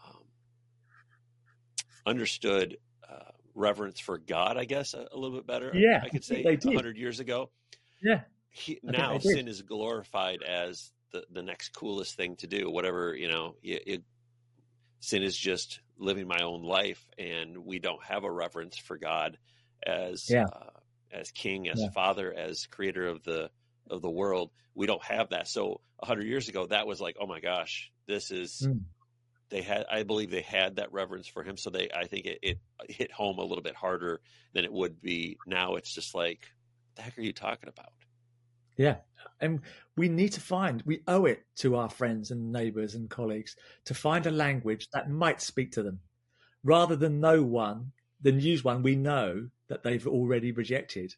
um, 0.05 0.25
understood 2.07 2.77
uh, 3.09 3.33
reverence 3.55 4.01
for 4.01 4.19
God. 4.19 4.57
I 4.57 4.65
guess 4.65 4.95
a, 4.95 5.07
a, 5.13 5.17
little 5.17 5.37
bit 5.37 5.47
better. 5.47 5.73
Yeah, 5.75 6.01
I 6.03 6.09
could 6.09 6.25
say 6.25 6.45
a 6.45 6.73
hundred 6.73 6.97
years 6.97 7.21
ago. 7.21 7.51
Yeah. 8.03 8.23
He, 8.51 8.81
now 8.83 9.19
sin 9.19 9.47
is 9.47 9.63
glorified 9.63 10.43
as 10.43 10.91
the, 11.13 11.25
the 11.31 11.43
next 11.43 11.71
coolest 11.71 12.17
thing 12.17 12.37
to 12.37 12.47
do. 12.47 12.71
Whatever 12.71 13.15
you 13.15 13.29
know, 13.29 13.55
it, 13.63 13.83
it, 13.87 14.03
sin 15.01 15.23
is 15.23 15.37
just 15.37 15.81
living 15.99 16.29
my 16.29 16.43
own 16.43 16.63
life, 16.63 17.05
and 17.19 17.59
we 17.59 17.79
don't 17.79 18.03
have 18.05 18.25
a 18.25 18.31
reverence 18.31 18.79
for 18.79 18.97
God 18.97 19.37
as 19.85 20.31
yeah. 20.31 20.45
uh, 20.45 20.71
as 21.13 21.31
King, 21.31 21.69
as 21.69 21.81
yeah. 21.81 21.91
Father, 21.91 22.33
as 22.33 22.67
Creator 22.67 23.09
of 23.09 23.25
the 23.25 23.51
of 23.91 24.01
the 24.01 24.11
world. 24.11 24.51
We 24.75 24.87
don't 24.87 25.03
have 25.03 25.31
that. 25.31 25.49
So 25.49 25.81
a 25.99 26.07
hundred 26.07 26.27
years 26.27 26.49
ago, 26.49 26.67
that 26.67 26.87
was 26.87 27.01
like, 27.01 27.17
oh 27.21 27.27
my 27.27 27.41
gosh, 27.41 27.91
this 28.07 28.31
is. 28.31 28.67
Mm. 28.67 28.83
They 29.51 29.63
had, 29.63 29.87
I 29.91 30.05
believe, 30.05 30.31
they 30.31 30.43
had 30.43 30.77
that 30.77 30.93
reverence 30.93 31.27
for 31.27 31.43
him. 31.43 31.57
So 31.57 31.71
they, 31.71 31.89
I 31.93 32.07
think 32.07 32.27
it, 32.27 32.39
it 32.41 32.59
hit 32.89 33.11
home 33.11 33.41
a 33.41 33.45
little 33.45 33.65
bit 33.65 33.75
harder 33.75 34.21
than 34.53 34.65
it 34.65 34.73
would 34.73 35.03
be 35.03 35.39
now. 35.45 35.75
It's 35.75 35.93
just 35.93 36.15
like, 36.15 36.47
the 36.95 37.03
heck 37.03 37.19
are 37.19 37.23
you 37.23 37.33
talking 37.33 37.69
about? 37.69 37.91
Yeah. 38.77 38.97
And 39.41 39.61
we 39.97 40.09
need 40.09 40.33
to 40.33 40.41
find, 40.41 40.83
we 40.87 41.03
owe 41.07 41.27
it 41.27 41.45
to 41.57 41.77
our 41.77 41.91
friends 41.91 42.31
and 42.31 42.53
neighbors 42.53 42.95
and 42.95 43.09
colleagues 43.11 43.57
to 43.85 43.95
find 43.95 44.27
a 44.27 44.31
language 44.31 44.89
that 44.93 45.11
might 45.11 45.41
speak 45.41 45.73
to 45.73 45.83
them 45.83 46.01
rather 46.65 46.97
than 46.97 47.21
know 47.21 47.43
one, 47.43 47.93
than 48.21 48.41
use 48.41 48.63
one 48.63 48.83
we 48.83 48.97
know 48.97 49.49
that 49.69 49.83
they've 49.83 50.07
already 50.07 50.53
rejected. 50.53 51.15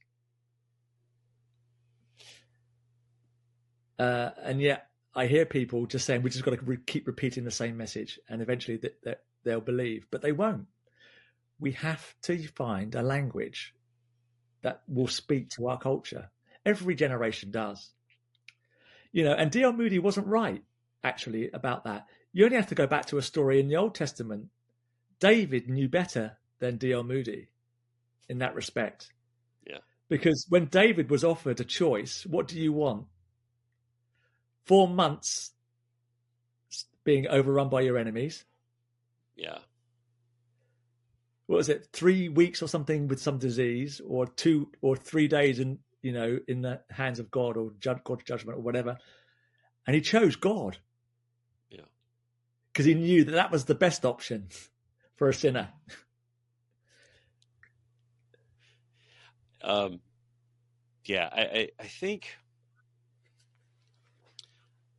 Uh, 3.99 4.31
and 4.43 4.61
yet 4.61 4.89
I 5.15 5.27
hear 5.27 5.45
people 5.45 5.87
just 5.87 6.07
saying 6.07 6.23
we 6.23 6.31
just 6.31 6.45
got 6.45 6.59
to 6.59 6.65
re- 6.65 6.79
keep 6.87 7.07
repeating 7.07 7.45
the 7.45 7.51
same 7.51 7.77
message, 7.77 8.19
and 8.29 8.41
eventually 8.41 8.79
th- 8.79 8.95
th- 9.05 9.19
they'll 9.45 9.61
believe, 9.61 10.07
but 10.11 10.23
they 10.23 10.33
won't. 10.33 10.67
We 11.61 11.73
have 11.73 12.15
to 12.23 12.47
find 12.49 12.95
a 12.95 13.03
language 13.03 13.75
that 14.63 14.83
will 14.89 15.09
speak 15.09 15.51
to 15.51 15.69
our 15.69 15.79
culture. 15.79 16.31
Every 16.65 16.95
generation 16.95 17.51
does, 17.51 17.91
you 19.11 19.25
know. 19.25 19.35
And 19.35 19.51
D.L. 19.51 19.73
Moody 19.73 19.99
wasn't 19.99 20.27
right 20.29 20.63
actually 21.03 21.51
about 21.51 21.85
that. 21.85 22.07
You 22.33 22.45
only 22.45 22.57
have 22.57 22.69
to 22.69 22.75
go 22.75 22.87
back 22.87 23.07
to 23.07 23.19
a 23.19 23.23
story 23.23 23.61
in 23.61 23.69
the 23.69 23.77
Old 23.77 23.95
Testament. 23.95 24.47
David 25.19 25.69
knew 25.69 25.89
better 25.89 26.39
than 26.61 26.77
D.L. 26.77 27.05
Moody 27.05 27.49
in 28.29 28.39
that 28.39 28.55
respect. 28.55 29.13
Yeah. 29.67 29.79
Because 30.09 30.47
when 30.49 30.67
David 30.67 31.11
was 31.11 31.25
offered 31.25 31.61
a 31.61 31.65
choice, 31.65 32.25
what 32.25 32.49
do 32.49 32.59
you 32.59 32.73
want? 32.73 33.07
four 34.65 34.89
months 34.89 35.53
being 37.05 37.27
overrun 37.29 37.69
by 37.69 37.81
your 37.81 37.99
enemies. 37.99 38.45
Yeah. 39.37 39.59
What 41.47 41.57
was 41.57 41.69
it? 41.69 41.89
Three 41.93 42.29
weeks 42.29 42.63
or 42.63 42.69
something 42.69 43.09
with 43.09 43.21
some 43.21 43.39
disease, 43.39 44.01
or 44.07 44.27
two 44.27 44.71
or 44.81 44.97
three 44.97 45.29
days 45.29 45.59
in 45.59 45.79
you 46.03 46.13
know 46.13 46.39
in 46.47 46.63
the 46.63 46.81
hands 46.91 47.19
of 47.19 47.31
God 47.31 47.57
or 47.57 47.73
God's 47.81 48.25
judgment 48.25 48.59
or 48.59 48.63
whatever. 48.63 48.99
And 49.87 49.95
he 49.95 50.01
chose 50.01 50.37
God. 50.37 50.79
Yeah. 51.71 51.81
Because 52.73 52.87
he 52.87 52.95
knew 52.95 53.25
that 53.25 53.33
that 53.33 53.51
was 53.51 53.65
the 53.65 53.75
best 53.75 54.05
option 54.05 54.49
for 55.17 55.29
a 55.29 55.35
sinner. 55.35 55.71
Um. 59.63 60.01
Yeah, 61.05 61.29
I, 61.33 61.41
I, 61.41 61.69
I 61.81 61.87
think 61.87 62.29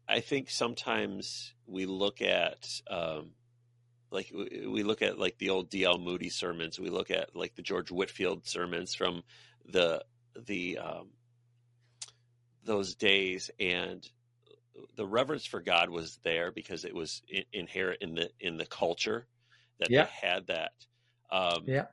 I 0.08 0.20
think 0.20 0.50
sometimes 0.50 1.54
we 1.66 1.86
look 1.86 2.22
at 2.22 2.68
um, 2.90 3.32
like 4.12 4.32
we 4.34 4.84
look 4.84 5.02
at 5.02 5.18
like 5.18 5.38
the 5.38 5.50
old 5.50 5.70
D.L. 5.70 5.98
Moody 5.98 6.30
sermons. 6.30 6.80
We 6.80 6.90
look 6.90 7.10
at 7.10 7.36
like 7.36 7.56
the 7.56 7.62
George 7.62 7.90
Whitefield 7.90 8.46
sermons 8.46 8.94
from 8.94 9.24
the 9.66 10.04
the 10.46 10.80
um, 10.80 11.10
those 12.66 12.96
days, 12.96 13.52
and 13.60 14.08
the 14.96 15.06
reverence 15.06 15.46
for 15.46 15.62
God 15.62 15.90
was 15.90 16.20
there 16.24 16.52
because 16.52 16.86
it 16.86 16.96
was 16.96 17.22
in, 17.28 17.44
inherent 17.54 18.02
in 18.02 18.16
the 18.16 18.30
in 18.40 18.58
the 18.58 18.66
culture 18.66 19.26
that 19.80 19.90
yeah. 19.90 20.06
they 20.06 20.28
had 20.28 20.48
that. 20.48 20.72
Um, 21.32 21.64
yeah. 21.66 21.86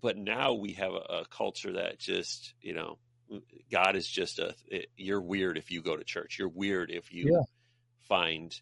But 0.00 0.16
now 0.16 0.54
we 0.54 0.74
have 0.74 0.92
a, 0.92 1.20
a 1.20 1.24
culture 1.28 1.72
that 1.72 1.98
just 1.98 2.54
you 2.60 2.74
know 2.74 2.98
God 3.70 3.96
is 3.96 4.06
just 4.06 4.38
a. 4.38 4.54
It, 4.68 4.86
you're 4.96 5.20
weird 5.20 5.58
if 5.58 5.70
you 5.70 5.82
go 5.82 5.96
to 5.96 6.04
church. 6.04 6.36
You're 6.38 6.48
weird 6.48 6.90
if 6.90 7.12
you 7.12 7.32
yeah. 7.32 7.42
find 8.08 8.54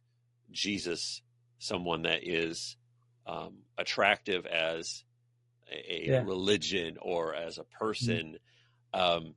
Jesus 0.50 1.22
someone 1.58 2.02
that 2.02 2.20
is 2.22 2.76
um, 3.26 3.58
attractive 3.78 4.46
as 4.46 5.04
a, 5.70 5.94
a 5.94 6.06
yeah. 6.06 6.22
religion 6.24 6.96
or 7.00 7.34
as 7.34 7.58
a 7.58 7.62
mm-hmm. 7.62 7.84
person. 7.84 8.38
Um, 8.92 9.34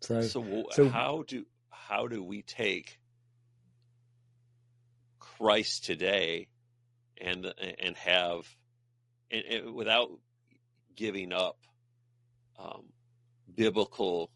so, 0.00 0.22
so, 0.22 0.64
so 0.70 0.88
how 0.88 1.24
do 1.26 1.44
how 1.70 2.06
do 2.06 2.22
we 2.22 2.42
take 2.42 2.98
Christ 5.18 5.84
today 5.84 6.48
and 7.20 7.52
and 7.78 7.96
have 7.96 8.46
and, 9.30 9.44
and 9.44 9.74
without 9.74 10.10
giving 10.94 11.32
up 11.32 11.58
um, 12.58 12.84
biblical 13.54 14.30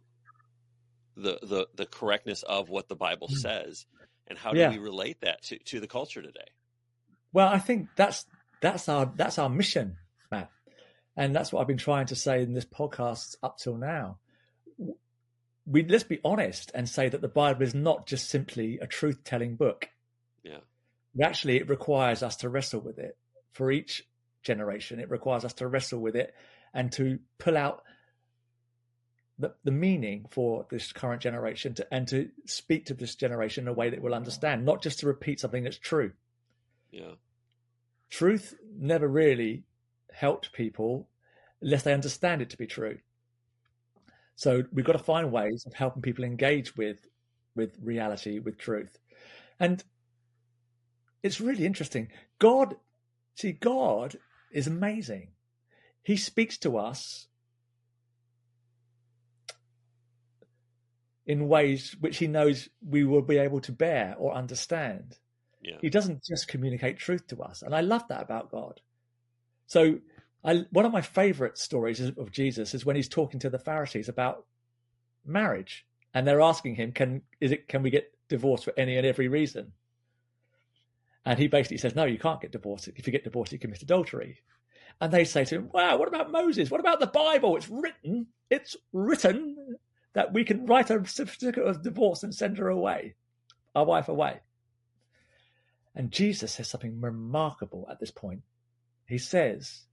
the, 1.16 1.39
the 1.43 1.66
the 1.74 1.87
correctness 1.87 2.43
of 2.43 2.68
what 2.68 2.89
the 2.89 2.97
Bible 2.97 3.29
mm. 3.29 3.37
says, 3.37 3.87
and 4.27 4.39
how 4.39 4.53
do 4.53 4.61
yeah. 4.61 4.70
we 4.70 4.79
relate 4.79 5.20
that 5.22 5.43
to, 5.45 5.59
to 5.59 5.81
the 5.81 5.87
culture 5.87 6.22
today? 6.22 6.49
Well, 7.33 7.49
I 7.49 7.59
think 7.59 7.89
that's 7.97 8.27
that's 8.61 8.89
our 8.89 9.11
that's 9.14 9.39
our 9.39 9.49
mission, 9.49 9.97
and 11.17 11.35
that's 11.35 11.53
what 11.53 11.61
I've 11.61 11.67
been 11.67 11.79
trying 11.79 12.07
to 12.07 12.17
say 12.17 12.43
in 12.43 12.53
this 12.53 12.64
podcast 12.64 13.37
up 13.43 13.59
till 13.59 13.77
now. 13.77 14.19
We 15.67 15.85
let's 15.85 16.05
be 16.05 16.21
honest 16.25 16.71
and 16.75 16.89
say 16.89 17.09
that 17.09 17.21
the 17.21 17.29
Bible 17.29 17.62
is 17.62 17.75
not 17.75 18.07
just 18.07 18.29
simply 18.29 18.79
a 18.81 18.87
truth 18.87 19.25
telling 19.25 19.57
book. 19.57 19.89
Yeah, 20.43 20.59
actually, 21.21 21.57
it 21.57 21.69
requires 21.69 22.23
us 22.23 22.37
to 22.37 22.49
wrestle 22.49 22.81
with 22.81 22.99
it 22.99 23.17
for 23.53 23.71
each 23.71 24.07
generation. 24.43 25.01
It 25.01 25.11
requires 25.11 25.45
us 25.45 25.55
to 25.55 25.67
wrestle 25.67 26.01
with 26.01 26.14
it 26.14 26.35
and 26.73 26.93
to 26.93 27.19
pull 27.39 27.57
out 27.57 27.83
the, 29.39 29.55
the 29.64 29.71
meaning 29.71 30.27
for 30.31 30.67
this 30.71 30.93
current 30.93 31.21
generation 31.21 31.75
to, 31.75 31.87
and 31.93 32.09
to 32.09 32.31
speak 32.47 32.87
to 32.87 32.95
this 32.95 33.14
generation 33.14 33.64
in 33.64 33.69
a 33.69 33.73
way 33.73 33.91
that 33.91 34.01
will 34.01 34.14
understand, 34.14 34.64
not 34.64 34.83
just 34.83 35.01
to 35.01 35.07
repeat 35.07 35.41
something 35.41 35.64
that's 35.64 35.79
true. 35.79 36.12
Yeah. 36.91 37.12
Truth 38.09 38.55
never 38.79 39.09
really 39.09 39.64
helped 40.17 40.53
people 40.53 41.09
unless 41.61 41.83
they 41.83 41.93
understand 41.93 42.43
it 42.43 42.51
to 42.51 42.57
be 42.57 42.67
true. 42.67 42.99
So 44.35 44.64
we've 44.73 44.85
got 44.85 44.93
to 44.93 44.99
find 44.99 45.31
ways 45.31 45.64
of 45.67 45.75
helping 45.75 46.03
people 46.03 46.25
engage 46.25 46.77
with 46.77 47.07
with 47.55 47.77
reality, 47.83 48.39
with 48.39 48.59
truth. 48.59 48.99
And 49.59 49.83
it's 51.23 51.41
really 51.41 51.64
interesting. 51.64 52.09
God, 52.39 52.77
see, 53.35 53.53
God 53.53 54.17
is 54.53 54.67
amazing. 54.67 55.29
He 56.03 56.17
speaks 56.17 56.59
to 56.59 56.77
us 56.77 57.27
in 61.27 61.49
ways 61.49 61.97
which 61.99 62.19
he 62.19 62.27
knows 62.27 62.69
we 62.87 63.05
will 63.05 63.23
be 63.23 63.39
able 63.39 63.61
to 63.62 63.73
bear 63.73 64.14
or 64.19 64.35
understand. 64.35 65.19
Yeah. 65.62 65.79
He 65.81 65.89
doesn't 65.89 66.23
just 66.23 66.47
communicate 66.47 66.99
truth 66.99 67.27
to 67.29 67.43
us. 67.43 67.62
And 67.62 67.75
I 67.75 67.81
love 67.81 68.07
that 68.09 68.23
about 68.23 68.51
God. 68.51 68.81
So 69.67 69.99
I, 70.45 70.64
one 70.71 70.87
of 70.87 70.93
my 70.93 71.01
favorite 71.01 71.59
stories 71.59 72.01
of 72.01 72.31
Jesus 72.31 72.75
is 72.75 72.87
when 72.87 72.97
he's 72.97 73.09
talking 73.09 73.41
to 73.41 73.51
the 73.51 73.59
Pharisees 73.59 74.09
about 74.09 74.45
marriage 75.25 75.87
and 76.14 76.27
they're 76.27 76.41
asking 76.41 76.77
him, 76.77 76.93
can, 76.93 77.23
is 77.41 77.53
it, 77.53 77.69
can 77.69 77.83
we 77.83 77.91
get 77.91 78.12
divorced 78.29 78.64
for 78.64 78.73
any 78.77 78.97
and 78.97 79.07
every 79.07 79.29
reason? 79.29 79.73
And 81.25 81.39
he 81.39 81.49
basically 81.49 81.79
says, 81.79 81.97
no, 81.97 82.05
you 82.05 82.19
can't 82.19 82.41
get 82.41 82.53
divorced. 82.53 82.89
If 82.89 83.07
you 83.07 83.12
get 83.12 83.25
divorced, 83.25 83.53
you 83.53 83.59
commit 83.59 83.83
adultery. 83.83 84.39
And 85.01 85.12
they 85.12 85.25
say 85.25 85.45
to 85.45 85.57
him, 85.57 85.71
Wow, 85.73 85.99
what 85.99 86.09
about 86.09 86.31
Moses? 86.31 86.71
What 86.71 86.81
about 86.81 87.01
the 87.01 87.07
Bible? 87.07 87.57
It's 87.57 87.69
written, 87.69 88.29
it's 88.49 88.77
written 88.93 89.77
that 90.14 90.33
we 90.33 90.45
can 90.45 90.64
write 90.64 90.91
a 90.91 91.07
certificate 91.07 91.67
of 91.67 91.83
divorce 91.83 92.23
and 92.23 92.35
send 92.35 92.57
her 92.57 92.69
away, 92.69 93.14
our 93.75 93.85
wife 93.85 94.09
away. 94.09 94.41
And 95.95 96.11
Jesus 96.11 96.53
says 96.53 96.69
something 96.69 97.01
remarkable 97.01 97.87
at 97.91 98.01
this 98.01 98.11
point. 98.11 98.43
He 99.07 99.18
says, 99.18 99.84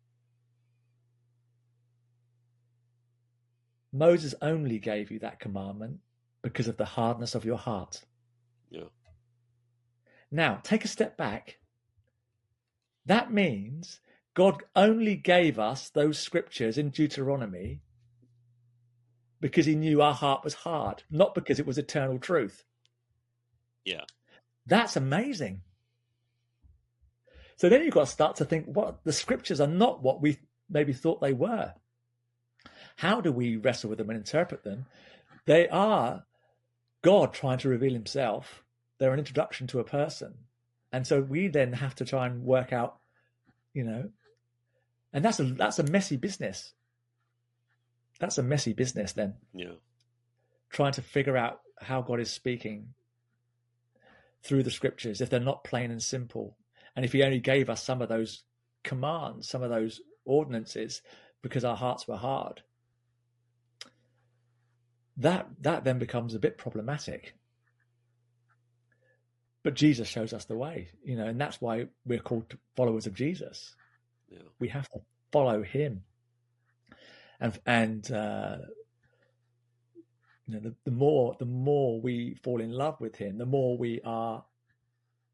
Moses 3.91 4.33
only 4.41 4.79
gave 4.79 5.11
you 5.11 5.19
that 5.19 5.39
commandment 5.39 5.99
because 6.41 6.67
of 6.67 6.77
the 6.77 6.85
hardness 6.85 7.35
of 7.35 7.45
your 7.45 7.57
heart. 7.57 8.01
Yeah. 8.71 8.89
Now, 10.31 10.59
take 10.63 10.83
a 10.83 10.87
step 10.87 11.15
back. 11.15 11.59
That 13.05 13.31
means 13.31 13.99
God 14.33 14.63
only 14.75 15.15
gave 15.15 15.59
us 15.59 15.89
those 15.89 16.17
scriptures 16.17 16.77
in 16.77 16.89
Deuteronomy 16.89 17.81
because 19.39 19.67
he 19.67 19.75
knew 19.75 20.01
our 20.01 20.13
heart 20.13 20.43
was 20.43 20.53
hard, 20.55 21.03
not 21.11 21.35
because 21.35 21.59
it 21.59 21.67
was 21.67 21.77
eternal 21.77 22.17
truth. 22.17 22.63
Yeah. 23.85 24.05
That's 24.65 24.95
amazing. 24.95 25.61
So 27.55 27.69
then 27.69 27.83
you've 27.83 27.93
got 27.93 28.01
to 28.01 28.11
start 28.11 28.35
to 28.37 28.45
think 28.45 28.65
what 28.65 29.03
the 29.03 29.13
scriptures 29.13 29.61
are 29.61 29.67
not 29.67 30.01
what 30.01 30.21
we 30.21 30.39
maybe 30.69 30.93
thought 30.93 31.21
they 31.21 31.33
were. 31.33 31.73
How 32.97 33.21
do 33.21 33.31
we 33.31 33.57
wrestle 33.57 33.89
with 33.89 33.99
them 33.99 34.09
and 34.09 34.17
interpret 34.17 34.63
them? 34.63 34.85
They 35.45 35.67
are 35.69 36.25
God 37.01 37.33
trying 37.33 37.57
to 37.59 37.69
reveal 37.69 37.93
himself. 37.93 38.63
They're 38.97 39.13
an 39.13 39.19
introduction 39.19 39.67
to 39.67 39.79
a 39.79 39.83
person. 39.83 40.35
And 40.91 41.05
so 41.05 41.21
we 41.21 41.47
then 41.47 41.73
have 41.73 41.95
to 41.95 42.05
try 42.05 42.27
and 42.27 42.43
work 42.43 42.71
out, 42.71 42.97
you 43.73 43.83
know, 43.83 44.09
and 45.11 45.23
that's 45.23 45.39
a 45.39 45.43
that's 45.43 45.79
a 45.79 45.83
messy 45.83 46.17
business. 46.17 46.73
That's 48.19 48.37
a 48.37 48.43
messy 48.43 48.73
business 48.73 49.13
then. 49.13 49.35
Yeah. 49.53 49.73
Trying 50.69 50.93
to 50.93 51.01
figure 51.01 51.37
out 51.37 51.61
how 51.81 52.01
God 52.01 52.19
is 52.19 52.31
speaking 52.31 52.93
through 54.43 54.63
the 54.63 54.71
scriptures 54.71 55.21
if 55.21 55.29
they're 55.29 55.39
not 55.39 55.63
plain 55.63 55.91
and 55.91 56.01
simple. 56.01 56.57
And 56.95 57.03
if 57.03 57.13
he 57.13 57.23
only 57.23 57.39
gave 57.39 57.69
us 57.69 57.83
some 57.83 58.01
of 58.01 58.09
those 58.09 58.43
commands, 58.83 59.49
some 59.49 59.63
of 59.63 59.69
those 59.69 60.01
ordinances, 60.25 61.01
because 61.41 61.65
our 61.65 61.75
hearts 61.75 62.07
were 62.07 62.17
hard, 62.17 62.61
that 65.17 65.47
that 65.61 65.83
then 65.83 65.99
becomes 65.99 66.33
a 66.33 66.39
bit 66.39 66.57
problematic. 66.57 67.35
But 69.63 69.75
Jesus 69.75 70.07
shows 70.07 70.33
us 70.33 70.45
the 70.45 70.57
way, 70.57 70.89
you 71.03 71.15
know, 71.15 71.25
and 71.25 71.39
that's 71.39 71.61
why 71.61 71.87
we're 72.05 72.19
called 72.19 72.53
followers 72.75 73.07
of 73.07 73.13
Jesus. 73.13 73.75
Yeah. 74.29 74.39
We 74.59 74.67
have 74.69 74.89
to 74.89 74.99
follow 75.31 75.63
Him, 75.63 76.03
and 77.39 77.59
and 77.65 78.11
uh, 78.11 78.57
you 80.47 80.55
know, 80.55 80.59
the, 80.59 80.75
the 80.83 80.91
more 80.91 81.35
the 81.39 81.45
more 81.45 82.01
we 82.01 82.35
fall 82.43 82.59
in 82.59 82.71
love 82.71 82.99
with 82.99 83.15
Him, 83.15 83.37
the 83.37 83.45
more 83.45 83.77
we 83.77 84.01
are 84.03 84.43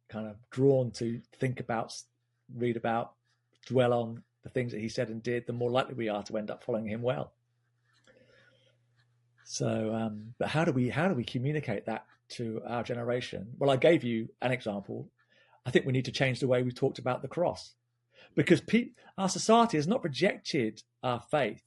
kind 0.10 0.28
of 0.28 0.36
drawn 0.49 0.91
to 0.91 1.22
think 1.39 1.60
about, 1.60 1.93
read 2.55 2.78
about, 2.78 3.14
dwell 3.68 3.93
on 3.93 4.24
the 4.43 4.49
things 4.49 4.72
that 4.72 4.82
He 4.82 4.89
said 4.89 5.10
and 5.10 5.22
did. 5.22 5.45
The 5.45 5.53
more 5.53 5.72
likely 5.72 5.93
we 5.93 6.10
are 6.10 6.24
to 6.24 6.38
end 6.38 6.51
up 6.51 6.64
following 6.64 6.88
Him 6.88 7.01
well. 7.01 7.34
So, 9.45 9.93
um, 9.95 10.36
but 10.38 10.49
how 10.49 10.64
do 10.64 10.72
we 10.72 10.89
how 10.89 11.07
do 11.07 11.16
we 11.16 11.24
communicate 11.24 11.88
that 11.88 12.05
to 12.30 12.62
our 12.68 12.84
generation? 12.84 13.47
Well, 13.57 13.72
I 13.72 13.78
gave 13.78 14.03
you 14.03 14.30
an 14.41 14.51
example. 14.51 15.10
I 15.66 15.72
think 15.72 15.86
we 15.86 15.91
need 15.91 16.05
to 16.05 16.12
change 16.12 16.39
the 16.39 16.47
way 16.47 16.62
we 16.62 16.72
talked 16.72 16.99
about 16.99 17.22
the 17.22 17.28
cross, 17.28 17.74
because 18.36 18.62
pe- 18.62 18.91
our 19.18 19.28
society 19.30 19.78
has 19.78 19.88
not 19.88 20.03
rejected 20.03 20.84
our 21.01 21.20
faith 21.32 21.64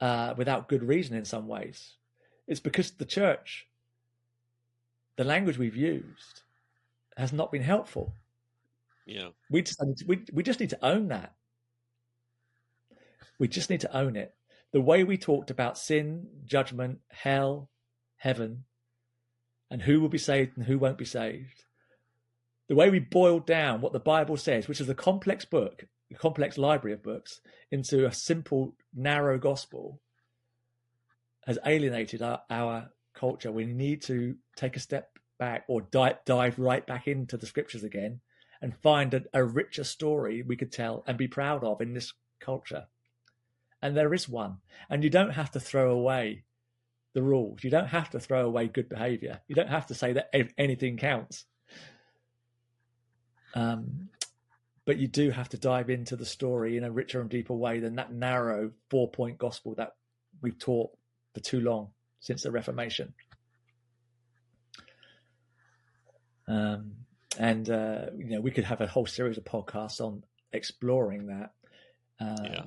uh, 0.00 0.34
without 0.36 0.68
good 0.68 0.82
reason. 0.82 1.16
In 1.16 1.24
some 1.24 1.48
ways, 1.48 1.94
it's 2.46 2.60
because 2.60 2.90
the 2.90 3.06
church, 3.06 3.66
the 5.16 5.24
language 5.24 5.58
we've 5.58 5.76
used, 5.76 6.42
has 7.16 7.32
not 7.32 7.52
been 7.52 7.62
helpful. 7.62 8.14
Yeah, 9.06 9.28
we 9.50 9.62
just 9.62 9.80
we 10.06 10.24
we 10.32 10.42
just 10.42 10.60
need 10.60 10.70
to 10.70 10.84
own 10.84 11.08
that. 11.08 11.34
We 13.38 13.48
just 13.48 13.70
need 13.70 13.80
to 13.80 13.96
own 13.96 14.16
it 14.16 14.34
the 14.74 14.80
way 14.80 15.04
we 15.04 15.16
talked 15.16 15.52
about 15.52 15.78
sin, 15.78 16.26
judgment, 16.44 16.98
hell, 17.08 17.70
heaven, 18.16 18.64
and 19.70 19.80
who 19.80 20.00
will 20.00 20.08
be 20.08 20.18
saved 20.18 20.56
and 20.56 20.66
who 20.66 20.80
won't 20.80 20.98
be 20.98 21.04
saved, 21.04 21.62
the 22.68 22.74
way 22.74 22.90
we 22.90 22.98
boiled 22.98 23.46
down 23.46 23.80
what 23.80 23.92
the 23.92 24.00
Bible 24.00 24.36
says, 24.36 24.66
which 24.66 24.80
is 24.80 24.88
a 24.88 24.94
complex 24.94 25.44
book, 25.44 25.84
a 26.10 26.16
complex 26.16 26.58
library 26.58 26.92
of 26.92 27.04
books, 27.04 27.40
into 27.70 28.04
a 28.04 28.12
simple, 28.12 28.74
narrow 28.92 29.38
gospel, 29.38 30.00
has 31.46 31.56
alienated 31.64 32.20
our, 32.20 32.40
our 32.50 32.90
culture. 33.14 33.52
We 33.52 33.66
need 33.66 34.02
to 34.02 34.36
take 34.56 34.76
a 34.76 34.80
step 34.80 35.18
back 35.38 35.64
or 35.68 35.82
dive, 35.82 36.24
dive 36.24 36.58
right 36.58 36.86
back 36.86 37.08
into 37.08 37.36
the 37.36 37.46
scriptures 37.46 37.84
again 37.84 38.20
and 38.62 38.76
find 38.76 39.14
a, 39.14 39.22
a 39.32 39.44
richer 39.44 39.84
story 39.84 40.42
we 40.42 40.56
could 40.56 40.72
tell 40.72 41.04
and 41.06 41.18
be 41.18 41.28
proud 41.28 41.64
of 41.64 41.80
in 41.80 41.94
this 41.94 42.12
culture 42.40 42.86
and 43.84 43.94
there 43.94 44.14
is 44.14 44.26
one. 44.26 44.56
And 44.88 45.04
you 45.04 45.10
don't 45.10 45.32
have 45.32 45.50
to 45.50 45.60
throw 45.60 45.90
away 45.90 46.44
the 47.12 47.22
rules. 47.22 47.62
You 47.62 47.68
don't 47.68 47.88
have 47.88 48.08
to 48.10 48.18
throw 48.18 48.46
away 48.46 48.66
good 48.66 48.88
behavior. 48.88 49.42
You 49.46 49.54
don't 49.54 49.68
have 49.68 49.88
to 49.88 49.94
say 49.94 50.14
that 50.14 50.34
anything 50.56 50.96
counts. 50.96 51.44
Um, 53.54 54.08
but 54.86 54.96
you 54.96 55.06
do 55.06 55.30
have 55.30 55.50
to 55.50 55.58
dive 55.58 55.90
into 55.90 56.16
the 56.16 56.24
story 56.24 56.78
in 56.78 56.84
a 56.84 56.90
richer 56.90 57.20
and 57.20 57.28
deeper 57.28 57.52
way 57.52 57.78
than 57.78 57.96
that 57.96 58.10
narrow 58.10 58.72
four 58.88 59.10
point 59.10 59.36
gospel 59.36 59.74
that 59.74 59.96
we've 60.40 60.58
taught 60.58 60.90
for 61.34 61.40
too 61.40 61.60
long 61.60 61.90
since 62.24 62.42
the 62.42 62.50
Reformation. 62.50 63.14
Um, 66.46 66.92
and 67.38 67.68
uh, 67.70 68.06
you 68.16 68.26
know, 68.26 68.40
we 68.40 68.50
could 68.50 68.64
have 68.64 68.80
a 68.80 68.86
whole 68.86 69.06
series 69.06 69.38
of 69.38 69.44
podcasts 69.44 70.00
on 70.00 70.24
exploring 70.52 71.28
that. 71.28 71.52
Uh, 72.20 72.36
yeah 72.42 72.64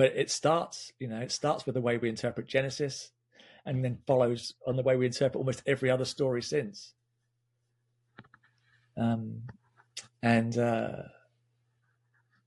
but 0.00 0.16
it 0.16 0.30
starts 0.30 0.92
you 0.98 1.06
know 1.06 1.20
it 1.20 1.30
starts 1.30 1.66
with 1.66 1.74
the 1.74 1.80
way 1.80 1.98
we 1.98 2.08
interpret 2.08 2.46
genesis 2.46 3.10
and 3.66 3.84
then 3.84 3.98
follows 4.06 4.54
on 4.66 4.76
the 4.76 4.82
way 4.82 4.96
we 4.96 5.04
interpret 5.04 5.36
almost 5.36 5.62
every 5.66 5.90
other 5.90 6.06
story 6.06 6.42
since 6.42 6.94
um, 8.96 9.42
and 10.22 10.56
uh, 10.56 11.02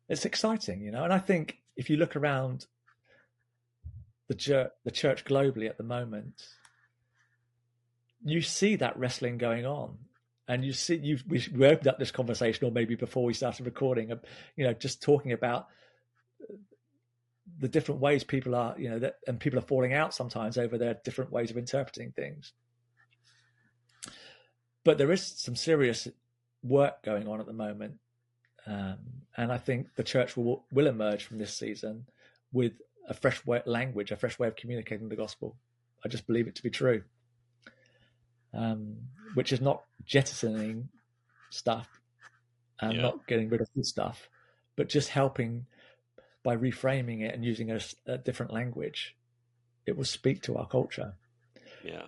it's 0.09 0.25
exciting 0.25 0.81
you 0.81 0.91
know 0.91 1.03
and 1.03 1.13
i 1.13 1.19
think 1.19 1.59
if 1.75 1.89
you 1.89 1.97
look 1.97 2.15
around 2.15 2.65
the 4.27 4.35
church 4.35 4.71
the 4.85 4.91
church 4.91 5.25
globally 5.25 5.69
at 5.69 5.77
the 5.77 5.83
moment 5.83 6.43
you 8.23 8.41
see 8.41 8.75
that 8.75 8.97
wrestling 8.97 9.37
going 9.37 9.65
on 9.65 9.97
and 10.47 10.63
you 10.63 10.73
see 10.73 10.95
you 10.95 11.17
we, 11.27 11.45
we 11.53 11.65
opened 11.65 11.87
up 11.87 11.99
this 11.99 12.11
conversation 12.11 12.65
or 12.65 12.71
maybe 12.71 12.95
before 12.95 13.25
we 13.25 13.33
started 13.33 13.65
recording 13.65 14.09
you 14.55 14.65
know 14.65 14.73
just 14.73 15.01
talking 15.01 15.31
about 15.31 15.67
the 17.59 17.67
different 17.67 18.01
ways 18.01 18.23
people 18.23 18.55
are, 18.55 18.75
you 18.77 18.89
know, 18.89 18.99
that, 18.99 19.15
and 19.27 19.39
people 19.39 19.59
are 19.59 19.63
falling 19.63 19.93
out 19.93 20.13
sometimes 20.13 20.57
over 20.57 20.77
their 20.77 20.95
different 21.03 21.31
ways 21.31 21.51
of 21.51 21.57
interpreting 21.57 22.11
things. 22.11 22.53
But 24.83 24.97
there 24.97 25.11
is 25.11 25.25
some 25.25 25.55
serious 25.55 26.07
work 26.61 27.03
going 27.03 27.27
on 27.27 27.39
at 27.39 27.45
the 27.45 27.53
moment, 27.53 27.95
um, 28.65 28.97
and 29.37 29.51
I 29.51 29.57
think 29.57 29.95
the 29.95 30.03
church 30.03 30.35
will 30.35 30.65
will 30.71 30.87
emerge 30.87 31.23
from 31.23 31.37
this 31.37 31.55
season 31.55 32.05
with 32.51 32.73
a 33.07 33.13
fresh 33.13 33.45
way, 33.45 33.61
language, 33.65 34.11
a 34.11 34.15
fresh 34.15 34.39
way 34.39 34.47
of 34.47 34.55
communicating 34.55 35.09
the 35.09 35.15
gospel. 35.15 35.55
I 36.05 36.09
just 36.09 36.27
believe 36.27 36.47
it 36.47 36.55
to 36.55 36.63
be 36.63 36.69
true, 36.69 37.03
um, 38.53 38.97
which 39.34 39.51
is 39.53 39.61
not 39.61 39.84
jettisoning 40.05 40.89
stuff 41.49 41.88
and 42.81 42.93
yeah. 42.93 43.01
not 43.01 43.27
getting 43.27 43.49
rid 43.49 43.61
of 43.61 43.73
good 43.73 43.85
stuff, 43.85 44.30
but 44.75 44.89
just 44.89 45.09
helping 45.09 45.65
by 46.43 46.57
reframing 46.57 47.21
it 47.21 47.34
and 47.34 47.45
using 47.45 47.71
a, 47.71 47.80
a 48.05 48.17
different 48.17 48.51
language, 48.51 49.15
it 49.85 49.95
will 49.95 50.03
speak 50.03 50.41
to 50.43 50.57
our 50.57 50.67
culture. 50.67 51.13
Yeah. 51.84 52.03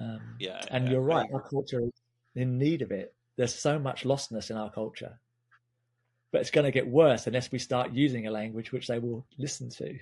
Um, 0.00 0.20
yeah. 0.38 0.60
And 0.70 0.86
yeah, 0.86 0.92
you're 0.92 1.00
right, 1.00 1.28
our 1.32 1.42
culture 1.42 1.80
is 1.80 1.92
in 2.34 2.58
need 2.58 2.82
of 2.82 2.90
it. 2.90 3.14
There's 3.36 3.54
so 3.54 3.78
much 3.78 4.04
lostness 4.04 4.50
in 4.50 4.56
our 4.56 4.70
culture. 4.70 5.20
But 6.30 6.42
it's 6.42 6.50
going 6.50 6.66
to 6.66 6.70
get 6.70 6.86
worse 6.86 7.26
unless 7.26 7.50
we 7.50 7.58
start 7.58 7.92
using 7.92 8.26
a 8.26 8.30
language 8.30 8.70
which 8.70 8.86
they 8.86 8.98
will 8.98 9.26
listen 9.38 9.70
to. 9.70 9.98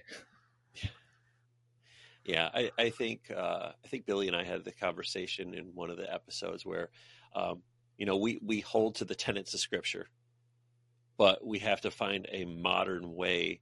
Yeah, 2.24 2.50
I, 2.52 2.72
I 2.76 2.90
think 2.90 3.30
uh, 3.30 3.70
I 3.84 3.88
think 3.88 4.04
Billy 4.04 4.26
and 4.26 4.36
I 4.36 4.42
had 4.42 4.64
the 4.64 4.72
conversation 4.72 5.54
in 5.54 5.66
one 5.74 5.90
of 5.90 5.96
the 5.96 6.12
episodes 6.12 6.66
where, 6.66 6.88
um, 7.36 7.62
you 7.96 8.04
know, 8.04 8.16
we 8.16 8.40
we 8.44 8.60
hold 8.60 8.96
to 8.96 9.04
the 9.04 9.14
tenets 9.14 9.54
of 9.54 9.60
Scripture, 9.60 10.08
but 11.16 11.46
we 11.46 11.60
have 11.60 11.82
to 11.82 11.92
find 11.92 12.26
a 12.32 12.44
modern 12.44 13.14
way 13.14 13.60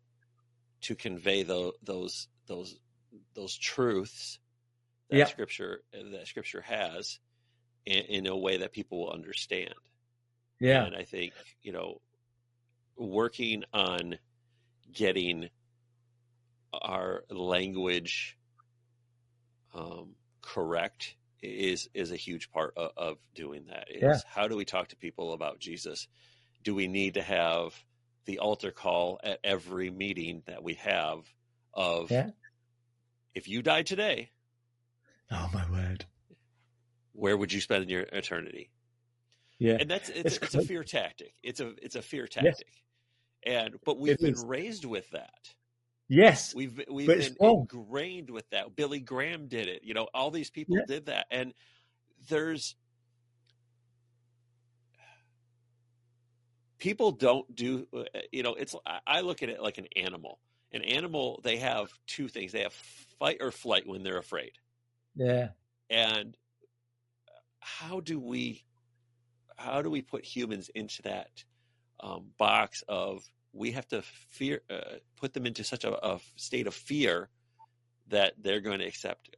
to 0.83 0.95
convey 0.95 1.43
the, 1.43 1.73
those 1.83 2.29
those 2.47 2.79
those 3.35 3.57
truths 3.57 4.39
that 5.11 5.29
scripture 5.29 5.81
that 5.93 6.27
scripture 6.27 6.63
has 6.63 7.19
in, 7.87 8.05
in, 8.05 8.27
a 8.27 8.37
way 8.37 8.57
that 8.59 8.73
people 8.73 8.99
will 8.99 9.13
understand. 9.13 9.75
Yeah. 10.61 10.85
And 10.85 10.97
I 10.97 11.03
think, 11.03 11.33
you 11.63 11.73
know, 11.73 12.01
working 12.97 13.65
on 13.73 14.19
getting 14.93 15.49
our 16.73 17.25
language 17.31 18.37
um, 19.75 20.15
correct 20.43 21.17
is 21.43 21.89
is 21.95 22.11
a 22.11 22.17
huge 22.17 22.51
part 22.51 22.75
of, 22.77 22.91
of 22.97 23.19
doing 23.35 23.67
that. 23.67 23.89
Is 23.91 24.03
Yeah. 24.03 24.19
how 24.27 24.49
do 24.49 24.57
we 24.57 24.65
talk 24.65 24.89
to 24.89 24.97
people 24.97 25.33
about 25.33 25.59
Jesus? 25.59 26.09
Do 26.63 26.75
we 26.75 26.89
need 26.89 27.15
to 27.15 27.23
have 27.23 27.75
the 28.25 28.39
altar 28.39 28.71
call 28.71 29.21
at 29.23 29.41
every 29.45 29.91
meeting 29.91 30.43
that 30.47 30.63
we 30.63 30.75
have 30.75 31.21
of 31.75 32.11
Yeah. 32.11 32.31
if 33.35 33.49
you 33.49 33.63
died 33.63 33.87
today, 33.87 34.31
Oh 35.31 35.51
my 35.53 35.69
word. 35.71 36.07
where 37.13 37.37
would 37.37 37.53
you 37.53 37.61
spend 37.61 37.91
your 37.91 38.03
eternity? 38.03 38.71
Yeah. 39.65 39.79
And 39.81 39.91
that's 39.91 40.11
it's, 40.11 40.37
It's 40.37 40.45
it's, 40.45 40.55
a 40.55 40.63
fear 40.63 40.85
tactic. 40.85 41.33
It's 41.43 41.61
a 41.61 41.73
it's 41.81 41.97
a 41.97 42.03
fear 42.03 42.27
tactic. 42.27 42.69
And 43.47 43.77
but 43.85 43.99
we've 43.99 44.13
It 44.13 44.21
been 44.21 44.35
is. 44.35 44.45
raised 44.45 44.85
with 44.85 45.09
that. 45.11 45.55
Yes. 46.09 46.55
We've 46.55 46.79
we've 46.91 47.07
been 47.07 47.35
wrong. 47.41 47.67
ingrained 47.73 48.29
with 48.29 48.49
that. 48.51 48.77
Billy 48.77 49.01
Graham 49.01 49.49
did 49.49 49.69
it. 49.69 49.83
You 49.83 49.95
know, 49.95 50.07
all 50.13 50.31
these 50.31 50.51
people 50.51 50.77
Yeah. 50.77 50.85
did 50.87 51.07
that. 51.07 51.27
And 51.31 51.55
there's 52.29 52.77
people 56.79 57.13
don't 57.13 57.55
do 57.55 57.87
you 58.33 58.43
know, 58.43 58.55
it's 58.55 58.75
I 59.07 59.23
look 59.23 59.43
at 59.43 59.49
it 59.49 59.63
like 59.63 59.79
an 59.79 59.87
animal. 59.97 60.41
An 60.73 60.83
animal, 60.83 61.41
they 61.45 61.57
have 61.59 61.89
two 62.07 62.29
things. 62.29 62.53
They 62.53 62.63
have 62.63 62.73
fight 63.19 63.39
or 63.41 63.51
flight 63.53 63.87
when 63.87 64.03
they're 64.03 64.19
afraid. 64.19 64.53
Yeah. 65.15 65.49
And 65.89 66.37
how 67.61 68.01
do 68.01 68.19
we 68.21 68.65
how 69.57 69.83
do 69.83 69.91
we 69.91 70.03
put 70.03 70.25
humans 70.25 70.71
into 70.75 71.03
that 71.03 71.45
um, 72.01 72.27
box 72.39 72.83
of 72.89 73.23
we 73.53 73.71
have 73.73 73.87
to 73.89 74.03
fear 74.03 74.63
uh, 74.71 74.97
put 75.17 75.33
them 75.33 75.47
into 75.47 75.63
such 75.65 75.85
a, 75.85 76.07
a 76.07 76.19
state 76.37 76.67
of 76.67 76.75
fear 76.75 77.29
that 78.09 78.35
they're 78.43 78.61
going 78.61 78.81
to 78.81 78.85
accept 78.87 79.31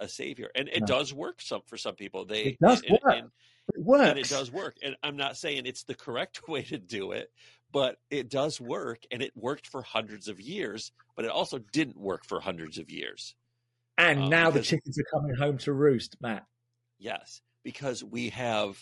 a, 0.00 0.04
a 0.04 0.08
savior 0.08 0.50
and 0.54 0.68
it 0.68 0.80
No. 0.80 0.86
does 0.86 1.12
work 1.14 1.40
some 1.40 1.62
for 1.66 1.76
some 1.76 1.94
people 1.94 2.24
they 2.24 2.42
It 2.42 2.58
does 2.60 2.82
and, 2.82 2.98
work. 3.02 3.16
and, 3.16 3.26
It 3.74 3.82
works. 3.84 4.08
and 4.10 4.18
it 4.18 4.28
does 4.28 4.52
work 4.52 4.76
and 4.82 4.94
i'm 5.02 5.16
not 5.16 5.36
saying 5.36 5.64
it's 5.66 5.84
the 5.84 5.94
correct 5.94 6.46
way 6.48 6.62
to 6.62 6.78
do 6.78 7.12
it 7.12 7.32
but 7.72 7.96
it 8.10 8.28
does 8.28 8.60
work 8.60 9.00
and 9.10 9.20
it 9.22 9.32
worked 9.34 9.66
for 9.66 9.82
hundreds 9.82 10.28
of 10.28 10.40
years 10.40 10.92
but 11.16 11.24
it 11.24 11.30
also 11.30 11.58
didn't 11.72 11.96
work 11.98 12.24
for 12.24 12.38
hundreds 12.40 12.78
of 12.78 12.90
years 12.90 13.34
And 13.98 14.24
uh, 14.24 14.28
now 14.28 14.50
the 14.50 14.60
chickens 14.62 14.98
are 14.98 15.04
coming 15.12 15.34
home 15.36 15.56
to 15.58 15.72
roost, 15.72 16.16
Matt. 16.20 16.44
Yes, 16.98 17.40
because 17.64 18.04
we 18.04 18.28
have 18.30 18.76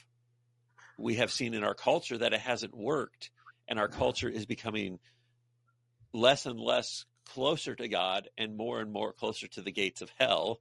we 0.99 1.17
have 1.17 1.31
seen 1.33 1.55
in 1.55 1.65
our 1.65 1.75
culture 1.75 2.19
that 2.19 2.33
it 2.33 2.41
hasn't 2.41 2.77
worked, 2.77 3.31
and 3.69 3.79
our 3.79 3.89
culture 3.89 4.29
is 4.29 4.47
becoming 4.47 4.99
less 6.13 6.47
and 6.47 6.61
less 6.61 7.05
closer 7.25 7.75
to 7.75 7.89
God 7.89 8.29
and 8.37 8.57
more 8.57 8.81
and 8.81 8.93
more 8.93 9.13
closer 9.13 9.49
to 9.49 9.63
the 9.63 9.73
gates 9.73 10.03
of 10.03 10.11
hell. 10.19 10.61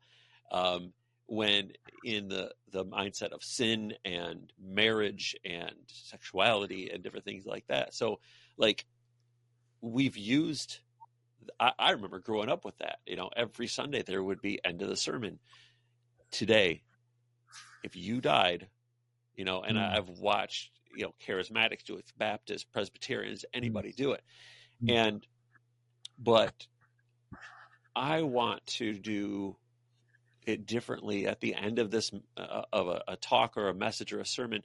Um, 0.52 0.94
when 1.32 1.72
in 2.04 2.28
the 2.28 2.52
the 2.74 2.84
mindset 2.84 3.32
of 3.32 3.42
sin 3.42 3.94
and 4.04 4.52
marriage 4.62 5.34
and 5.46 5.72
sexuality 5.88 6.90
and 6.92 7.02
different 7.02 7.24
things 7.24 7.46
like 7.46 7.66
that. 7.68 7.94
So, 7.94 8.20
like 8.58 8.86
we've 9.80 10.18
used. 10.18 10.80
I, 11.58 11.72
I 11.80 11.92
remember 11.92 12.20
growing 12.20 12.50
up 12.50 12.66
with 12.66 12.78
that. 12.80 12.98
You 13.08 13.16
know, 13.16 13.30
every 13.36 13.68
Sunday 13.68 14.04
there 14.04 14.22
would 14.22 14.42
be 14.42 14.60
end 14.64 14.82
of 14.82 14.90
the 14.90 14.98
sermon. 14.98 15.40
Today, 16.32 16.84
if 17.84 17.96
you 17.96 18.20
died, 18.20 18.68
you 19.36 19.46
know, 19.46 19.64
and 19.64 19.78
Mm. 19.78 19.98
I've 19.98 20.10
watched, 20.10 20.72
you 20.96 21.04
know, 21.04 21.14
charismatics 21.26 21.84
do 21.84 21.98
it, 21.98 22.06
Baptists, 22.18 22.64
Presbyterians, 22.64 23.46
anybody 23.54 23.92
do 23.94 24.12
it. 24.12 24.24
Mm. 24.84 24.92
And, 24.94 25.28
but 26.20 26.68
I 27.96 28.22
want 28.22 28.66
to 28.78 28.94
do 28.94 29.58
it 30.46 30.66
differently 30.66 31.28
at 31.28 31.40
the 31.40 31.54
end 31.56 31.80
of 31.80 31.92
this, 31.92 32.12
uh, 32.38 32.64
of 32.74 32.88
a, 32.88 33.04
a 33.10 33.16
talk 33.16 33.58
or 33.58 33.70
a 33.70 33.74
message 33.74 34.12
or 34.14 34.20
a 34.20 34.26
sermon 34.26 34.64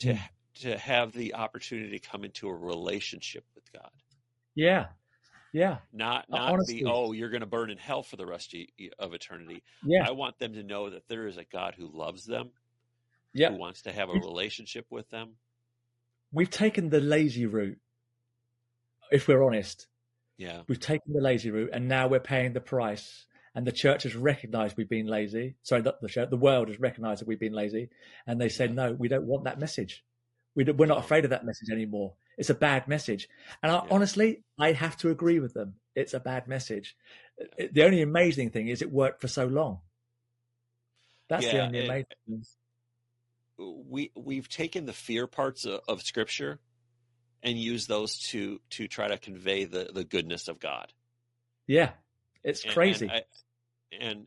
to, 0.00 0.14
Mm. 0.14 0.20
to 0.60 0.78
have 0.78 1.12
the 1.12 1.34
opportunity 1.34 1.98
to 1.98 2.08
come 2.08 2.24
into 2.24 2.48
a 2.48 2.54
relationship 2.54 3.44
with 3.54 3.70
God. 3.72 3.90
Yeah. 4.54 4.86
Yeah. 5.52 5.78
Not, 5.92 6.28
not 6.28 6.52
honestly- 6.52 6.80
be, 6.80 6.84
oh, 6.84 7.12
you're 7.12 7.28
going 7.30 7.40
to 7.40 7.46
burn 7.46 7.70
in 7.70 7.78
hell 7.78 8.02
for 8.02 8.16
the 8.16 8.26
rest 8.26 8.54
of- 8.54 8.66
of 8.98 9.14
eternity. 9.14 9.62
Yeah. 9.84 10.06
I 10.06 10.10
want 10.12 10.38
them 10.38 10.52
to 10.54 10.62
know 10.62 10.90
that 10.90 11.06
there 11.08 11.26
is 11.26 11.36
a 11.36 11.44
God 11.44 11.74
who 11.76 11.86
loves 11.88 12.24
them, 12.24 12.50
Yeah. 13.34 13.50
who 13.50 13.56
wants 13.56 13.82
to 13.82 13.92
have 13.92 14.08
a 14.08 14.12
relationship 14.12 14.86
with 14.90 15.08
them. 15.10 15.36
We've 16.32 16.50
taken 16.50 16.88
the 16.90 17.00
lazy 17.00 17.46
route. 17.46 17.78
If 19.12 19.28
we're 19.28 19.42
honest, 19.42 19.86
Yeah. 20.38 20.62
we've 20.66 20.80
taken 20.80 21.12
the 21.12 21.20
lazy 21.20 21.50
route 21.50 21.70
and 21.72 21.88
now 21.88 22.08
we're 22.08 22.20
paying 22.20 22.52
the 22.54 22.60
price. 22.60 23.26
And 23.56 23.64
the 23.64 23.72
church 23.72 24.02
has 24.02 24.16
recognized 24.16 24.76
we've 24.76 24.88
been 24.88 25.06
lazy. 25.06 25.54
Sorry, 25.62 25.80
not 25.82 26.00
the 26.00 26.08
church, 26.08 26.28
the 26.30 26.36
world 26.36 26.66
has 26.68 26.80
recognized 26.80 27.20
that 27.20 27.28
we've 27.28 27.38
been 27.38 27.52
lazy. 27.52 27.90
And 28.26 28.40
they 28.40 28.48
said, 28.48 28.74
no, 28.74 28.92
we 28.92 29.06
don't 29.06 29.26
want 29.26 29.44
that 29.44 29.60
message. 29.60 30.04
We 30.56 30.64
don't, 30.64 30.76
we're 30.76 30.86
not 30.86 30.98
afraid 30.98 31.22
of 31.24 31.30
that 31.30 31.44
message 31.44 31.70
anymore. 31.70 32.14
It's 32.36 32.50
a 32.50 32.54
bad 32.54 32.88
message. 32.88 33.28
And 33.62 33.70
I, 33.70 33.76
Yeah. 33.76 33.88
honestly, 33.92 34.42
I 34.58 34.72
have 34.72 34.96
to 34.98 35.10
agree 35.10 35.38
with 35.38 35.54
them. 35.54 35.74
It's 35.94 36.14
a 36.14 36.20
bad 36.20 36.48
message. 36.48 36.96
It- 37.56 37.74
The 37.74 37.84
only 37.84 38.02
amazing 38.02 38.50
thing 38.50 38.66
is 38.66 38.82
it 38.82 38.90
worked 38.90 39.20
for 39.20 39.28
so 39.28 39.46
long. 39.46 39.82
That's 41.28 41.46
the 41.46 41.52
Yeah, 41.54 41.66
only 41.66 41.78
it- 41.78 41.84
amazing 41.84 42.06
thing. 42.26 42.44
We 43.58 44.10
we've 44.16 44.48
taken 44.48 44.86
the 44.86 44.92
fear 44.92 45.26
parts 45.26 45.64
of, 45.64 45.80
of 45.88 46.02
scripture 46.02 46.58
and 47.42 47.58
used 47.58 47.88
those 47.88 48.18
to 48.18 48.60
to 48.70 48.88
try 48.88 49.08
to 49.08 49.18
convey 49.18 49.64
the 49.64 49.90
the 49.92 50.04
goodness 50.04 50.48
of 50.48 50.58
God. 50.58 50.92
Yeah. 51.66 51.90
It's 52.42 52.64
And- 52.64 52.74
crazy. 52.74 53.06
And, 53.06 53.12
I, 53.12 54.04
and 54.04 54.26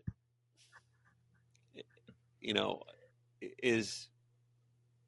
you 2.39 2.53
know, 2.53 2.83
is 3.61 4.07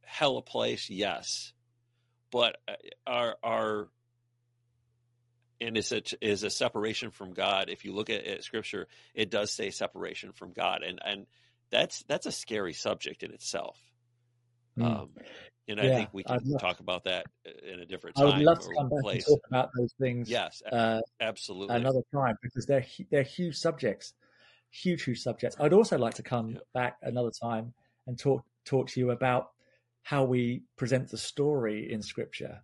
hell 0.03 0.37
a 0.37 0.41
place? 0.41 0.89
Yes, 0.89 1.53
but 2.31 2.57
uh, 2.67 2.73
our 3.07 3.37
our 3.43 3.87
and 5.61 5.77
is 5.77 5.91
it 5.91 6.13
is 6.21 6.43
a 6.43 6.49
separation 6.49 7.11
from 7.11 7.33
God. 7.33 7.69
If 7.69 7.85
you 7.85 7.93
look 7.93 8.09
at, 8.09 8.25
at 8.25 8.43
Scripture, 8.43 8.87
it 9.13 9.29
does 9.29 9.51
say 9.51 9.69
separation 9.69 10.31
from 10.33 10.51
God, 10.51 10.83
and 10.83 10.99
and 11.03 11.25
that's 11.69 12.03
that's 12.03 12.25
a 12.25 12.31
scary 12.31 12.73
subject 12.73 13.23
in 13.23 13.31
itself. 13.31 13.77
Mm. 14.79 14.85
Um, 15.01 15.09
and 15.67 15.79
I 15.79 15.87
think 15.89 16.09
we 16.13 16.23
can 16.23 16.39
love- 16.45 16.61
talk 16.61 16.79
about 16.79 17.03
that 17.03 17.27
in 17.63 17.79
a 17.81 17.85
different 17.85 18.15
time. 18.15 18.27
I 18.27 18.37
would 18.37 18.45
love 18.45 18.59
to 18.59 18.73
come 18.75 18.89
back 18.89 19.01
place. 19.01 19.27
and 19.27 19.35
talk 19.37 19.47
about 19.47 19.69
those 19.77 19.93
things 19.99 20.29
Yes, 20.29 20.63
uh, 20.71 21.01
absolutely. 21.19 21.75
another 21.75 22.01
time 22.11 22.35
because 22.41 22.65
they're 22.65 22.85
they're 23.11 23.21
huge 23.23 23.55
subjects, 23.55 24.13
huge 24.71 25.03
huge 25.03 25.19
subjects. 25.21 25.55
I'd 25.59 25.73
also 25.73 25.97
like 25.97 26.15
to 26.15 26.23
come 26.23 26.53
Yeah. 26.53 26.59
back 26.73 26.97
another 27.03 27.29
time 27.31 27.73
and 28.07 28.17
talk 28.17 28.43
talk 28.65 28.87
to 28.89 28.99
you 28.99 29.11
about 29.11 29.51
how 30.01 30.23
we 30.23 30.63
present 30.75 31.09
the 31.09 31.17
story 31.17 31.91
in 31.91 32.01
Scripture 32.01 32.63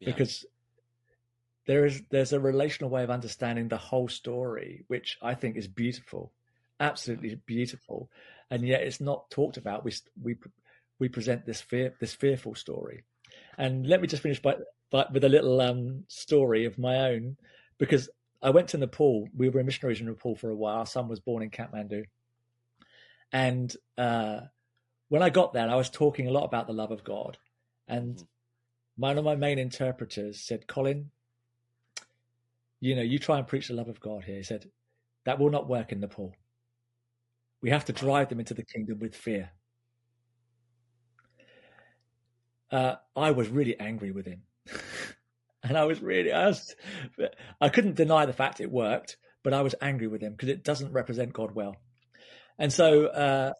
Yeah. 0.00 0.06
because 0.10 0.44
there 1.66 1.86
is 1.86 2.02
there's 2.10 2.32
a 2.32 2.40
relational 2.40 2.90
way 2.90 3.04
of 3.04 3.10
understanding 3.10 3.68
the 3.68 3.76
whole 3.76 4.08
story, 4.08 4.84
which 4.88 5.16
I 5.22 5.34
think 5.34 5.56
is 5.56 5.68
beautiful, 5.68 6.32
absolutely 6.80 7.36
beautiful, 7.46 8.10
and 8.50 8.66
yet 8.66 8.82
it's 8.82 9.00
not 9.00 9.30
talked 9.30 9.58
about. 9.58 9.84
We 9.84 9.92
we 10.20 10.36
we 11.02 11.08
present 11.08 11.44
this 11.44 11.60
fear 11.60 11.92
this 11.98 12.14
fearful 12.14 12.54
story, 12.54 13.02
and 13.58 13.88
let 13.88 14.00
me 14.00 14.06
just 14.06 14.22
finish 14.22 14.40
by, 14.40 14.54
by 14.92 15.04
with 15.12 15.24
a 15.24 15.28
little 15.28 15.60
um, 15.60 16.04
story 16.06 16.64
of 16.64 16.78
my 16.78 16.96
own 17.10 17.36
because 17.76 18.08
I 18.40 18.50
went 18.50 18.68
to 18.68 18.78
Nepal. 18.78 19.28
We 19.36 19.48
were 19.48 19.64
missionaries 19.64 20.00
in 20.00 20.06
Nepal 20.06 20.36
for 20.36 20.50
a 20.50 20.54
while. 20.54 20.78
Our 20.78 20.86
son 20.86 21.08
was 21.08 21.18
born 21.18 21.42
in 21.42 21.50
Kathmandu, 21.50 22.04
and 23.32 23.76
uh, 23.98 24.42
when 25.08 25.22
I 25.24 25.30
got 25.30 25.52
there, 25.52 25.68
I 25.68 25.74
was 25.74 25.90
talking 25.90 26.28
a 26.28 26.30
lot 26.30 26.44
about 26.44 26.68
the 26.68 26.72
love 26.72 26.92
of 26.92 27.02
God, 27.02 27.36
and 27.88 28.14
Mhm. 28.16 28.26
one 28.94 29.18
of 29.18 29.24
my 29.24 29.34
main 29.34 29.58
interpreters 29.58 30.38
said, 30.38 30.68
"Colin." 30.68 31.10
you 32.78 32.96
know, 32.96 33.02
you 33.02 33.18
try 33.18 33.38
and 33.38 33.46
preach 33.46 33.68
the 33.68 33.74
love 33.74 33.88
of 33.88 34.00
God 34.00 34.24
here. 34.24 34.36
He 34.38 34.42
said, 34.42 34.68
that 35.24 35.38
will 35.38 35.50
not 35.50 35.68
work 35.68 35.92
in 35.92 36.00
Nepal. 36.00 36.34
We 37.60 37.70
have 37.70 37.84
to 37.84 37.92
drive 37.92 38.28
them 38.28 38.40
into 38.40 38.54
the 38.54 38.64
kingdom 38.64 38.98
with 38.98 39.14
fear. 39.14 39.52
Uh, 42.72 42.96
I 43.14 43.30
was 43.30 43.48
really 43.48 43.78
angry 43.78 44.10
with 44.10 44.26
him. 44.26 44.42
and 45.62 45.76
I 45.76 45.84
was 45.84 46.00
really, 46.00 46.32
I, 46.32 46.46
was, 46.46 46.74
I 47.60 47.68
couldn't 47.68 47.96
deny 47.96 48.26
the 48.26 48.32
fact 48.32 48.60
it 48.60 48.70
worked, 48.70 49.18
but 49.42 49.52
I 49.52 49.62
was 49.62 49.74
angry 49.80 50.08
with 50.08 50.22
him 50.22 50.32
because 50.32 50.48
it 50.48 50.64
doesn't 50.64 50.92
represent 50.92 51.32
God 51.32 51.54
well. 51.54 51.76
And 52.58 52.72
so, 52.72 53.06
uh, 53.06 53.52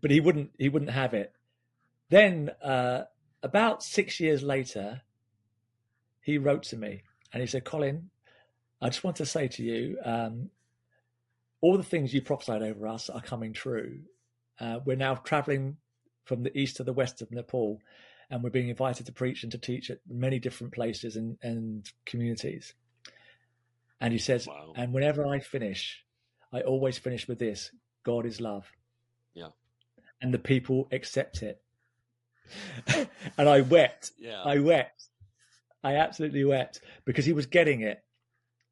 but 0.00 0.10
he 0.10 0.20
wouldn't, 0.20 0.52
he 0.58 0.68
wouldn't 0.68 0.92
have 0.92 1.12
it. 1.12 1.32
Then, 2.08 2.50
uh, 2.62 3.02
about 3.42 3.82
six 3.82 4.20
years 4.20 4.42
later, 4.42 5.02
he 6.20 6.38
wrote 6.38 6.62
to 6.64 6.76
me 6.76 7.02
and 7.32 7.40
he 7.40 7.46
said, 7.46 7.64
Colin, 7.64 8.10
I 8.80 8.88
just 8.88 9.04
want 9.04 9.16
to 9.16 9.26
say 9.26 9.48
to 9.48 9.62
you, 9.62 9.98
um, 10.04 10.50
all 11.60 11.76
the 11.76 11.82
things 11.82 12.12
you 12.12 12.22
prophesied 12.22 12.62
over 12.62 12.86
us 12.86 13.08
are 13.08 13.20
coming 13.20 13.52
true. 13.52 14.00
Uh, 14.60 14.80
we're 14.84 14.96
now 14.96 15.14
traveling 15.14 15.76
from 16.24 16.42
the 16.42 16.56
east 16.56 16.76
to 16.76 16.84
the 16.84 16.92
west 16.92 17.22
of 17.22 17.30
Nepal, 17.30 17.80
and 18.32 18.42
we're 18.42 18.48
being 18.50 18.70
invited 18.70 19.04
to 19.04 19.12
preach 19.12 19.42
and 19.42 19.52
to 19.52 19.58
teach 19.58 19.90
at 19.90 19.98
many 20.08 20.38
different 20.38 20.72
places 20.72 21.16
and, 21.16 21.36
and 21.42 21.86
communities. 22.06 22.72
And 24.00 24.10
he 24.10 24.18
says, 24.18 24.46
Wow. 24.48 24.72
and 24.74 24.94
whenever 24.94 25.26
I 25.26 25.38
finish, 25.40 26.02
I 26.50 26.62
always 26.62 26.96
finish 26.96 27.28
with 27.28 27.38
this 27.38 27.70
God 28.04 28.24
is 28.24 28.40
love. 28.40 28.66
Yeah. 29.34 29.48
And 30.22 30.32
the 30.32 30.38
people 30.38 30.88
accept 30.90 31.42
it. 31.42 31.60
and 33.36 33.48
I 33.48 33.60
wept. 33.60 34.12
Yeah. 34.18 34.40
I 34.42 34.58
wept. 34.60 35.04
I 35.84 35.96
absolutely 35.96 36.44
wept 36.44 36.80
because 37.04 37.26
he 37.26 37.34
was 37.34 37.44
getting 37.44 37.82
it. 37.82 38.02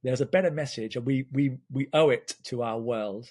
There's 0.03 0.23
a 0.23 0.27
better 0.27 0.51
message, 0.51 0.97
and 0.97 1.05
we 1.05 1.27
we 1.31 1.59
we 1.71 1.89
owe 1.93 2.09
it 2.09 2.35
to 2.45 2.63
our 2.63 2.79
world 2.79 3.27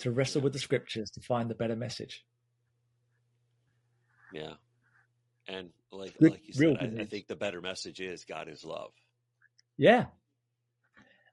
to 0.00 0.10
wrestle 0.10 0.40
Yeah. 0.40 0.44
with 0.44 0.52
the 0.54 0.58
scriptures 0.58 1.10
to 1.12 1.20
find 1.20 1.48
the 1.48 1.54
better 1.54 1.76
message. 1.76 2.24
Yeah. 4.32 4.54
And 5.48 5.70
like 5.90 6.14
like 6.20 6.40
you 6.46 6.52
said, 6.54 6.76
I, 6.98 7.02
I 7.02 7.04
think 7.06 7.26
the 7.26 7.36
better 7.36 7.60
message 7.60 8.00
is 8.00 8.24
God 8.24 8.48
is 8.48 8.64
love. 8.64 8.92
Yeah. 9.76 10.06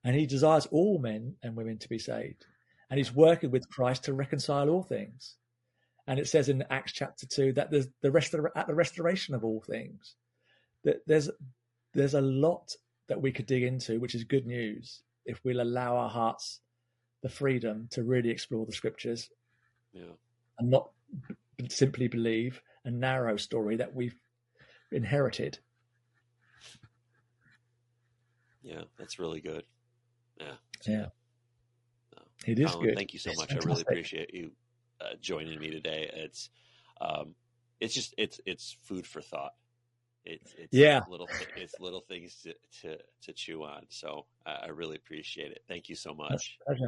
And 0.03 0.15
he 0.15 0.25
desires 0.25 0.65
all 0.71 0.97
men 0.99 1.35
and 1.43 1.55
women 1.55 1.77
to 1.79 1.89
be 1.89 1.99
saved. 1.99 2.45
And 2.89 2.97
he's 2.97 3.13
working 3.13 3.51
with 3.51 3.69
Christ 3.69 4.05
to 4.05 4.13
reconcile 4.13 4.69
all 4.69 4.81
things. 4.83 5.35
And 6.07 6.19
it 6.19 6.27
says 6.27 6.49
in 6.49 6.63
Acts 6.71 6.93
chapter 6.93 7.27
2 7.27 7.53
that 7.53 7.69
there's 7.69 7.87
the 8.01 8.09
rest 8.09 8.33
at 8.55 8.67
the 8.67 8.73
restoration 8.73 9.35
of 9.35 9.43
all 9.43 9.61
things. 9.61 10.15
That 10.83 11.01
there's 11.05 11.29
there's 11.93 12.15
a 12.15 12.21
lot 12.21 12.75
that 13.09 13.21
we 13.21 13.31
could 13.31 13.45
dig 13.45 13.63
into, 13.63 13.99
which 13.99 14.15
is 14.15 14.23
good 14.23 14.47
news 14.47 15.01
if 15.25 15.39
we'll 15.43 15.61
allow 15.61 15.97
our 15.97 16.09
hearts 16.09 16.61
the 17.21 17.29
freedom 17.29 17.87
to 17.91 18.03
really 18.03 18.29
explore 18.29 18.65
the 18.65 18.71
scriptures 18.71 19.29
Yeah. 19.93 20.13
and 20.57 20.69
not 20.69 20.89
simply 21.69 22.07
believe 22.07 22.61
a 22.85 22.91
narrow 22.91 23.37
story 23.37 23.77
that 23.77 23.93
we've 23.93 24.19
inherited. 24.91 25.59
Yeah. 28.61 28.83
That's 28.97 29.19
really 29.19 29.41
good. 29.41 29.63
Yeah. 30.39 30.53
Yeah. 30.85 31.05
No. 32.15 32.23
It 32.45 32.59
is 32.59 32.71
Colin, 32.71 32.87
good. 32.87 32.95
Thank 32.95 33.13
you 33.13 33.19
so 33.19 33.31
It's 33.31 33.39
much. 33.39 33.53
I 33.53 33.57
really 33.65 33.81
appreciate 33.81 34.33
you 34.33 34.51
uh, 35.01 35.15
joining 35.21 35.59
me 35.59 35.69
today. 35.69 36.09
It's 36.13 36.49
um, 37.01 37.35
it's 37.79 37.93
just 37.93 38.13
it's 38.17 38.39
it's 38.45 38.77
food 38.83 39.07
for 39.07 39.21
thought. 39.21 39.53
It's 40.25 40.53
it's 40.57 40.73
Yeah. 40.73 41.01
little 41.09 41.29
it's 41.55 41.79
little 41.79 42.01
things 42.01 42.41
to 42.43 42.53
to, 42.81 42.97
to 43.23 43.33
chew 43.33 43.63
on. 43.63 43.85
So 43.89 44.25
I 44.45 44.51
I 44.51 44.67
really 44.67 44.97
appreciate 44.97 45.51
it. 45.51 45.63
Thank 45.67 45.89
you 45.89 45.95
so 45.95 46.13
much. 46.13 46.57
It's 46.67 46.81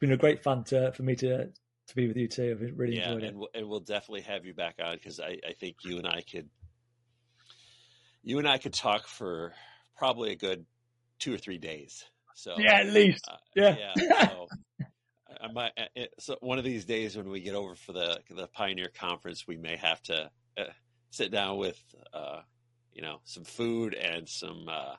been 0.00 0.12
a 0.12 0.16
great 0.16 0.42
fun 0.42 0.64
to, 0.64 0.92
for 0.92 1.02
me 1.02 1.16
to 1.16 1.50
to 1.88 1.94
be 1.94 2.08
with 2.08 2.16
you 2.16 2.28
too. 2.28 2.56
I've 2.60 2.78
really 2.78 2.96
yeah, 2.96 3.10
enjoyed 3.12 3.22
it. 3.24 3.28
and 3.30 3.38
we'll, 3.38 3.48
and 3.54 3.68
we'll 3.68 3.80
definitely 3.80 4.22
have 4.22 4.44
you 4.44 4.54
back 4.54 4.76
on 4.82 4.96
because 4.96 5.20
I, 5.20 5.38
I 5.48 5.52
think 5.58 5.76
you 5.84 5.98
and 5.98 6.06
I 6.06 6.22
could 6.22 6.48
you 8.22 8.38
and 8.38 8.48
I 8.48 8.58
could 8.58 8.72
talk 8.74 9.06
for 9.06 9.52
probably 9.96 10.32
a 10.32 10.36
good 10.36 10.66
two 11.18 11.32
or 11.34 11.38
three 11.38 11.58
days. 11.58 12.04
So 12.34 12.56
Yeah, 12.58 12.80
at 12.80 12.86
least. 12.88 13.26
uh, 13.30 13.36
Yeah. 13.54 13.76
yeah. 13.78 13.94
So 14.26 14.48
I 15.40 15.52
might. 15.52 15.72
uh, 15.76 15.84
it- 15.94 16.14
So 16.18 16.36
one 16.40 16.58
of 16.58 16.64
these 16.64 16.84
days 16.84 17.16
when 17.16 17.28
we 17.28 17.40
get 17.40 17.54
over 17.54 17.74
for 17.74 17.92
the 17.92 18.20
the 18.30 18.48
Pioneer 18.48 18.90
Conference, 18.94 19.46
we 19.46 19.56
may 19.56 19.76
have 19.76 20.02
to 20.04 20.30
uh, 20.58 20.64
sit 21.10 21.30
down 21.30 21.56
with 21.58 21.78
uh, 22.12 22.40
you 22.92 23.02
know 23.02 23.20
some 23.24 23.44
food 23.44 23.94
and 23.94 24.28
some 24.28 24.66
uh, 24.68 24.96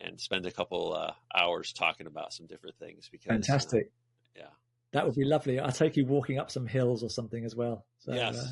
and 0.00 0.20
spend 0.20 0.46
a 0.46 0.52
couple 0.52 0.94
uh, 0.94 1.12
hours 1.36 1.72
talking 1.72 2.06
about 2.06 2.32
some 2.32 2.46
different 2.46 2.76
things. 2.78 3.08
Because 3.10 3.28
Fantastic. 3.30 3.90
yeah. 4.36 4.46
That 4.92 5.04
would 5.06 5.14
be 5.14 5.24
lovely. 5.24 5.58
I'll 5.60 5.70
take 5.72 5.96
you 5.96 6.06
walking 6.06 6.38
up 6.38 6.50
some 6.50 6.66
hills 6.66 7.02
or 7.02 7.10
something 7.10 7.44
as 7.44 7.54
well. 7.54 7.84
So, 7.98 8.14
yes, 8.14 8.36
uh, 8.36 8.46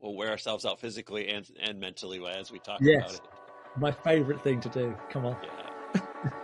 we'll 0.00 0.14
wear 0.14 0.30
ourselves 0.30 0.64
out 0.64 0.80
physically 0.80 1.28
and 1.28 1.48
and 1.60 1.80
mentally 1.80 2.20
as 2.26 2.50
we 2.50 2.58
talk 2.60 2.80
Yes. 2.80 3.02
about 3.02 3.14
it. 3.14 3.20
my 3.76 3.92
favourite 3.92 4.40
thing 4.42 4.60
to 4.60 4.68
do. 4.68 4.96
Come 5.10 5.26
on. 5.26 5.36
Yeah. 5.42 6.00